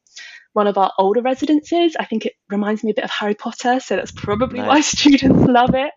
one 0.56 0.68
of 0.68 0.78
our 0.78 0.92
older 0.98 1.22
residences. 1.22 1.98
I 2.00 2.06
think 2.06 2.26
it 2.26 2.34
reminds 2.50 2.82
me 2.82 2.92
a 2.92 2.94
bit 2.94 3.04
of 3.04 3.12
Harry 3.12 3.36
Potter, 3.36 3.82
so 3.82 3.98
that's 3.98 4.14
probably 4.14 4.60
nice. 4.60 4.68
why 4.68 4.82
students 4.82 5.46
love 5.46 5.76
it. 5.76 5.92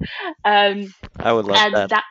Um, 0.44 0.92
I 1.16 1.32
would 1.32 1.46
love 1.46 1.72
that. 1.72 1.90
that. 1.90 2.04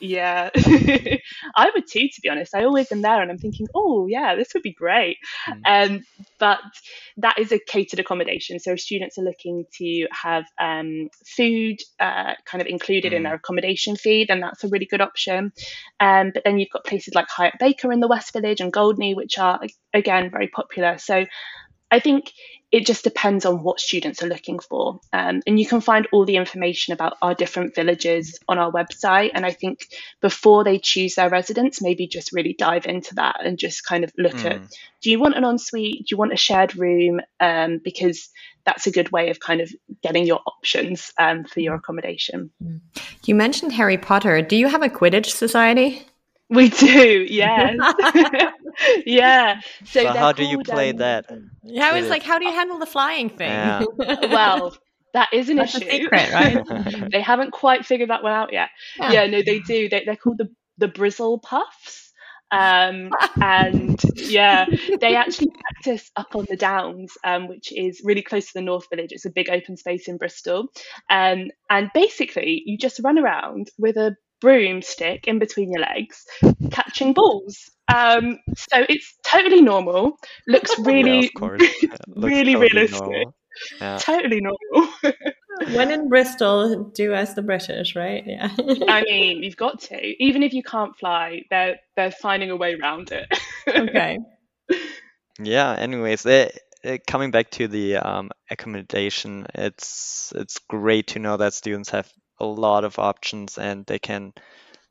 Yeah, 0.00 0.48
I 0.56 1.70
would 1.74 1.84
too. 1.86 2.08
To 2.08 2.20
be 2.22 2.30
honest, 2.30 2.54
I 2.54 2.64
always 2.64 2.90
am 2.92 3.02
there, 3.02 3.20
and 3.20 3.30
I'm 3.30 3.38
thinking, 3.38 3.66
oh 3.74 4.06
yeah, 4.06 4.36
this 4.36 4.54
would 4.54 4.62
be 4.62 4.72
great. 4.72 5.18
Mm. 5.48 5.96
Um, 5.96 6.04
but 6.38 6.60
that 7.18 7.38
is 7.40 7.52
a 7.52 7.58
catered 7.58 7.98
accommodation, 7.98 8.60
so 8.60 8.76
students 8.76 9.18
are 9.18 9.24
looking 9.24 9.64
to 9.78 10.06
have 10.10 10.44
um, 10.60 11.08
food 11.26 11.78
uh, 11.98 12.34
kind 12.46 12.62
of 12.62 12.68
included 12.68 13.12
mm. 13.12 13.16
in 13.16 13.24
their 13.24 13.34
accommodation 13.34 13.96
fee, 13.96 14.24
then 14.26 14.40
that's 14.40 14.62
a 14.62 14.68
really 14.68 14.86
good 14.86 15.02
option. 15.02 15.52
Um, 15.98 16.30
but 16.32 16.44
then 16.44 16.58
you've 16.58 16.70
got 16.70 16.86
places 16.86 17.14
like 17.14 17.26
Hiatt 17.28 17.58
Baker 17.58 17.92
in 17.92 18.00
the 18.00 18.08
West 18.08 18.32
Village 18.32 18.60
and 18.60 18.72
Goldney, 18.72 19.14
which 19.14 19.38
are 19.38 19.60
again 19.92 20.30
very 20.30 20.48
popular. 20.48 20.96
So 20.96 21.26
I 21.90 22.00
think 22.00 22.32
it 22.72 22.86
just 22.86 23.02
depends 23.02 23.44
on 23.44 23.64
what 23.64 23.80
students 23.80 24.22
are 24.22 24.28
looking 24.28 24.60
for. 24.60 25.00
Um, 25.12 25.42
and 25.44 25.58
you 25.58 25.66
can 25.66 25.80
find 25.80 26.06
all 26.12 26.24
the 26.24 26.36
information 26.36 26.92
about 26.92 27.16
our 27.20 27.34
different 27.34 27.74
villages 27.74 28.38
on 28.48 28.58
our 28.58 28.70
website. 28.70 29.32
And 29.34 29.44
I 29.44 29.50
think 29.50 29.88
before 30.20 30.62
they 30.62 30.78
choose 30.78 31.16
their 31.16 31.28
residence, 31.28 31.82
maybe 31.82 32.06
just 32.06 32.32
really 32.32 32.54
dive 32.56 32.86
into 32.86 33.16
that 33.16 33.44
and 33.44 33.58
just 33.58 33.84
kind 33.84 34.04
of 34.04 34.12
look 34.16 34.34
mm. 34.34 34.52
at 34.52 34.60
do 35.02 35.10
you 35.10 35.18
want 35.18 35.34
an 35.34 35.44
ensuite? 35.44 36.00
Do 36.00 36.04
you 36.10 36.16
want 36.16 36.32
a 36.32 36.36
shared 36.36 36.76
room? 36.76 37.20
Um, 37.40 37.80
because 37.82 38.28
that's 38.64 38.86
a 38.86 38.90
good 38.90 39.10
way 39.10 39.30
of 39.30 39.40
kind 39.40 39.60
of 39.60 39.70
getting 40.02 40.26
your 40.26 40.40
options 40.46 41.12
um, 41.18 41.44
for 41.44 41.60
your 41.60 41.74
accommodation. 41.74 42.50
You 43.24 43.34
mentioned 43.34 43.72
Harry 43.72 43.96
Potter. 43.96 44.42
Do 44.42 44.56
you 44.56 44.68
have 44.68 44.82
a 44.82 44.90
Quidditch 44.90 45.30
society? 45.30 46.06
We 46.50 46.68
do, 46.68 47.26
yes. 47.28 47.76
yeah. 49.06 49.60
So, 49.84 50.02
so 50.02 50.08
how 50.08 50.32
do 50.32 50.44
you 50.44 50.58
play 50.58 50.90
um, 50.90 50.96
that? 50.96 51.30
Yeah, 51.62 51.88
I 51.88 52.00
was 52.00 52.08
like, 52.08 52.24
how 52.24 52.38
do 52.38 52.44
you 52.44 52.52
handle 52.52 52.78
the 52.78 52.86
flying 52.86 53.30
thing? 53.30 53.48
Yeah. 53.48 53.84
well, 53.98 54.76
that 55.14 55.28
is 55.32 55.48
an 55.48 55.56
That's 55.56 55.76
issue. 55.76 55.88
secret, 55.88 56.32
right? 56.32 57.10
they 57.10 57.20
haven't 57.20 57.52
quite 57.52 57.86
figured 57.86 58.10
that 58.10 58.22
one 58.22 58.32
out 58.32 58.52
yet. 58.52 58.70
Yeah, 58.98 59.12
yeah 59.12 59.26
no, 59.26 59.42
they 59.42 59.60
do. 59.60 59.88
They, 59.88 60.04
they're 60.04 60.16
called 60.16 60.38
the 60.38 60.48
the 60.78 60.88
Brizzle 60.88 61.40
Puffs. 61.42 62.08
Um, 62.52 63.10
and 63.40 64.00
yeah, 64.16 64.66
they 65.00 65.14
actually 65.14 65.50
practice 65.50 66.10
up 66.16 66.34
on 66.34 66.46
the 66.48 66.56
Downs, 66.56 67.12
um, 67.22 67.46
which 67.46 67.72
is 67.72 68.02
really 68.04 68.22
close 68.22 68.46
to 68.46 68.54
the 68.54 68.60
North 68.60 68.88
Village. 68.90 69.12
It's 69.12 69.24
a 69.24 69.30
big 69.30 69.48
open 69.50 69.76
space 69.76 70.08
in 70.08 70.16
Bristol. 70.16 70.66
Um, 71.08 71.50
and 71.68 71.90
basically, 71.94 72.62
you 72.66 72.76
just 72.76 73.00
run 73.04 73.18
around 73.18 73.68
with 73.78 73.96
a 73.96 74.16
broomstick 74.40 75.26
in 75.26 75.38
between 75.38 75.72
your 75.72 75.82
legs 75.82 76.24
catching 76.70 77.12
balls. 77.12 77.70
Um, 77.92 78.38
so 78.56 78.84
it's 78.88 79.14
totally 79.24 79.62
normal. 79.62 80.18
Looks 80.46 80.78
really, 80.78 81.30
yeah, 81.40 81.96
looks 82.08 82.32
really 82.32 82.54
totally 82.54 82.56
realistic. 82.56 83.28
Yeah. 83.80 83.98
Totally 83.98 84.40
normal. 84.40 84.92
when 85.74 85.90
in 85.90 86.08
Bristol, 86.08 86.84
do 86.94 87.14
as 87.14 87.34
the 87.34 87.42
British, 87.42 87.96
right? 87.96 88.22
Yeah. 88.24 88.50
I 88.88 89.02
mean, 89.02 89.42
you've 89.42 89.56
got 89.56 89.80
to. 89.82 90.22
Even 90.22 90.42
if 90.42 90.52
you 90.52 90.62
can't 90.62 90.96
fly, 90.96 91.42
they're 91.50 91.80
they're 91.96 92.12
finding 92.12 92.50
a 92.50 92.56
way 92.56 92.74
around 92.74 93.10
it. 93.12 93.26
okay. 93.68 94.18
Yeah. 95.40 95.72
Anyways, 95.72 96.24
it, 96.26 96.58
uh, 96.84 96.98
coming 97.06 97.30
back 97.32 97.50
to 97.50 97.66
the 97.68 97.96
um, 97.96 98.30
accommodation, 98.50 99.46
it's 99.54 100.32
it's 100.36 100.58
great 100.68 101.08
to 101.08 101.18
know 101.18 101.36
that 101.36 101.52
students 101.52 101.90
have 101.90 102.10
a 102.40 102.46
lot 102.46 102.84
of 102.84 102.98
options 102.98 103.58
and 103.58 103.86
they 103.86 103.98
can 103.98 104.32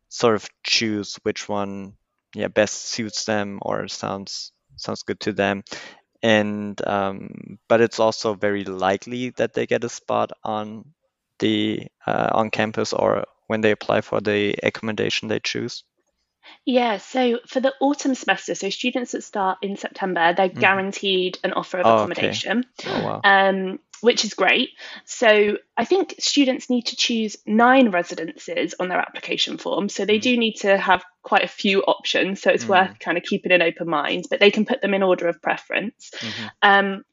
sort 0.09 0.35
of 0.35 0.49
choose 0.63 1.15
which 1.23 1.47
one 1.47 1.93
yeah 2.35 2.47
best 2.47 2.85
suits 2.85 3.25
them 3.25 3.59
or 3.61 3.87
sounds 3.87 4.51
sounds 4.75 5.03
good 5.03 5.19
to 5.19 5.33
them 5.33 5.63
and 6.21 6.85
um, 6.87 7.57
but 7.67 7.81
it's 7.81 7.99
also 7.99 8.33
very 8.33 8.63
likely 8.63 9.29
that 9.31 9.53
they 9.53 9.65
get 9.65 9.83
a 9.83 9.89
spot 9.89 10.31
on 10.43 10.85
the 11.39 11.87
uh, 12.05 12.29
on 12.33 12.49
campus 12.49 12.93
or 12.93 13.25
when 13.47 13.61
they 13.61 13.71
apply 13.71 14.01
for 14.01 14.19
the 14.19 14.55
accommodation 14.63 15.27
they 15.27 15.39
choose 15.39 15.83
yeah, 16.65 16.97
so 16.97 17.39
for 17.47 17.59
the 17.59 17.73
autumn 17.79 18.15
semester, 18.15 18.55
so 18.55 18.69
students 18.69 19.11
that 19.11 19.23
start 19.23 19.59
in 19.61 19.77
September, 19.77 20.33
they're 20.33 20.49
mm. 20.49 20.59
guaranteed 20.59 21.37
an 21.43 21.53
offer 21.53 21.79
of 21.79 21.85
oh, 21.85 21.95
accommodation, 21.95 22.65
okay. 22.79 22.89
oh, 22.91 23.05
wow. 23.05 23.21
um, 23.23 23.79
which 24.01 24.23
is 24.23 24.33
great. 24.33 24.69
So 25.05 25.57
I 25.77 25.85
think 25.85 26.15
students 26.19 26.69
need 26.69 26.87
to 26.87 26.95
choose 26.95 27.37
nine 27.45 27.91
residences 27.91 28.75
on 28.79 28.89
their 28.89 28.99
application 28.99 29.57
form. 29.57 29.89
So 29.89 30.05
they 30.05 30.19
mm. 30.19 30.23
do 30.23 30.37
need 30.37 30.55
to 30.57 30.77
have 30.77 31.03
quite 31.23 31.43
a 31.43 31.47
few 31.47 31.81
options. 31.81 32.41
So 32.41 32.51
it's 32.51 32.65
mm. 32.65 32.69
worth 32.69 32.99
kind 32.99 33.17
of 33.17 33.23
keeping 33.23 33.51
an 33.51 33.61
open 33.61 33.89
mind, 33.89 34.25
but 34.29 34.39
they 34.39 34.51
can 34.51 34.65
put 34.65 34.81
them 34.81 34.93
in 34.93 35.03
order 35.03 35.27
of 35.27 35.41
preference. 35.41 36.11
Mm-hmm. 36.17 36.47
Um, 36.61 37.03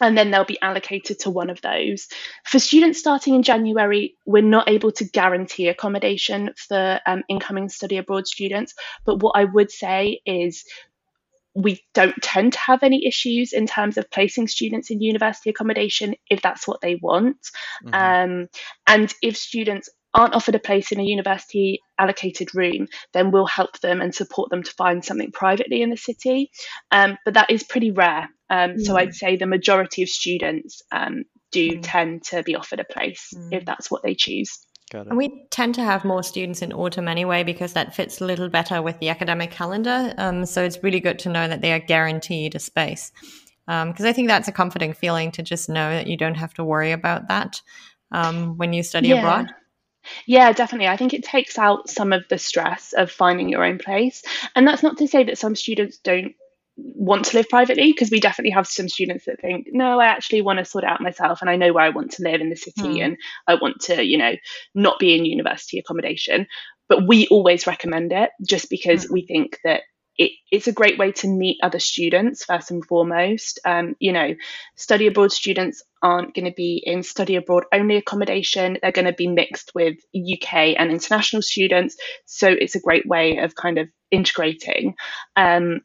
and 0.00 0.18
then 0.18 0.30
they'll 0.30 0.44
be 0.44 0.60
allocated 0.60 1.20
to 1.20 1.30
one 1.30 1.50
of 1.50 1.60
those. 1.60 2.08
For 2.44 2.58
students 2.58 2.98
starting 2.98 3.34
in 3.34 3.42
January, 3.42 4.16
we're 4.26 4.42
not 4.42 4.68
able 4.68 4.92
to 4.92 5.04
guarantee 5.04 5.68
accommodation 5.68 6.50
for 6.56 7.00
um, 7.06 7.22
incoming 7.28 7.68
study 7.68 7.96
abroad 7.96 8.26
students, 8.26 8.74
but 9.04 9.20
what 9.20 9.36
I 9.36 9.44
would 9.44 9.70
say 9.70 10.20
is 10.26 10.64
we 11.54 11.80
don't 11.94 12.20
tend 12.20 12.52
to 12.52 12.58
have 12.58 12.82
any 12.82 13.06
issues 13.06 13.52
in 13.52 13.66
terms 13.66 13.96
of 13.96 14.10
placing 14.10 14.48
students 14.48 14.90
in 14.90 15.00
university 15.00 15.50
accommodation 15.50 16.14
if 16.28 16.42
that's 16.42 16.66
what 16.66 16.80
they 16.80 16.96
want. 16.96 17.38
Mm-hmm. 17.84 17.94
Um, 17.94 18.48
and 18.86 19.14
if 19.22 19.36
students 19.36 19.88
aren't 20.12 20.34
offered 20.34 20.54
a 20.54 20.60
place 20.60 20.92
in 20.92 21.00
a 21.00 21.04
university 21.04 21.80
allocated 21.98 22.54
room, 22.54 22.88
then 23.12 23.30
we'll 23.30 23.46
help 23.46 23.78
them 23.80 24.00
and 24.00 24.14
support 24.14 24.50
them 24.50 24.62
to 24.62 24.70
find 24.72 25.04
something 25.04 25.32
privately 25.32 25.82
in 25.82 25.90
the 25.90 25.96
city. 25.96 26.50
Um, 26.90 27.18
but 27.24 27.34
that 27.34 27.50
is 27.50 27.64
pretty 27.64 27.90
rare. 27.90 28.28
Um, 28.48 28.70
mm. 28.70 28.80
So 28.84 28.96
I'd 28.96 29.14
say 29.14 29.36
the 29.36 29.46
majority 29.46 30.02
of 30.02 30.08
students 30.08 30.82
um, 30.92 31.24
do 31.50 31.72
mm. 31.72 31.80
tend 31.82 32.24
to 32.24 32.42
be 32.42 32.54
offered 32.54 32.80
a 32.80 32.84
place 32.84 33.32
mm. 33.34 33.48
if 33.52 33.64
that's 33.64 33.90
what 33.90 34.02
they 34.02 34.14
choose. 34.14 34.63
And 34.92 35.16
we 35.16 35.46
tend 35.50 35.74
to 35.76 35.82
have 35.82 36.04
more 36.04 36.22
students 36.22 36.62
in 36.62 36.72
autumn 36.72 37.08
anyway 37.08 37.42
because 37.42 37.72
that 37.72 37.94
fits 37.94 38.20
a 38.20 38.24
little 38.24 38.48
better 38.48 38.80
with 38.80 38.98
the 39.00 39.08
academic 39.08 39.50
calendar. 39.50 40.14
Um, 40.18 40.46
so 40.46 40.62
it's 40.62 40.82
really 40.82 41.00
good 41.00 41.18
to 41.20 41.28
know 41.28 41.48
that 41.48 41.62
they 41.62 41.72
are 41.72 41.80
guaranteed 41.80 42.54
a 42.54 42.60
space 42.60 43.10
because 43.66 44.00
um, 44.00 44.06
I 44.06 44.12
think 44.12 44.28
that's 44.28 44.48
a 44.48 44.52
comforting 44.52 44.92
feeling 44.92 45.32
to 45.32 45.42
just 45.42 45.68
know 45.68 45.90
that 45.90 46.06
you 46.06 46.16
don't 46.16 46.34
have 46.34 46.54
to 46.54 46.64
worry 46.64 46.92
about 46.92 47.28
that 47.28 47.60
um, 48.12 48.56
when 48.58 48.72
you 48.72 48.82
study 48.82 49.08
yeah. 49.08 49.16
abroad. 49.16 49.54
Yeah, 50.26 50.52
definitely. 50.52 50.88
I 50.88 50.98
think 50.98 51.14
it 51.14 51.24
takes 51.24 51.58
out 51.58 51.88
some 51.88 52.12
of 52.12 52.28
the 52.28 52.36
stress 52.36 52.92
of 52.92 53.10
finding 53.10 53.48
your 53.48 53.64
own 53.64 53.78
place. 53.78 54.22
And 54.54 54.66
that's 54.66 54.82
not 54.82 54.98
to 54.98 55.08
say 55.08 55.24
that 55.24 55.38
some 55.38 55.56
students 55.56 55.98
don't 55.98 56.34
want 56.76 57.26
to 57.26 57.36
live 57.36 57.48
privately, 57.48 57.92
because 57.92 58.10
we 58.10 58.20
definitely 58.20 58.52
have 58.52 58.66
some 58.66 58.88
students 58.88 59.26
that 59.26 59.40
think, 59.40 59.68
no, 59.70 60.00
I 60.00 60.06
actually 60.06 60.42
want 60.42 60.58
to 60.58 60.64
sort 60.64 60.84
out 60.84 61.00
myself 61.00 61.40
and 61.40 61.50
I 61.50 61.56
know 61.56 61.72
where 61.72 61.84
I 61.84 61.90
want 61.90 62.12
to 62.12 62.22
live 62.22 62.40
in 62.40 62.50
the 62.50 62.56
city 62.56 62.82
mm. 62.82 63.04
and 63.04 63.16
I 63.46 63.54
want 63.54 63.80
to, 63.82 64.04
you 64.04 64.18
know, 64.18 64.32
not 64.74 64.98
be 64.98 65.16
in 65.16 65.24
university 65.24 65.78
accommodation. 65.78 66.46
But 66.88 67.06
we 67.06 67.26
always 67.28 67.66
recommend 67.66 68.12
it 68.12 68.30
just 68.46 68.68
because 68.70 69.06
mm. 69.06 69.12
we 69.12 69.26
think 69.26 69.58
that 69.64 69.82
it, 70.16 70.32
it's 70.50 70.68
a 70.68 70.72
great 70.72 70.98
way 70.98 71.12
to 71.12 71.28
meet 71.28 71.58
other 71.62 71.78
students 71.78 72.44
first 72.44 72.70
and 72.70 72.84
foremost. 72.84 73.58
Um, 73.64 73.96
you 73.98 74.12
know, 74.12 74.34
study 74.76 75.06
abroad 75.06 75.32
students 75.32 75.82
aren't 76.02 76.34
going 76.34 76.44
to 76.44 76.52
be 76.52 76.82
in 76.84 77.02
study 77.02 77.36
abroad 77.36 77.64
only 77.72 77.96
accommodation. 77.96 78.78
They're 78.80 78.92
going 78.92 79.06
to 79.06 79.12
be 79.12 79.26
mixed 79.26 79.72
with 79.74 79.96
UK 80.14 80.76
and 80.78 80.90
international 80.90 81.42
students. 81.42 81.96
So 82.26 82.48
it's 82.48 82.76
a 82.76 82.80
great 82.80 83.06
way 83.06 83.38
of 83.38 83.54
kind 83.54 83.78
of 83.78 83.88
integrating. 84.10 84.94
Um, 85.34 85.80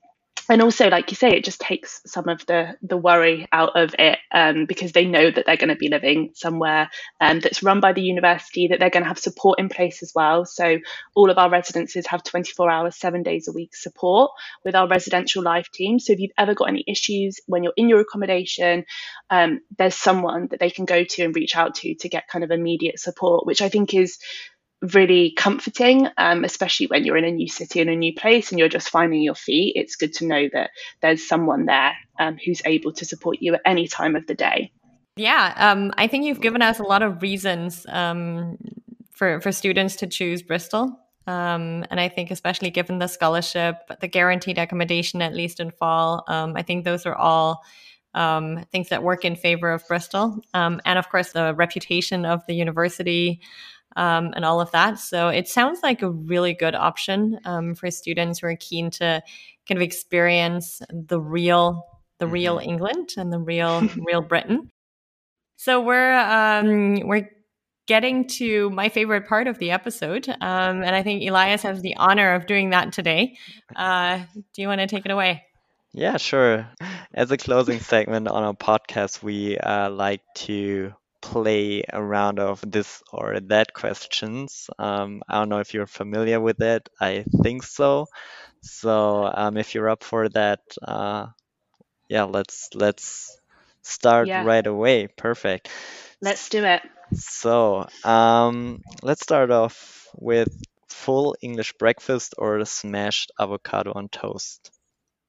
and 0.49 0.61
also 0.61 0.89
like 0.89 1.11
you 1.11 1.15
say 1.15 1.29
it 1.29 1.45
just 1.45 1.61
takes 1.61 2.01
some 2.05 2.27
of 2.27 2.45
the 2.47 2.75
the 2.81 2.97
worry 2.97 3.47
out 3.51 3.75
of 3.75 3.95
it 3.99 4.17
um, 4.31 4.65
because 4.65 4.91
they 4.91 5.05
know 5.05 5.29
that 5.29 5.45
they're 5.45 5.57
going 5.57 5.69
to 5.69 5.75
be 5.75 5.89
living 5.89 6.31
somewhere 6.33 6.89
um, 7.21 7.39
that's 7.39 7.63
run 7.63 7.79
by 7.79 7.93
the 7.93 8.01
university 8.01 8.67
that 8.67 8.79
they're 8.79 8.89
going 8.89 9.03
to 9.03 9.07
have 9.07 9.19
support 9.19 9.59
in 9.59 9.69
place 9.69 10.01
as 10.03 10.11
well. 10.15 10.45
So 10.45 10.79
all 11.15 11.29
of 11.29 11.37
our 11.37 11.49
residences 11.49 12.07
have 12.07 12.23
24 12.23 12.69
hours 12.69 12.95
seven 12.95 13.23
days 13.23 13.47
a 13.47 13.51
week 13.51 13.75
support 13.75 14.31
with 14.65 14.75
our 14.75 14.87
residential 14.87 15.43
life 15.43 15.69
team. 15.71 15.99
So 15.99 16.13
if 16.13 16.19
you've 16.19 16.31
ever 16.37 16.53
got 16.53 16.69
any 16.69 16.83
issues 16.87 17.39
when 17.45 17.63
you're 17.63 17.73
in 17.77 17.89
your 17.89 17.99
accommodation 17.99 18.85
um, 19.29 19.61
there's 19.77 19.95
someone 19.95 20.47
that 20.49 20.59
they 20.59 20.69
can 20.69 20.85
go 20.85 21.03
to 21.03 21.23
and 21.23 21.35
reach 21.35 21.55
out 21.55 21.75
to 21.75 21.95
to 21.95 22.09
get 22.09 22.27
kind 22.27 22.43
of 22.43 22.51
immediate 22.51 22.99
support 22.99 23.45
which 23.45 23.61
i 23.61 23.69
think 23.69 23.93
is 23.93 24.17
really 24.81 25.31
comforting, 25.31 26.07
um, 26.17 26.43
especially 26.43 26.87
when 26.87 27.03
you're 27.03 27.17
in 27.17 27.25
a 27.25 27.31
new 27.31 27.49
city 27.49 27.81
and 27.81 27.89
a 27.89 27.95
new 27.95 28.13
place 28.13 28.51
and 28.51 28.59
you're 28.59 28.69
just 28.69 28.89
finding 28.89 29.21
your 29.21 29.35
feet. 29.35 29.73
It's 29.75 29.95
good 29.95 30.13
to 30.13 30.25
know 30.25 30.47
that 30.53 30.71
there's 31.01 31.27
someone 31.27 31.65
there 31.65 31.93
um, 32.17 32.37
who's 32.43 32.61
able 32.65 32.93
to 32.93 33.05
support 33.05 33.37
you 33.41 33.55
at 33.55 33.61
any 33.65 33.87
time 33.87 34.15
of 34.15 34.25
the 34.27 34.35
day. 34.35 34.71
Yeah, 35.15 35.53
um, 35.57 35.91
I 35.97 36.07
think 36.07 36.23
you've 36.23 36.39
given 36.39 36.61
us 36.61 36.79
a 36.79 36.83
lot 36.83 37.01
of 37.01 37.21
reasons 37.21 37.85
um, 37.89 38.57
for 39.11 39.41
for 39.41 39.51
students 39.51 39.97
to 39.97 40.07
choose 40.07 40.41
Bristol. 40.41 40.97
Um, 41.27 41.85
and 41.91 41.99
I 41.99 42.07
think, 42.07 42.31
especially 42.31 42.69
given 42.69 42.99
the 42.99 43.07
scholarship, 43.07 43.75
the 43.99 44.07
guaranteed 44.07 44.57
accommodation, 44.57 45.21
at 45.21 45.35
least 45.35 45.59
in 45.59 45.71
fall, 45.71 46.23
um, 46.27 46.55
I 46.55 46.63
think 46.63 46.85
those 46.85 47.05
are 47.05 47.13
all 47.13 47.61
um, 48.15 48.65
things 48.71 48.89
that 48.89 49.03
work 49.03 49.25
in 49.25 49.35
favor 49.35 49.71
of 49.71 49.87
Bristol. 49.87 50.39
Um, 50.53 50.81
and 50.85 50.97
of 50.97 51.09
course, 51.09 51.33
the 51.33 51.53
reputation 51.53 52.25
of 52.25 52.45
the 52.47 52.55
university 52.55 53.41
um, 53.95 54.33
and 54.35 54.45
all 54.45 54.61
of 54.61 54.71
that. 54.71 54.99
So 54.99 55.29
it 55.29 55.47
sounds 55.47 55.79
like 55.83 56.01
a 56.01 56.09
really 56.09 56.53
good 56.53 56.75
option 56.75 57.39
um, 57.45 57.75
for 57.75 57.89
students 57.91 58.39
who 58.39 58.47
are 58.47 58.55
keen 58.55 58.91
to 58.91 59.21
kind 59.67 59.77
of 59.77 59.81
experience 59.81 60.81
the 60.91 61.19
real, 61.19 61.85
the 62.17 62.25
mm-hmm. 62.25 62.33
real 62.33 62.59
England 62.59 63.09
and 63.17 63.31
the 63.31 63.39
real, 63.39 63.81
real 64.07 64.21
Britain. 64.21 64.71
So 65.55 65.81
we're 65.81 66.13
um, 66.13 67.01
we're 67.05 67.29
getting 67.85 68.27
to 68.27 68.69
my 68.69 68.87
favorite 68.87 69.27
part 69.27 69.47
of 69.47 69.57
the 69.57 69.71
episode, 69.71 70.29
um, 70.29 70.83
and 70.83 70.95
I 70.95 71.03
think 71.03 71.27
Elias 71.27 71.63
has 71.63 71.81
the 71.81 71.97
honor 71.97 72.33
of 72.33 72.45
doing 72.45 72.69
that 72.69 72.93
today. 72.93 73.35
Uh, 73.75 74.19
do 74.53 74.61
you 74.61 74.69
want 74.69 74.79
to 74.79 74.87
take 74.87 75.05
it 75.05 75.11
away? 75.11 75.43
Yeah, 75.91 76.17
sure. 76.17 76.69
As 77.13 77.31
a 77.31 77.37
closing 77.37 77.79
segment 77.79 78.27
on 78.27 78.43
our 78.43 78.53
podcast, 78.53 79.23
we 79.23 79.57
uh, 79.57 79.89
like 79.89 80.21
to 80.35 80.93
play 81.21 81.83
a 81.91 82.01
round 82.01 82.39
of 82.39 82.61
this 82.65 83.01
or 83.11 83.39
that 83.39 83.73
questions. 83.73 84.69
Um, 84.77 85.21
I 85.27 85.39
don't 85.39 85.49
know 85.49 85.59
if 85.59 85.73
you're 85.73 85.87
familiar 85.87 86.39
with 86.39 86.61
it. 86.61 86.89
I 86.99 87.25
think 87.43 87.63
so. 87.63 88.07
So 88.61 89.29
um, 89.33 89.57
if 89.57 89.75
you're 89.75 89.89
up 89.89 90.03
for 90.03 90.29
that, 90.29 90.59
uh, 90.81 91.27
yeah, 92.09 92.23
let's 92.23 92.69
let's 92.73 93.37
start 93.81 94.27
yeah. 94.27 94.43
right 94.43 94.65
away. 94.65 95.07
Perfect. 95.07 95.69
Let's 96.21 96.49
do 96.49 96.63
it. 96.63 96.81
So 97.13 97.87
um, 98.03 98.81
let's 99.01 99.21
start 99.21 99.51
off 99.51 100.07
with 100.15 100.49
full 100.87 101.35
English 101.41 101.73
breakfast 101.73 102.35
or 102.37 102.63
smashed 102.65 103.31
avocado 103.39 103.93
on 103.95 104.09
toast. 104.09 104.71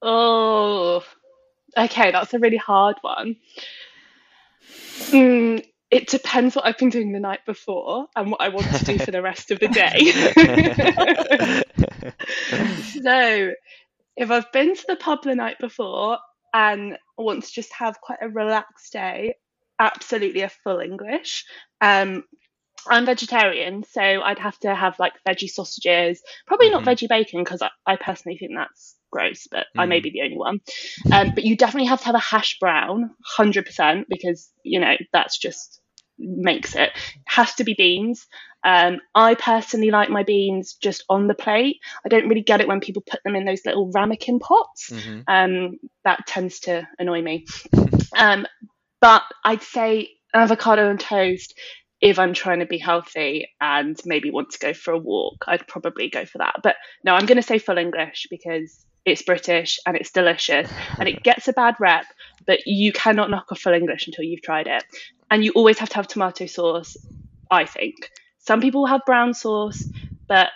Oh, 0.03 1.03
okay, 1.77 2.11
that's 2.11 2.35
a 2.35 2.39
really 2.39 2.57
hard 2.57 2.97
one. 3.03 3.37
Mm, 5.11 5.65
it 5.91 6.09
depends 6.09 6.55
what 6.55 6.67
I've 6.67 6.79
been 6.79 6.91
doing 6.91 7.13
the 7.13 7.21
night 7.21 7.41
before 7.47 8.07
and 8.15 8.31
what 8.31 8.41
I 8.41 8.49
want 8.49 8.67
to 8.67 8.85
do 8.85 8.99
for 8.99 9.11
the 9.11 9.23
rest 9.23 9.51
of 9.51 9.59
the 9.59 9.69
day. 9.69 10.13
so, 13.03 13.53
if 14.17 14.31
I've 14.31 14.53
been 14.53 14.77
to 14.77 14.85
the 14.87 14.97
pub 14.97 15.23
the 15.25 15.35
night 15.35 15.59
before 15.59 16.19
and 16.55 16.97
want 17.19 17.45
to 17.45 17.53
just 17.53 17.73
have 17.73 18.01
quite 18.01 18.19
a 18.23 18.29
relaxed 18.29 18.93
day, 18.93 19.35
absolutely 19.81 20.43
a 20.43 20.49
full 20.49 20.79
English. 20.79 21.45
Um, 21.81 22.25
I'm 22.89 23.05
vegetarian, 23.05 23.85
so 23.85 24.01
I'd 24.01 24.39
have 24.39 24.59
to 24.61 24.75
have 24.75 24.99
like 24.99 25.13
veggie 25.29 25.51
sausages, 25.51 26.23
probably 26.47 26.71
mm-hmm. 26.71 26.85
not 26.85 26.97
veggie 26.97 27.09
bacon 27.09 27.43
because 27.43 27.63
I, 27.63 27.71
I, 27.87 27.97
personally 27.97 28.39
think 28.39 28.53
that's 28.55 28.97
gross, 29.11 29.47
but 29.51 29.67
mm. 29.77 29.83
I 29.83 29.87
may 29.87 30.01
mm. 30.01 30.05
be 30.05 30.11
the 30.11 30.23
only 30.23 30.39
one. 30.39 30.61
Um, 31.13 31.33
but 31.35 31.45
you 31.45 31.57
definitely 31.57 31.89
have 31.89 32.01
to 32.01 32.07
have 32.07 32.15
a 32.15 32.19
hash 32.19 32.59
brown, 32.59 33.11
100%, 33.39 34.05
because, 34.09 34.51
you 34.65 34.81
know, 34.81 34.95
that's 35.13 35.39
just 35.39 35.80
makes 36.21 36.75
it. 36.77 36.91
Has 37.27 37.55
to 37.57 37.65
be 37.65 37.75
beans. 37.75 38.27
Um, 38.63 39.01
I 39.15 39.35
personally 39.35 39.91
like 39.91 40.11
my 40.11 40.23
beans 40.23 40.75
just 40.75 41.05
on 41.09 41.27
the 41.27 41.35
plate. 41.35 41.79
I 42.05 42.09
don't 42.09 42.29
really 42.29 42.43
get 42.43 42.61
it 42.61 42.69
when 42.69 42.81
people 42.81 43.03
put 43.03 43.23
them 43.25 43.35
in 43.35 43.47
those 43.47 43.65
little 43.65 43.91
ramekin 43.91 44.39
pots. 44.39 44.91
Mm-hmm. 44.91 45.21
Um, 45.27 45.79
that 46.05 46.27
tends 46.27 46.61
to 46.61 46.87
annoy 46.99 47.23
me. 47.23 47.47
Um, 48.13 48.45
but 49.01 49.23
I'd 49.45 49.63
say 49.63 50.11
avocado 50.35 50.91
and 50.91 50.99
toast 50.99 51.55
if 52.01 52.19
I'm 52.19 52.33
trying 52.33 52.61
to 52.61 52.67
be 52.67 52.79
healthy 52.79 53.49
and 53.61 53.99
maybe 54.05 54.31
want 54.31 54.51
to 54.51 54.59
go 54.59 54.73
for 54.73 54.93
a 54.93 54.99
walk, 54.99 55.45
I'd 55.47 55.67
probably 55.67 56.09
go 56.09 56.25
for 56.25 56.39
that. 56.39 56.57
But 56.63 56.77
no, 57.05 57.15
I'm 57.15 57.27
going 57.27 57.37
to 57.37 57.43
say 57.43 57.59
full 57.59 57.79
English 57.79 58.27
because 58.31 58.85
it's 59.05 59.23
British 59.23 59.79
and 59.87 59.97
it's 59.97 60.11
delicious 60.11 60.71
and 60.99 61.09
it 61.09 61.23
gets 61.23 61.49
a 61.49 61.53
bad 61.53 61.75
rep 61.79 62.07
but 62.47 62.61
you 62.67 62.93
cannot 62.93 63.31
knock 63.31 63.51
off 63.53 63.61
full 63.61 63.73
English 63.73 64.07
until 64.07 64.25
you've 64.25 64.43
tried 64.43 64.67
it. 64.67 64.85
And 65.31 65.45
you 65.45 65.53
always 65.53 65.79
have 65.79 65.89
to 65.91 65.97
have 65.97 66.09
tomato 66.09 66.47
sauce, 66.47 66.97
I 67.51 67.65
think. 67.67 68.11
Some 68.39 68.61
people 68.61 68.87
have 68.87 69.03
brown 69.07 69.35
sauce, 69.35 69.85
but 70.27 70.49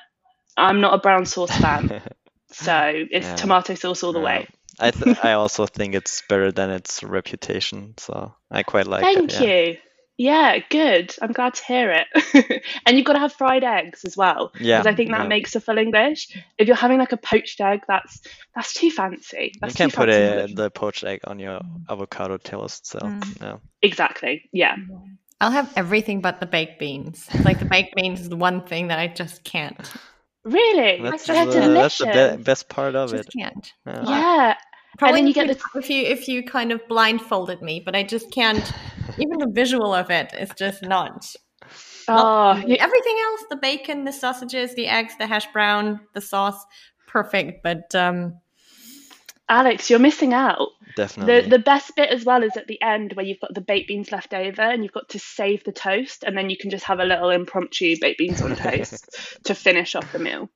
I'm 0.57 0.81
not 0.81 0.95
a 0.95 0.99
brown 0.99 1.27
sauce 1.27 1.57
fan. 1.57 2.03
so 2.53 2.93
it's 3.11 3.27
Yeah. 3.27 3.35
tomato 3.37 3.75
sauce 3.75 4.03
all 4.03 4.13
the 4.13 4.19
Yeah. 4.21 4.25
way. 4.25 4.49
I 4.81 4.91
th- 4.91 5.19
I 5.23 5.33
also 5.35 5.67
think 5.67 5.95
it's 5.95 6.23
better 6.29 6.51
than 6.51 6.71
its 6.71 7.03
reputation, 7.05 7.95
so 7.97 8.35
I 8.51 8.65
quite 8.65 8.89
like 8.89 9.03
Thank 9.03 9.33
it. 9.33 9.41
Yeah. 9.41 9.47
you. 9.47 9.77
Yeah, 10.17 10.59
good. 10.71 11.13
I'm 11.21 11.33
glad 11.33 11.55
to 11.55 11.65
hear 11.65 11.91
it. 11.91 12.63
and 12.87 12.97
you've 12.97 13.05
got 13.05 13.15
to 13.15 13.19
have 13.19 13.33
fried 13.33 13.65
eggs 13.65 14.05
as 14.05 14.17
well, 14.17 14.53
Yeah, 14.61 14.79
because 14.79 14.93
I 14.93 14.95
think 14.95 15.11
that 15.11 15.23
yeah. 15.23 15.27
makes 15.29 15.57
a 15.57 15.61
full 15.61 15.77
English. 15.77 16.29
If 16.57 16.69
you're 16.69 16.77
having 16.77 16.99
like 16.99 17.11
a 17.13 17.17
poached 17.17 17.61
egg, 17.61 17.81
that's 17.89 18.21
that's 18.55 18.73
too 18.75 18.91
fancy. 18.93 19.53
You 19.55 19.73
can 19.73 19.91
too 19.91 19.97
put 19.97 20.09
fancy 20.09 20.13
a, 20.23 20.33
English. 20.43 20.55
the 20.55 20.71
poached 20.71 21.03
egg 21.05 21.21
on 21.27 21.41
your 21.41 21.61
avocado 21.91 22.37
toast, 22.37 22.87
so 22.87 23.01
Mm. 23.01 23.41
yeah. 23.43 23.57
Exactly. 23.83 24.49
Yeah. 24.53 24.77
I'll 25.41 25.51
have 25.51 25.73
everything 25.77 26.21
but 26.21 26.39
the 26.39 26.47
baked 26.47 26.79
beans. 26.79 27.29
Like 27.45 27.59
the 27.59 27.65
baked 27.65 27.97
beans 27.97 28.21
is 28.21 28.29
the 28.29 28.37
one 28.37 28.63
thing 28.67 28.89
that 28.89 29.01
I 29.01 29.09
just 29.09 29.43
can't. 29.43 29.77
Really? 30.45 31.03
That's, 31.03 31.27
They're 31.27 31.37
uh, 31.37 31.45
that's 31.47 31.57
the 31.57 31.61
delicious. 32.07 32.37
be- 32.37 32.43
best 32.45 32.69
part 32.69 32.95
of 32.95 33.11
Just 33.11 33.31
it. 33.31 33.33
can't. 33.39 33.73
Yeah. 33.87 34.05
Yeah. 34.07 34.55
Probably 34.99 35.21
then 35.21 35.27
you 35.27 35.31
if 35.31 35.35
get 35.35 35.47
you- 35.49 35.55
the- 35.55 35.79
if 35.79 35.91
you 35.91 36.03
if 36.05 36.29
you 36.29 36.43
kind 36.45 36.73
of 36.73 36.87
blindfolded 36.89 37.63
me, 37.63 37.81
but 37.85 37.95
I 37.97 38.03
just 38.03 38.31
can't. 38.31 38.73
Even 39.19 39.39
the 39.39 39.49
visual 39.51 39.93
of 39.95 40.11
it 40.11 40.33
is 40.39 40.51
just 40.57 40.83
not. 40.83 41.35
Oh, 42.07 42.53
not 42.55 42.79
everything 42.79 43.17
else, 43.25 43.45
the 43.49 43.57
bacon, 43.57 44.05
the 44.05 44.13
sausages, 44.13 44.75
the 44.75 44.87
eggs, 44.89 45.15
the 45.19 45.27
hash 45.27 45.51
brown, 45.53 46.01
the 46.13 46.21
sauce, 46.21 46.63
perfect. 47.07 47.63
But 47.63 47.95
um, 47.95 48.39
Alex, 49.49 49.89
you're 49.89 49.99
missing 49.99 50.35
out. 50.35 50.69
Definitely. 50.97 51.41
The 51.43 51.49
the 51.51 51.59
best 51.59 51.97
bit 51.97 52.11
as 52.11 52.25
well 52.25 52.43
is 52.43 52.57
at 52.57 52.67
the 52.67 52.81
end 52.83 53.15
where 53.15 53.25
you've 53.27 53.41
got 53.41 53.55
the 53.55 53.61
baked 53.61 53.89
beans 53.89 54.13
left 54.13 54.33
over 54.35 54.63
and 54.63 54.83
you've 54.83 54.93
got 54.93 55.09
to 55.11 55.19
save 55.19 55.65
the 55.65 55.73
toast 55.73 56.23
and 56.25 56.37
then 56.37 56.51
you 56.51 56.57
can 56.57 56.71
just 56.71 56.85
have 56.85 57.01
a 57.01 57.05
little 57.05 57.31
impromptu 57.31 57.97
baked 58.01 58.19
beans 58.19 58.41
on 58.43 58.55
toast 58.55 59.09
to 59.45 59.55
finish 59.55 59.95
off 59.95 60.13
the 60.13 60.19
meal. 60.19 60.49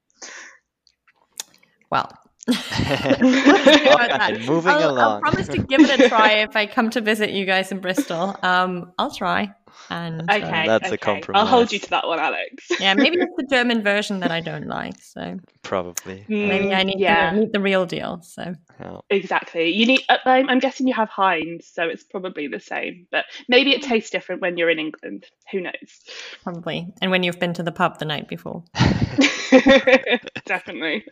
well. 1.91 2.13
Alright, 2.91 4.41
moving 4.47 4.73
I'll, 4.73 4.99
I'll 4.99 5.21
promise 5.21 5.49
to 5.49 5.59
give 5.59 5.81
it 5.81 6.01
a 6.01 6.09
try 6.09 6.33
if 6.35 6.57
I 6.57 6.67
come 6.67 6.89
to 6.91 7.01
visit 7.01 7.31
you 7.31 7.45
guys 7.45 7.71
in 7.71 7.81
Bristol. 7.81 8.37
Um, 8.43 8.93
I'll 8.99 9.15
try. 9.15 9.53
And 9.91 10.23
uh, 10.23 10.35
Okay, 10.35 10.67
that's 10.67 10.93
a 10.93 10.99
compromise. 10.99 11.41
I'll 11.41 11.47
hold 11.47 11.73
you 11.73 11.79
to 11.79 11.91
that 11.91 12.07
one, 12.07 12.19
Alex. 12.21 12.71
yeah, 12.79 12.95
maybe 12.95 13.17
it's 13.21 13.35
the 13.37 13.47
German 13.51 13.83
version 13.83 14.21
that 14.21 14.31
I 14.31 14.41
don't 14.41 14.67
like. 14.67 15.01
So 15.01 15.39
Probably. 15.63 16.27
maybe 16.29 16.73
I 16.73 16.83
Mm, 16.83 16.85
need, 16.85 16.99
yeah, 17.01 17.31
the, 17.31 17.37
need 17.39 17.53
the 17.53 17.61
real 17.61 17.87
deal. 17.87 18.21
So 18.23 18.55
Yeah. 18.81 19.01
exactly. 19.11 19.71
You 19.71 19.87
need. 19.87 20.03
uh, 20.09 20.19
I'm, 20.27 20.49
I'm 20.51 20.59
guessing 20.59 20.87
you 20.89 20.95
have 20.95 21.09
Heinz, 21.09 21.69
so 21.73 21.85
it's 21.85 22.05
probably 22.05 22.49
the 22.49 22.61
same. 22.61 23.07
But 23.11 23.25
maybe 23.49 23.73
it 23.73 23.83
tastes 23.83 24.11
different 24.11 24.43
when 24.43 24.57
you're 24.57 24.71
in 24.71 24.79
England. 24.79 25.25
Who 25.53 25.61
knows? 25.63 25.73
probably. 26.43 26.89
And 27.01 27.11
when 27.11 27.23
you've 27.23 27.39
been 27.41 27.55
to 27.55 27.63
the 27.63 27.73
pub 27.73 27.99
the 27.99 28.05
night 28.05 28.29
before. 28.29 28.65
Definitely. 30.47 31.05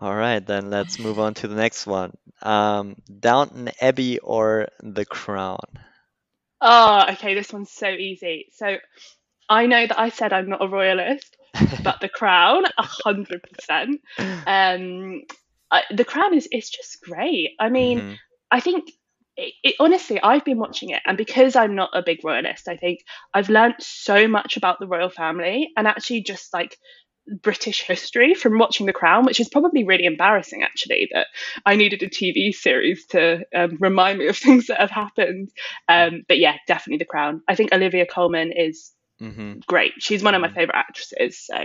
All 0.00 0.14
right, 0.14 0.44
then 0.46 0.70
let's 0.70 0.98
move 0.98 1.18
on 1.18 1.34
to 1.34 1.48
the 1.48 1.54
next 1.56 1.86
one. 1.86 2.16
Um, 2.42 2.96
Downton 3.20 3.70
Abbey 3.80 4.18
or 4.18 4.68
The 4.82 5.04
Crown? 5.04 5.58
Oh, 6.60 7.04
okay. 7.12 7.34
This 7.34 7.52
one's 7.52 7.70
so 7.70 7.88
easy. 7.88 8.46
So 8.52 8.76
I 9.48 9.66
know 9.66 9.86
that 9.86 9.98
I 9.98 10.08
said 10.10 10.32
I'm 10.32 10.48
not 10.48 10.64
a 10.64 10.68
royalist, 10.68 11.36
but 11.84 12.00
The 12.00 12.08
Crown, 12.08 12.64
a 12.66 12.82
hundred 12.82 13.42
percent. 13.42 14.00
Um, 14.46 15.22
I- 15.70 15.84
The 15.94 16.04
Crown 16.04 16.34
is 16.34 16.48
is 16.52 16.70
just 16.70 17.02
great. 17.02 17.52
I 17.60 17.68
mean, 17.68 18.00
Mhm. 18.00 18.16
I 18.50 18.60
think 18.60 18.90
it, 19.36 19.54
it, 19.62 19.74
honestly, 19.80 20.20
I've 20.22 20.44
been 20.44 20.58
watching 20.58 20.90
it, 20.90 21.02
and 21.06 21.16
because 21.16 21.56
I'm 21.56 21.74
not 21.74 21.90
a 21.94 22.02
big 22.02 22.24
royalist, 22.24 22.68
I 22.68 22.76
think 22.76 23.00
I've 23.34 23.50
learned 23.50 23.76
so 23.80 24.28
much 24.28 24.56
about 24.56 24.78
the 24.80 24.86
royal 24.86 25.10
family 25.10 25.72
and 25.76 25.86
actually 25.86 26.22
just 26.22 26.52
like 26.54 26.78
British 27.42 27.82
history 27.82 28.34
from 28.34 28.58
watching 28.58 28.86
The 28.86 28.92
Crown, 28.92 29.24
which 29.24 29.40
is 29.40 29.48
probably 29.48 29.84
really 29.84 30.04
embarrassing 30.04 30.62
actually 30.62 31.08
that 31.12 31.26
I 31.64 31.76
needed 31.76 32.02
a 32.02 32.08
TV 32.08 32.54
series 32.54 33.06
to 33.06 33.44
um, 33.54 33.76
remind 33.80 34.18
me 34.18 34.28
of 34.28 34.36
things 34.38 34.66
that 34.68 34.78
have 34.80 34.90
happened. 34.90 35.50
Um, 35.88 36.22
but 36.28 36.38
yeah, 36.38 36.56
definitely 36.66 36.98
The 36.98 37.04
Crown. 37.06 37.42
I 37.48 37.54
think 37.54 37.72
Olivia 37.72 38.06
Colman 38.06 38.52
is 38.52 38.92
Mhm. 39.20 39.64
great. 39.66 39.92
She's 39.98 40.22
one 40.22 40.34
of 40.34 40.40
my 40.40 40.48
Mhm. 40.48 40.54
favorite 40.54 40.76
actresses. 40.76 41.38
So 41.38 41.56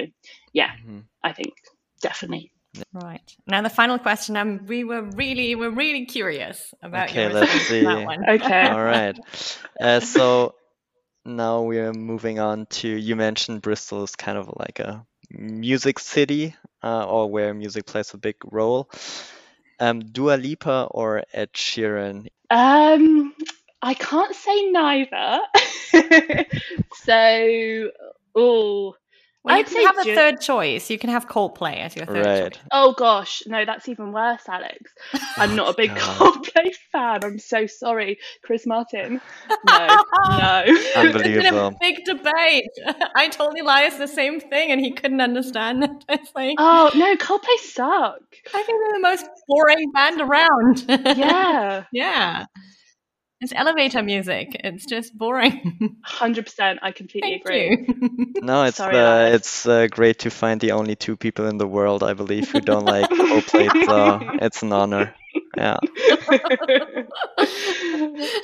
yeah, 0.53 0.71
Mhm. 0.85 1.03
I 1.23 1.33
think 1.33 1.53
definitely. 2.01 2.51
Right. 2.93 3.21
Now 3.47 3.61
the 3.61 3.69
final 3.69 3.99
question. 3.99 4.37
Um, 4.37 4.65
we 4.65 4.83
were 4.83 5.01
really, 5.01 5.55
we're 5.55 5.69
really 5.69 6.05
curious 6.05 6.73
about 6.81 7.09
Okay, 7.09 7.23
your 7.23 7.33
let's 7.33 7.51
response 7.51 7.67
to 7.67 7.83
that 7.83 7.97
see. 7.99 8.05
one. 8.05 8.23
Okay. 8.29 8.69
All 8.69 8.83
right. 8.83 9.19
Uh, 9.79 9.99
so 9.99 10.55
now 11.25 11.61
we're 11.63 11.93
moving 11.93 12.39
on 12.39 12.65
to 12.67 12.87
you 12.87 13.15
mentioned 13.15 13.61
Bristol 13.61 14.03
is 14.03 14.15
kind 14.15 14.37
of 14.37 14.51
like 14.57 14.79
a 14.79 15.05
music 15.37 15.99
city, 15.99 16.55
uh, 16.83 17.05
or 17.05 17.29
where 17.29 17.53
music 17.53 17.85
plays 17.85 18.13
a 18.13 18.17
big 18.17 18.35
role. 18.43 18.89
Um, 19.79 19.99
Dua 19.99 20.35
Lipa 20.35 20.87
or 20.91 21.23
Ed 21.33 21.53
Sheeran? 21.53 22.27
Um, 22.49 23.33
I 23.81 23.93
can't 23.93 24.35
say 24.35 24.69
neither. 24.69 25.39
so, 26.93 27.91
oh, 28.35 28.95
Well, 29.43 29.55
you 29.55 29.59
I'd 29.61 29.65
can 29.65 29.73
say 29.75 29.83
have 29.83 29.97
a 29.97 30.03
Ju- 30.03 30.15
third 30.15 30.39
choice. 30.41 30.89
You 30.91 30.99
can 30.99 31.09
have 31.09 31.27
Coldplay 31.27 31.77
as 31.79 31.95
your 31.95 32.05
third 32.05 32.25
Right. 32.25 32.53
choice. 32.53 32.61
oh 32.71 32.93
gosh, 32.93 33.41
no, 33.47 33.65
that's 33.65 33.89
even 33.89 34.11
worse, 34.11 34.43
Alex. 34.47 34.91
I'm 35.37 35.55
not 35.55 35.69
a 35.69 35.73
big 35.75 35.91
oh, 35.95 35.95
Coldplay 35.97 36.75
fan. 36.91 37.23
I'm 37.23 37.39
so 37.39 37.65
sorry, 37.65 38.19
Chris 38.43 38.67
Martin. 38.67 39.19
No, 39.67 40.03
no. 40.29 40.63
There's 40.93 41.23
been 41.23 41.45
a 41.55 41.71
big 41.81 42.05
debate. 42.05 42.69
I 43.15 43.29
told 43.29 43.57
Elias 43.59 43.95
the 43.95 44.07
same 44.07 44.39
thing, 44.39 44.71
and 44.71 44.79
he 44.79 44.91
couldn't 44.91 45.21
understand 45.21 45.83
it. 45.85 45.91
It's 46.09 46.31
like 46.35 46.55
Oh 46.59 46.91
no, 46.93 47.15
Coldplay 47.15 47.57
suck. 47.61 48.19
I 48.53 48.61
think 48.63 48.79
they're 48.83 48.93
the 48.93 48.99
most 49.01 49.25
boring 49.47 49.91
band 49.91 50.21
around. 50.21 50.85
Yeah, 51.17 51.85
yeah. 51.91 52.45
It's 53.41 53.51
elevator 53.55 54.03
music. 54.03 54.49
It's 54.63 54.85
just 54.85 55.17
boring. 55.17 55.97
hundred 56.03 56.45
percent. 56.45 56.79
I 56.83 56.91
completely 56.91 57.41
Thank 57.43 57.45
agree. 57.45 57.87
you. 57.87 58.33
No, 58.41 58.63
it's 58.63 58.77
Sorry, 58.77 58.97
uh, 58.97 59.35
it's 59.35 59.67
uh, 59.67 59.87
great 59.87 60.19
to 60.19 60.31
find 60.31 60.59
the 60.59 60.71
only 60.71 60.95
two 60.95 61.15
people 61.15 61.45
in 61.47 61.57
the 61.57 61.67
world, 61.67 62.01
I 62.01 62.13
believe, 62.13 62.49
who 62.49 62.59
don't 62.59 62.85
like 62.85 63.07
Coldplay. 63.09 63.85
So 63.85 64.19
it's 64.41 64.63
an 64.63 64.73
honor. 64.73 65.13
Yeah. 65.55 65.77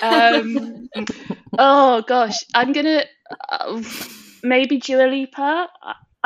um, 0.01 0.89
oh 1.57 2.03
gosh, 2.07 2.37
I'm 2.53 2.73
gonna 2.73 3.05
uh, 3.49 3.81
maybe 4.43 4.77
Dua 4.77 5.07
Lipa. 5.07 5.67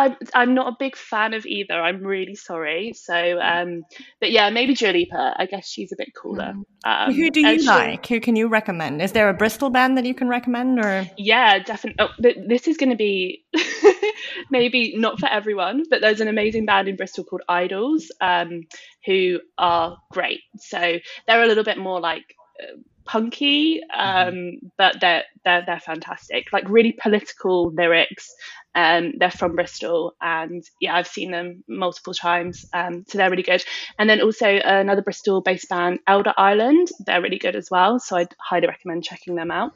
I'm 0.02 0.18
I'm 0.34 0.54
not 0.54 0.74
a 0.74 0.76
big 0.78 0.96
fan 0.96 1.34
of 1.34 1.46
either. 1.46 1.74
I'm 1.74 2.04
really 2.04 2.36
sorry. 2.36 2.94
So, 2.94 3.40
um, 3.40 3.84
but 4.20 4.32
yeah, 4.32 4.50
maybe 4.50 4.74
Dua 4.74 4.92
Lipa. 4.92 5.36
I 5.38 5.46
guess 5.46 5.68
she's 5.68 5.92
a 5.92 5.96
bit 5.96 6.10
cooler. 6.16 6.54
Um, 6.84 7.14
Who 7.14 7.30
do 7.30 7.42
you 7.42 7.64
like? 7.64 8.08
Who 8.08 8.20
can 8.20 8.36
you 8.36 8.48
recommend? 8.48 9.02
Is 9.02 9.12
there 9.12 9.30
a 9.30 9.34
Bristol 9.34 9.70
band 9.70 9.98
that 9.98 10.06
you 10.06 10.16
can 10.16 10.28
recommend, 10.28 10.80
or 10.80 11.08
Yeah, 11.18 11.60
definitely. 11.60 12.04
Oh, 12.06 12.22
th- 12.22 12.38
this 12.48 12.68
is 12.68 12.78
going 12.78 12.90
to 12.90 12.96
be 12.96 13.46
maybe 14.50 14.98
not 14.98 15.20
for 15.20 15.30
everyone, 15.30 15.84
but 15.90 16.02
there's 16.02 16.22
an 16.22 16.28
amazing 16.28 16.66
band 16.66 16.88
in 16.88 16.96
Bristol 16.96 17.24
called 17.24 17.44
Idles, 17.48 18.12
um, 18.22 18.62
who 19.06 19.40
are 19.58 19.98
great. 20.12 20.42
So 20.58 20.98
they're 21.28 21.44
a 21.44 21.48
little 21.48 21.64
bit 21.64 21.78
more 21.78 22.00
like 22.00 22.36
uh, 22.62 22.78
punky, 23.06 23.82
um, 23.96 24.54
but 24.78 25.00
they're 25.02 25.24
they're 25.44 25.64
they're 25.66 25.80
fantastic. 25.80 26.52
Like 26.54 26.68
really 26.70 26.94
political 26.94 27.72
lyrics. 27.72 28.34
Um, 28.74 29.14
they're 29.18 29.32
from 29.32 29.56
Bristol, 29.56 30.16
and 30.22 30.64
yeah, 30.80 30.96
I've 30.96 31.08
seen 31.08 31.32
them 31.32 31.64
multiple 31.68 32.14
times. 32.14 32.66
Um, 32.74 33.06
so 33.08 33.18
they're 33.18 33.30
really 33.30 33.44
good. 33.44 33.64
And 34.00 34.10
then 34.10 34.22
also 34.22 34.48
another 34.48 35.02
Bristol-based 35.02 35.70
band, 35.70 36.00
Elder 36.08 36.34
Island. 36.38 36.90
They're 37.06 37.22
really 37.22 37.40
good 37.40 37.56
as 37.56 37.70
well. 37.70 38.00
So 38.00 38.16
I'd 38.16 38.34
highly 38.40 38.68
recommend 38.68 39.04
checking 39.04 39.36
them 39.36 39.52
out. 39.52 39.74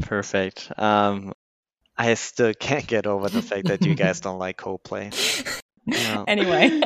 Perfect. 0.00 0.72
Um, 0.78 1.34
I 1.96 2.14
still 2.14 2.54
can't 2.54 2.86
get 2.86 3.06
over 3.06 3.28
the 3.28 3.42
fact 3.42 3.66
that 3.68 3.84
you 3.84 3.94
guys 3.94 4.20
don't 4.26 4.38
like 4.38 4.58
Coldplay. 4.58 5.62
Yeah. 5.86 6.24
anyway? 6.28 6.68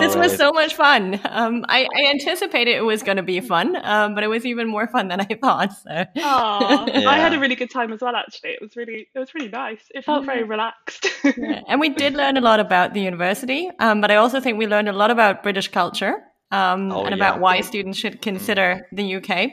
this 0.00 0.14
was 0.14 0.36
so 0.36 0.52
much 0.52 0.74
fun. 0.74 1.20
Um, 1.24 1.64
I, 1.68 1.86
I 1.94 2.10
anticipated 2.10 2.76
it 2.76 2.82
was 2.84 3.02
going 3.02 3.16
to 3.16 3.22
be 3.22 3.40
fun, 3.40 3.76
um, 3.84 4.14
but 4.14 4.22
it 4.24 4.28
was 4.28 4.46
even 4.46 4.68
more 4.68 4.86
fun 4.86 5.08
than 5.08 5.20
I 5.20 5.24
thought. 5.24 5.72
So 5.72 6.04
Oh, 6.16 6.86
I 6.94 7.18
had 7.18 7.34
a 7.34 7.38
really 7.40 7.56
good 7.56 7.70
time 7.70 7.92
as 7.92 8.00
well. 8.00 8.14
Actually, 8.14 8.50
it 8.50 8.60
was 8.60 8.76
really 8.76 9.08
it 9.14 9.18
was 9.18 9.34
really 9.34 9.48
nice. 9.48 9.82
It 9.90 10.04
felt 10.04 10.24
very 10.24 10.44
relaxed. 10.44 11.06
Yeah, 11.36 11.60
and 11.68 11.80
we 11.80 11.88
did 11.90 12.14
learn 12.14 12.36
a 12.36 12.40
lot 12.40 12.58
about 12.60 12.94
the 12.94 13.00
university, 13.00 13.70
um, 13.80 14.00
but 14.00 14.10
I 14.10 14.16
also 14.16 14.40
think 14.40 14.58
we 14.58 14.66
learned 14.66 14.88
a 14.88 14.92
lot 14.92 15.10
about 15.10 15.42
British 15.42 15.68
culture 15.68 16.14
um, 16.50 16.90
Oh, 16.92 17.04
and 17.04 17.14
about 17.14 17.36
yeah. 17.36 17.40
why 17.40 17.60
students 17.60 17.98
should 17.98 18.22
consider 18.22 18.86
the 18.92 19.16
UK. 19.16 19.50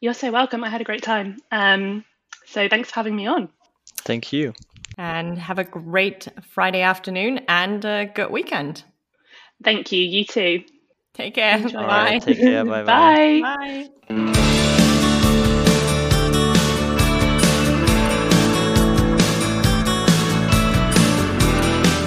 You're 0.00 0.14
so 0.14 0.30
welcome. 0.30 0.64
I 0.64 0.68
had 0.70 0.80
a 0.80 0.84
great 0.84 1.02
time. 1.02 1.36
Um, 1.50 2.04
so 2.46 2.68
thanks 2.68 2.88
for 2.88 2.96
having 2.96 3.16
me 3.16 3.26
on. 3.26 3.48
Thank 4.04 4.32
you. 4.32 4.54
And 5.00 5.38
have 5.38 5.60
a 5.60 5.64
great 5.64 6.26
Friday 6.50 6.82
afternoon 6.82 7.42
and 7.46 7.84
a 7.84 8.06
good 8.12 8.32
weekend. 8.32 8.82
Thank 9.62 9.92
you. 9.92 10.02
You 10.02 10.24
too. 10.24 10.64
Take 11.14 11.34
care. 11.36 11.56
Enjoy. 11.56 11.78
Bye. 11.78 11.84
Alright, 11.84 12.22
take 12.22 12.40
care. 12.40 12.64
Bye 12.64 12.82
Bye. 12.82 13.40
Bye. 13.40 13.88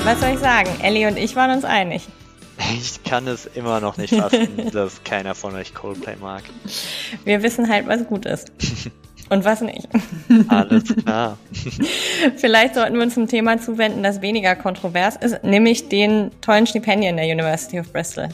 Was 0.03 0.19
soll 0.19 0.33
ich 0.33 0.39
sagen? 0.39 0.69
Ellie 0.81 1.07
und 1.07 1.17
ich 1.17 1.35
waren 1.37 1.51
uns 1.51 1.63
einig. 1.63 2.07
Ich 2.73 3.03
kann 3.03 3.27
es 3.27 3.45
immer 3.45 3.79
noch 3.79 3.95
nicht 3.97 4.13
fassen, 4.13 4.69
dass 4.73 5.03
keiner 5.05 5.35
von 5.35 5.55
euch 5.55 5.73
Coldplay 5.73 6.17
mag. 6.19 6.43
Wir 7.23 7.41
wissen 7.41 7.69
halt, 7.69 7.87
was 7.87 8.05
gut 8.05 8.25
ist. 8.25 8.51
Und 9.32 9.45
was 9.45 9.61
nicht. 9.61 9.88
Alles 10.49 10.93
klar. 11.05 11.38
Vielleicht 12.36 12.75
sollten 12.75 12.95
wir 12.95 13.01
uns 13.01 13.17
einem 13.17 13.29
Thema 13.29 13.57
zuwenden, 13.61 14.03
das 14.03 14.21
weniger 14.21 14.57
kontrovers 14.57 15.15
ist, 15.15 15.41
nämlich 15.45 15.88
den 15.88 16.32
tollen 16.41 16.67
Stipendien 16.67 17.15
der 17.15 17.25
University 17.27 17.79
of 17.79 17.93
Bristol. 17.93 18.27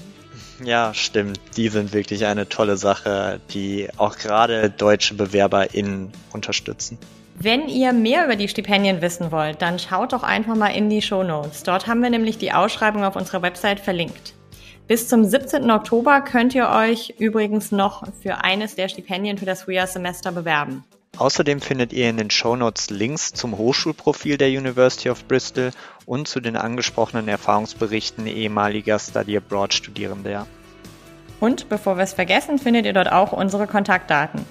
Ja, 0.66 0.96
stimmt. 0.96 1.40
Die 1.56 1.70
sind 1.70 1.94
wirklich 1.94 2.26
eine 2.26 2.50
tolle 2.50 2.78
Sache, 2.78 3.40
die 3.54 3.88
auch 3.98 4.18
gerade 4.18 4.72
deutsche 4.72 5.14
BewerberInnen 5.14 6.12
unterstützen. 6.34 6.98
Wenn 7.36 7.70
ihr 7.70 7.94
mehr 7.94 8.26
über 8.26 8.36
die 8.36 8.48
Stipendien 8.48 9.00
wissen 9.00 9.32
wollt, 9.32 9.62
dann 9.62 9.78
schaut 9.78 10.14
doch 10.14 10.24
einfach 10.24 10.56
mal 10.56 10.70
in 10.70 10.90
die 10.90 11.04
Show 11.04 11.22
Notes. 11.22 11.62
Dort 11.62 11.86
haben 11.86 12.02
wir 12.02 12.10
nämlich 12.10 12.40
die 12.40 12.54
Ausschreibung 12.54 13.04
auf 13.04 13.16
unserer 13.16 13.44
Website 13.44 13.80
verlinkt. 13.80 14.34
Bis 14.88 15.10
zum 15.10 15.26
17. 15.26 15.70
Oktober 15.70 16.22
könnt 16.22 16.56
ihr 16.56 16.70
euch 16.70 17.16
übrigens 17.20 17.74
noch 17.74 18.04
für 18.22 18.44
eines 18.46 18.76
der 18.76 18.88
Stipendien 18.88 19.38
für 19.38 19.46
das 19.46 19.64
Frühjahrssemester 19.64 20.32
bewerben. 20.32 20.86
Außerdem 21.18 21.60
findet 21.60 21.92
ihr 21.92 22.10
in 22.10 22.16
den 22.16 22.30
Shownotes 22.30 22.90
Links 22.90 23.34
zum 23.34 23.58
Hochschulprofil 23.58 24.38
der 24.38 24.48
University 24.48 25.10
of 25.10 25.26
Bristol 25.26 25.72
und 26.06 26.30
zu 26.30 26.40
den 26.40 26.56
angesprochenen 26.56 27.28
Erfahrungsberichten 27.28 28.28
ehemaliger 28.28 28.98
Study 28.98 29.36
Abroad 29.36 29.74
Studierender. 29.74 30.48
Und 31.42 31.68
bevor 31.68 31.98
wir 31.98 32.04
es 32.04 32.14
vergessen, 32.14 32.58
findet 32.58 32.86
ihr 32.86 32.94
dort 32.94 33.12
auch 33.12 33.34
unsere 33.34 33.68
Kontaktdaten. 33.68 34.46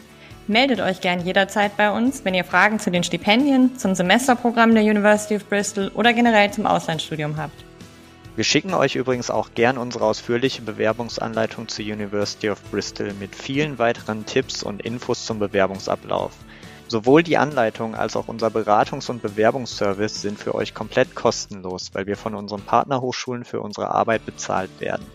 Meldet 0.48 0.80
euch 0.80 1.00
gern 1.00 1.24
jederzeit 1.24 1.78
bei 1.78 1.90
uns, 1.90 2.26
wenn 2.26 2.34
ihr 2.34 2.44
Fragen 2.44 2.78
zu 2.78 2.90
den 2.90 3.04
Stipendien, 3.04 3.78
zum 3.78 3.94
Semesterprogramm 3.94 4.74
der 4.74 4.84
University 4.84 5.36
of 5.36 5.48
Bristol 5.48 5.90
oder 5.94 6.12
generell 6.12 6.50
zum 6.50 6.66
Auslandsstudium 6.66 7.38
habt. 7.38 7.65
Wir 8.36 8.44
schicken 8.44 8.74
euch 8.74 8.96
übrigens 8.96 9.30
auch 9.30 9.48
gern 9.54 9.78
unsere 9.78 10.04
ausführliche 10.04 10.60
Bewerbungsanleitung 10.60 11.68
zur 11.68 11.86
University 11.86 12.50
of 12.50 12.62
Bristol 12.70 13.14
mit 13.14 13.34
vielen 13.34 13.78
weiteren 13.78 14.26
Tipps 14.26 14.62
und 14.62 14.82
Infos 14.82 15.24
zum 15.24 15.38
Bewerbungsablauf. 15.38 16.32
Sowohl 16.86 17.22
die 17.22 17.38
Anleitung 17.38 17.94
als 17.94 18.14
auch 18.14 18.28
unser 18.28 18.48
Beratungs- 18.48 19.10
und 19.10 19.22
Bewerbungsservice 19.22 20.20
sind 20.20 20.38
für 20.38 20.54
euch 20.54 20.74
komplett 20.74 21.14
kostenlos, 21.14 21.92
weil 21.94 22.06
wir 22.06 22.18
von 22.18 22.34
unseren 22.34 22.60
Partnerhochschulen 22.60 23.46
für 23.46 23.62
unsere 23.62 23.90
Arbeit 23.90 24.26
bezahlt 24.26 24.70
werden. 24.80 25.06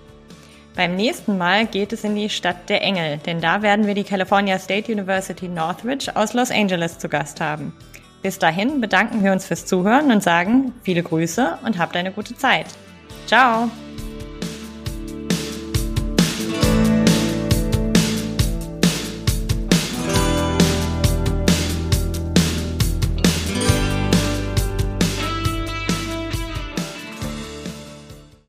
Beim 0.76 0.95
nächsten 0.95 1.38
Mal 1.38 1.67
geht 1.67 1.93
es 1.93 2.03
in 2.03 2.15
die 2.15 2.30
Stadt 2.30 2.69
der 2.69 2.82
Engel, 2.82 3.19
denn 3.19 3.39
da 3.39 3.61
werden 3.61 3.86
wir 3.86 3.93
die 3.93 4.03
California 4.03 4.57
State 4.57 4.91
University 4.91 5.47
Northridge 5.47 6.15
aus 6.15 6.34
Los 6.34 6.49
Angeles 6.49 6.97
zu 6.97 7.07
Gast 7.07 7.39
haben. 7.39 7.72
Bis 8.24 8.39
dahin 8.39 8.82
bedanken 8.82 9.24
wir 9.24 9.32
uns 9.32 9.45
fürs 9.45 9.67
Zuhören 9.67 10.11
und 10.11 10.24
sagen 10.24 10.74
viele 10.82 11.03
Grüße 11.03 11.59
und 11.63 11.78
habt 11.78 11.95
eine 11.95 12.11
gute 12.11 12.36
Zeit. 12.36 12.65
Ciao! 13.26 13.69